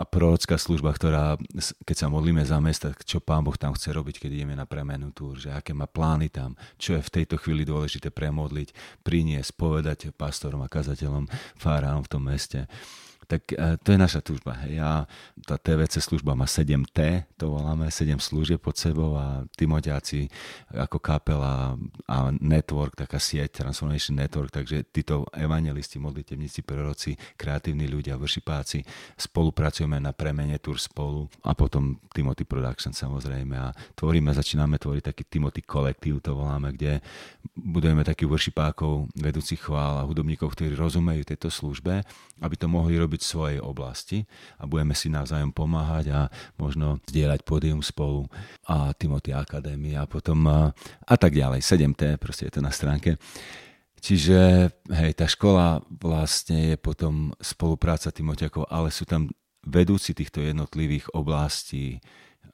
a 0.00 0.08
prorocká 0.08 0.56
služba, 0.56 0.96
ktorá, 0.96 1.36
keď 1.84 1.96
sa 1.96 2.08
modlíme 2.08 2.40
za 2.40 2.56
mesta, 2.56 2.96
čo 3.04 3.20
Pán 3.20 3.44
Boh 3.44 3.52
tam 3.60 3.76
chce 3.76 3.92
robiť, 3.92 4.16
keď 4.16 4.30
ideme 4.32 4.56
na 4.56 4.64
premenú 4.64 5.12
túr, 5.12 5.36
že 5.36 5.52
aké 5.52 5.76
má 5.76 5.84
plány 5.84 6.32
tam, 6.32 6.56
čo 6.80 6.96
je 6.96 7.04
v 7.04 7.12
tejto 7.20 7.36
chvíli 7.36 7.68
dôležité 7.68 8.08
premodliť, 8.08 8.72
priniesť, 9.04 9.52
povedať 9.60 9.98
pastorom 10.16 10.64
a 10.64 10.72
kazateľom, 10.72 11.28
fárám 11.60 12.00
v 12.00 12.10
tom 12.16 12.22
meste 12.32 12.64
tak 13.30 13.54
e, 13.54 13.78
to 13.78 13.94
je 13.94 13.98
naša 13.98 14.18
túžba. 14.18 14.58
Hej. 14.66 14.82
A 14.82 15.06
tá 15.46 15.54
TVC 15.54 16.02
služba 16.02 16.34
má 16.34 16.50
7T, 16.50 17.30
to 17.38 17.54
voláme, 17.54 17.86
7 17.86 18.18
služieb 18.18 18.58
pod 18.58 18.74
sebou 18.74 19.14
a 19.14 19.46
Timotiaci 19.54 20.26
ako 20.74 20.98
kapela 20.98 21.78
a 22.10 22.16
network, 22.42 22.98
taká 22.98 23.22
sieť, 23.22 23.62
Transformation 23.62 24.18
Network, 24.18 24.50
takže 24.50 24.82
títo 24.90 25.30
evangelisti, 25.30 26.02
modlitevníci, 26.02 26.66
proroci, 26.66 27.14
kreatívni 27.38 27.86
ľudia, 27.86 28.18
vršipáci, 28.18 28.82
spolupracujeme 29.14 30.02
na 30.02 30.10
premene 30.10 30.58
tur 30.58 30.82
spolu 30.82 31.30
a 31.46 31.54
potom 31.54 32.02
Timothy 32.10 32.42
Production 32.42 32.90
samozrejme 32.90 33.54
a 33.54 33.70
tvoríme, 33.94 34.34
začíname 34.34 34.82
tvoriť 34.82 35.02
taký 35.14 35.22
Timothy 35.30 35.62
kolektív, 35.62 36.24
to 36.24 36.34
voláme, 36.34 36.74
kde 36.74 36.98
budujeme 37.54 38.02
takých 38.02 38.26
vršipákov, 38.26 39.12
vedúcich 39.14 39.60
chvál 39.60 40.02
a 40.02 40.06
hudobníkov, 40.08 40.56
ktorí 40.56 40.74
rozumejú 40.74 41.22
tejto 41.22 41.52
službe, 41.52 42.02
aby 42.40 42.54
to 42.56 42.66
mohli 42.66 42.96
robiť 42.96 43.19
v 43.20 43.24
svojej 43.24 43.60
oblasti 43.60 44.24
a 44.56 44.64
budeme 44.64 44.96
si 44.96 45.12
navzájom 45.12 45.52
pomáhať 45.52 46.04
a 46.08 46.20
možno 46.56 47.04
zdieľať 47.04 47.44
pódium 47.44 47.84
spolu 47.84 48.24
a 48.64 48.96
Timothy 48.96 49.36
Akadémia 49.36 50.02
a 50.02 50.08
potom 50.08 50.40
a, 50.48 50.72
a 51.04 51.14
tak 51.20 51.36
ďalej. 51.36 51.60
7T, 51.60 52.16
proste 52.16 52.48
je 52.48 52.56
to 52.56 52.64
na 52.64 52.72
stránke. 52.72 53.20
Čiže 54.00 54.72
hej, 54.88 55.12
tá 55.12 55.28
škola 55.28 55.84
vlastne 56.00 56.72
je 56.72 56.76
potom 56.80 57.36
spolupráca 57.36 58.08
Timotiakov, 58.08 58.64
ale 58.72 58.88
sú 58.88 59.04
tam 59.04 59.28
vedúci 59.60 60.16
týchto 60.16 60.40
jednotlivých 60.40 61.12
oblastí, 61.12 62.00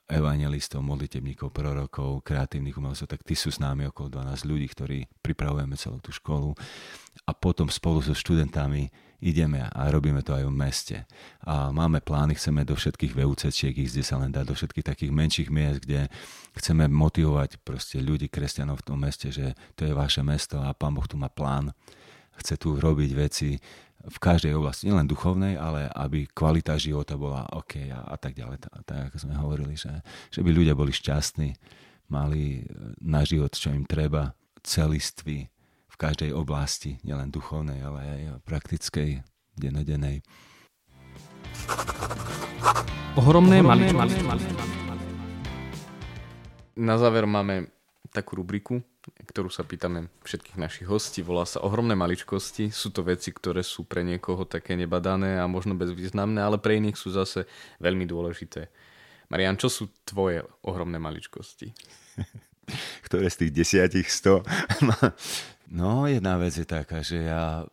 evangelistov, 0.06 0.86
modlitebníkov, 0.86 1.50
prorokov, 1.50 2.22
kreatívnych 2.22 2.78
umelcov, 2.78 3.10
tak 3.10 3.26
tí 3.26 3.34
sú 3.34 3.50
s 3.50 3.58
námi 3.58 3.90
okolo 3.90 4.22
12 4.22 4.46
ľudí, 4.46 4.66
ktorí 4.70 4.98
pripravujeme 5.18 5.74
celú 5.74 5.98
tú 5.98 6.14
školu 6.14 6.54
a 7.26 7.34
potom 7.34 7.66
spolu 7.66 7.98
so 8.00 8.14
študentami 8.14 8.88
ideme 9.18 9.66
a 9.66 9.80
robíme 9.90 10.22
to 10.22 10.36
aj 10.36 10.44
v 10.46 10.54
meste. 10.54 10.96
A 11.42 11.74
máme 11.74 11.98
plány, 11.98 12.38
chceme 12.38 12.62
do 12.62 12.78
všetkých 12.78 13.16
VUCčiek 13.16 13.74
ísť, 13.74 13.94
kde 13.98 14.04
sa 14.04 14.16
len 14.20 14.30
dá, 14.30 14.46
do 14.46 14.54
všetkých 14.54 14.86
takých 14.86 15.12
menších 15.12 15.48
miest, 15.50 15.82
kde 15.82 16.06
chceme 16.54 16.86
motivovať 16.86 17.58
proste 17.64 17.98
ľudí, 17.98 18.30
kresťanov 18.30 18.84
v 18.84 18.86
tom 18.86 18.98
meste, 19.02 19.32
že 19.32 19.56
to 19.74 19.88
je 19.88 19.92
vaše 19.96 20.22
mesto 20.22 20.60
a 20.60 20.70
Pán 20.76 20.94
Boh 20.94 21.08
tu 21.08 21.18
má 21.18 21.26
plán. 21.32 21.72
Chce 22.36 22.60
tu 22.60 22.76
robiť 22.76 23.10
veci, 23.16 23.56
v 24.06 24.18
každej 24.22 24.54
oblasti, 24.54 24.86
nielen 24.86 25.10
duchovnej, 25.10 25.58
ale 25.58 25.90
aby 25.90 26.30
kvalita 26.30 26.78
života 26.78 27.18
bola 27.18 27.42
OK 27.50 27.90
a, 27.90 28.06
a 28.06 28.14
tak 28.14 28.38
ďalej. 28.38 28.62
Tak, 28.86 29.10
ako 29.10 29.16
sme 29.18 29.34
hovorili, 29.34 29.74
že, 29.74 29.90
že 30.30 30.46
by 30.46 30.50
ľudia 30.54 30.78
boli 30.78 30.94
šťastní, 30.94 31.58
mali 32.06 32.62
na 33.02 33.26
život, 33.26 33.50
čo 33.50 33.74
im 33.74 33.82
treba, 33.82 34.30
celiství 34.62 35.50
v 35.96 36.04
každej 36.04 36.36
oblasti, 36.36 37.00
nielen 37.08 37.32
duchovnej, 37.32 37.80
ale 37.80 38.00
aj 38.04 38.20
praktickej, 38.44 39.24
denodenej. 39.56 40.20
Ohromné. 43.16 43.64
Na 46.76 47.00
záver 47.00 47.24
máme 47.24 47.72
takú 48.12 48.36
rubriku, 48.36 48.84
ktorú 49.24 49.48
sa 49.48 49.64
pýtame 49.64 50.12
všetkých 50.20 50.60
našich 50.60 50.84
hostí. 50.84 51.24
Volá 51.24 51.48
sa 51.48 51.64
Ohromné 51.64 51.96
maličkosti. 51.96 52.68
Sú 52.68 52.92
to 52.92 53.00
veci, 53.00 53.32
ktoré 53.32 53.64
sú 53.64 53.88
pre 53.88 54.04
niekoho 54.04 54.44
také 54.44 54.76
nebadané 54.76 55.40
a 55.40 55.48
možno 55.48 55.72
bezvýznamné, 55.80 56.44
ale 56.44 56.60
pre 56.60 56.76
iných 56.76 57.00
sú 57.00 57.08
zase 57.08 57.48
veľmi 57.80 58.04
dôležité. 58.04 58.68
Marian, 59.32 59.56
čo 59.56 59.72
sú 59.72 59.88
tvoje 60.04 60.44
ohromné 60.60 61.00
maličkosti? 61.00 61.72
ktoré 63.06 63.32
z 63.32 63.48
tých 63.48 63.52
desiatich 63.64 64.08
sto? 64.12 64.44
No, 65.70 66.06
jedna 66.06 66.36
vec 66.36 66.56
je 66.56 66.66
taká, 66.66 67.02
že 67.02 67.26
ja, 67.26 67.66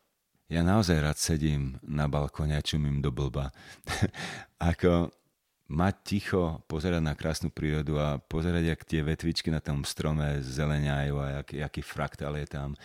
ja 0.49 0.61
naozaj 0.61 0.97
rád 1.01 1.17
sedím 1.17 1.77
na 1.85 2.09
balkóne 2.09 2.57
a 2.57 2.65
čumím 2.65 3.01
do 3.01 3.09
blba. 3.09 3.53
Ako 4.59 5.13
mať 5.73 5.95
ticho, 6.03 6.61
pozerať 6.69 7.01
na 7.01 7.17
krásnu 7.17 7.49
prírodu 7.49 7.97
a 7.97 8.21
pozerať, 8.21 8.63
jak 8.75 8.81
tie 8.85 9.01
vetvičky 9.01 9.49
na 9.49 9.63
tom 9.63 9.81
strome 9.87 10.43
zeleniajú 10.43 11.15
a 11.17 11.25
jak, 11.41 11.47
jaký 11.67 11.81
fraktál 11.81 12.37
je 12.37 12.47
tam. 12.47 12.77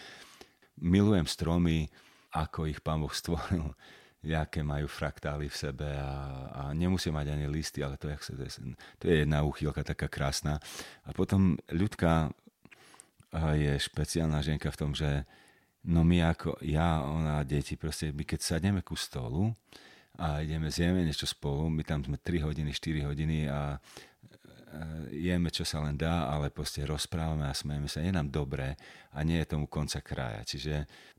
Milujem 0.78 1.26
stromy, 1.26 1.90
ako 2.32 2.70
ich 2.70 2.80
pán 2.80 3.02
Boh 3.02 3.12
stvoril, 3.12 3.74
aké 4.44 4.62
majú 4.62 4.86
fraktály 4.86 5.50
v 5.50 5.56
sebe 5.56 5.88
a, 5.88 6.14
a 6.52 6.62
nemusia 6.72 7.12
mať 7.12 7.34
ani 7.34 7.46
listy, 7.50 7.82
ale 7.84 8.00
to, 8.00 8.08
jak 8.08 8.22
sa, 8.22 8.32
to, 8.36 8.42
je, 8.44 8.52
to 8.98 9.04
je 9.08 9.16
jedna 9.26 9.42
úchylka 9.42 9.82
taká 9.84 10.06
krásna. 10.08 10.62
A 11.04 11.10
potom 11.12 11.58
ľudka 11.72 12.32
je 13.34 13.72
špeciálna 13.76 14.40
ženka 14.40 14.72
v 14.72 14.80
tom, 14.80 14.92
že 14.96 15.24
no 15.84 16.04
my 16.04 16.24
ako 16.32 16.60
ja, 16.64 17.04
ona 17.04 17.40
a 17.40 17.46
deti, 17.46 17.76
proste 17.76 18.12
my 18.12 18.24
keď 18.24 18.40
sadneme 18.40 18.80
ku 18.80 18.96
stolu, 18.96 19.52
a 20.18 20.42
ideme, 20.42 20.66
zjeme 20.66 21.06
niečo 21.06 21.30
spolu, 21.30 21.70
my 21.70 21.86
tam 21.86 22.02
sme 22.02 22.18
3 22.18 22.42
hodiny, 22.42 22.74
4 22.74 23.06
hodiny 23.06 23.46
a 23.46 23.78
jeme, 25.14 25.48
čo 25.48 25.62
sa 25.62 25.80
len 25.80 25.96
dá, 25.96 26.28
ale 26.28 26.50
proste 26.50 26.84
rozprávame 26.84 27.46
a 27.46 27.54
smejeme 27.54 27.86
sa. 27.86 28.04
Je 28.04 28.12
nám 28.12 28.28
dobré 28.28 28.76
a 29.14 29.22
nie 29.22 29.38
je 29.40 29.50
tomu 29.54 29.70
konca 29.70 30.02
kraja. 30.02 30.42
Čiže 30.44 30.74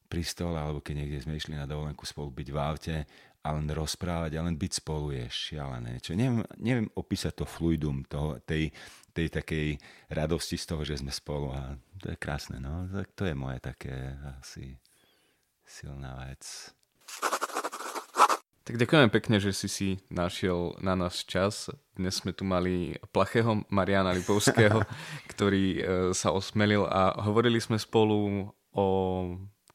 pri 0.10 0.22
stole, 0.26 0.58
alebo 0.58 0.82
keď 0.82 1.06
niekde 1.06 1.24
sme 1.24 1.38
išli 1.38 1.56
na 1.56 1.70
dovolenku 1.70 2.04
spolu 2.04 2.34
byť 2.34 2.48
v 2.50 2.58
aute 2.58 2.98
a 3.40 3.48
len 3.56 3.68
rozprávať 3.72 4.36
a 4.36 4.44
len 4.44 4.60
byť 4.60 4.72
spolu 4.84 5.16
je 5.16 5.26
šialené. 5.32 6.04
Čo 6.04 6.18
neviem, 6.20 6.44
neviem 6.60 6.90
opísať 6.92 7.40
to 7.40 7.46
fluidum 7.48 8.04
toho, 8.04 8.42
tej, 8.44 8.74
tej 9.20 9.28
takej 9.36 9.68
radosti 10.08 10.56
z 10.56 10.64
toho, 10.64 10.88
že 10.88 11.04
sme 11.04 11.12
spolu 11.12 11.52
a 11.52 11.76
to 12.00 12.16
je 12.16 12.16
krásne. 12.16 12.64
No. 12.64 12.88
To 13.20 13.28
je 13.28 13.36
moje 13.36 13.60
také 13.60 14.16
asi 14.40 14.80
silná 15.68 16.16
vec. 16.24 16.72
Tak 18.64 18.78
ďakujeme 18.80 19.10
pekne, 19.12 19.42
že 19.42 19.52
si 19.52 19.68
si 19.68 19.90
našiel 20.08 20.78
na 20.80 20.96
nás 20.96 21.26
čas. 21.28 21.68
Dnes 22.00 22.22
sme 22.22 22.32
tu 22.32 22.48
mali 22.48 22.96
plachého 23.12 23.66
Mariana 23.68 24.16
Lipovského, 24.16 24.86
ktorý 25.36 25.66
e, 25.76 25.82
sa 26.16 26.32
osmelil 26.32 26.86
a 26.86 27.18
hovorili 27.26 27.58
sme 27.60 27.82
spolu 27.82 28.48
o 28.72 28.88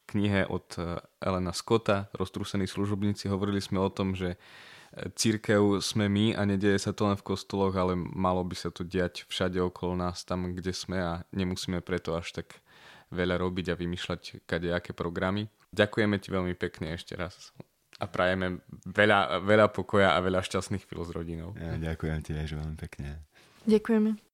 knihe 0.09 0.47
od 0.47 0.79
e, 0.79 1.03
Elena 1.21 1.51
Scotta, 1.51 2.07
Roztrúsení 2.15 2.71
služobníci. 2.71 3.27
Hovorili 3.27 3.59
sme 3.59 3.83
o 3.83 3.91
tom, 3.91 4.15
že 4.15 4.39
církev 5.15 5.83
sme 5.83 6.07
my 6.07 6.39
a 6.39 6.43
nedieje 6.47 6.79
sa 6.79 6.93
to 6.95 7.07
len 7.11 7.19
v 7.19 7.27
kostoloch, 7.35 7.75
ale 7.75 7.99
malo 7.99 8.43
by 8.47 8.55
sa 8.55 8.71
to 8.71 8.87
diať 8.87 9.27
všade 9.27 9.59
okolo 9.59 9.99
nás, 9.99 10.23
tam, 10.23 10.55
kde 10.55 10.71
sme 10.71 10.99
a 11.03 11.13
nemusíme 11.35 11.83
preto 11.83 12.15
až 12.15 12.43
tak 12.43 12.63
veľa 13.11 13.39
robiť 13.39 13.75
a 13.75 13.79
vymýšľať 13.79 14.47
kadejaké 14.47 14.95
programy. 14.95 15.51
Ďakujeme 15.75 16.17
ti 16.23 16.29
veľmi 16.31 16.55
pekne 16.55 16.95
ešte 16.95 17.19
raz 17.19 17.51
a 17.99 18.07
prajeme 18.11 18.63
veľa, 18.87 19.43
veľa 19.43 19.67
pokoja 19.71 20.15
a 20.15 20.23
veľa 20.23 20.43
šťastných 20.43 20.87
chvíľ 20.87 21.07
s 21.07 21.11
rodinou. 21.15 21.51
Ja, 21.59 21.79
ďakujem 21.79 22.19
tiež 22.27 22.59
veľmi 22.59 22.77
pekne. 22.79 23.23
Ďakujeme. 23.67 24.34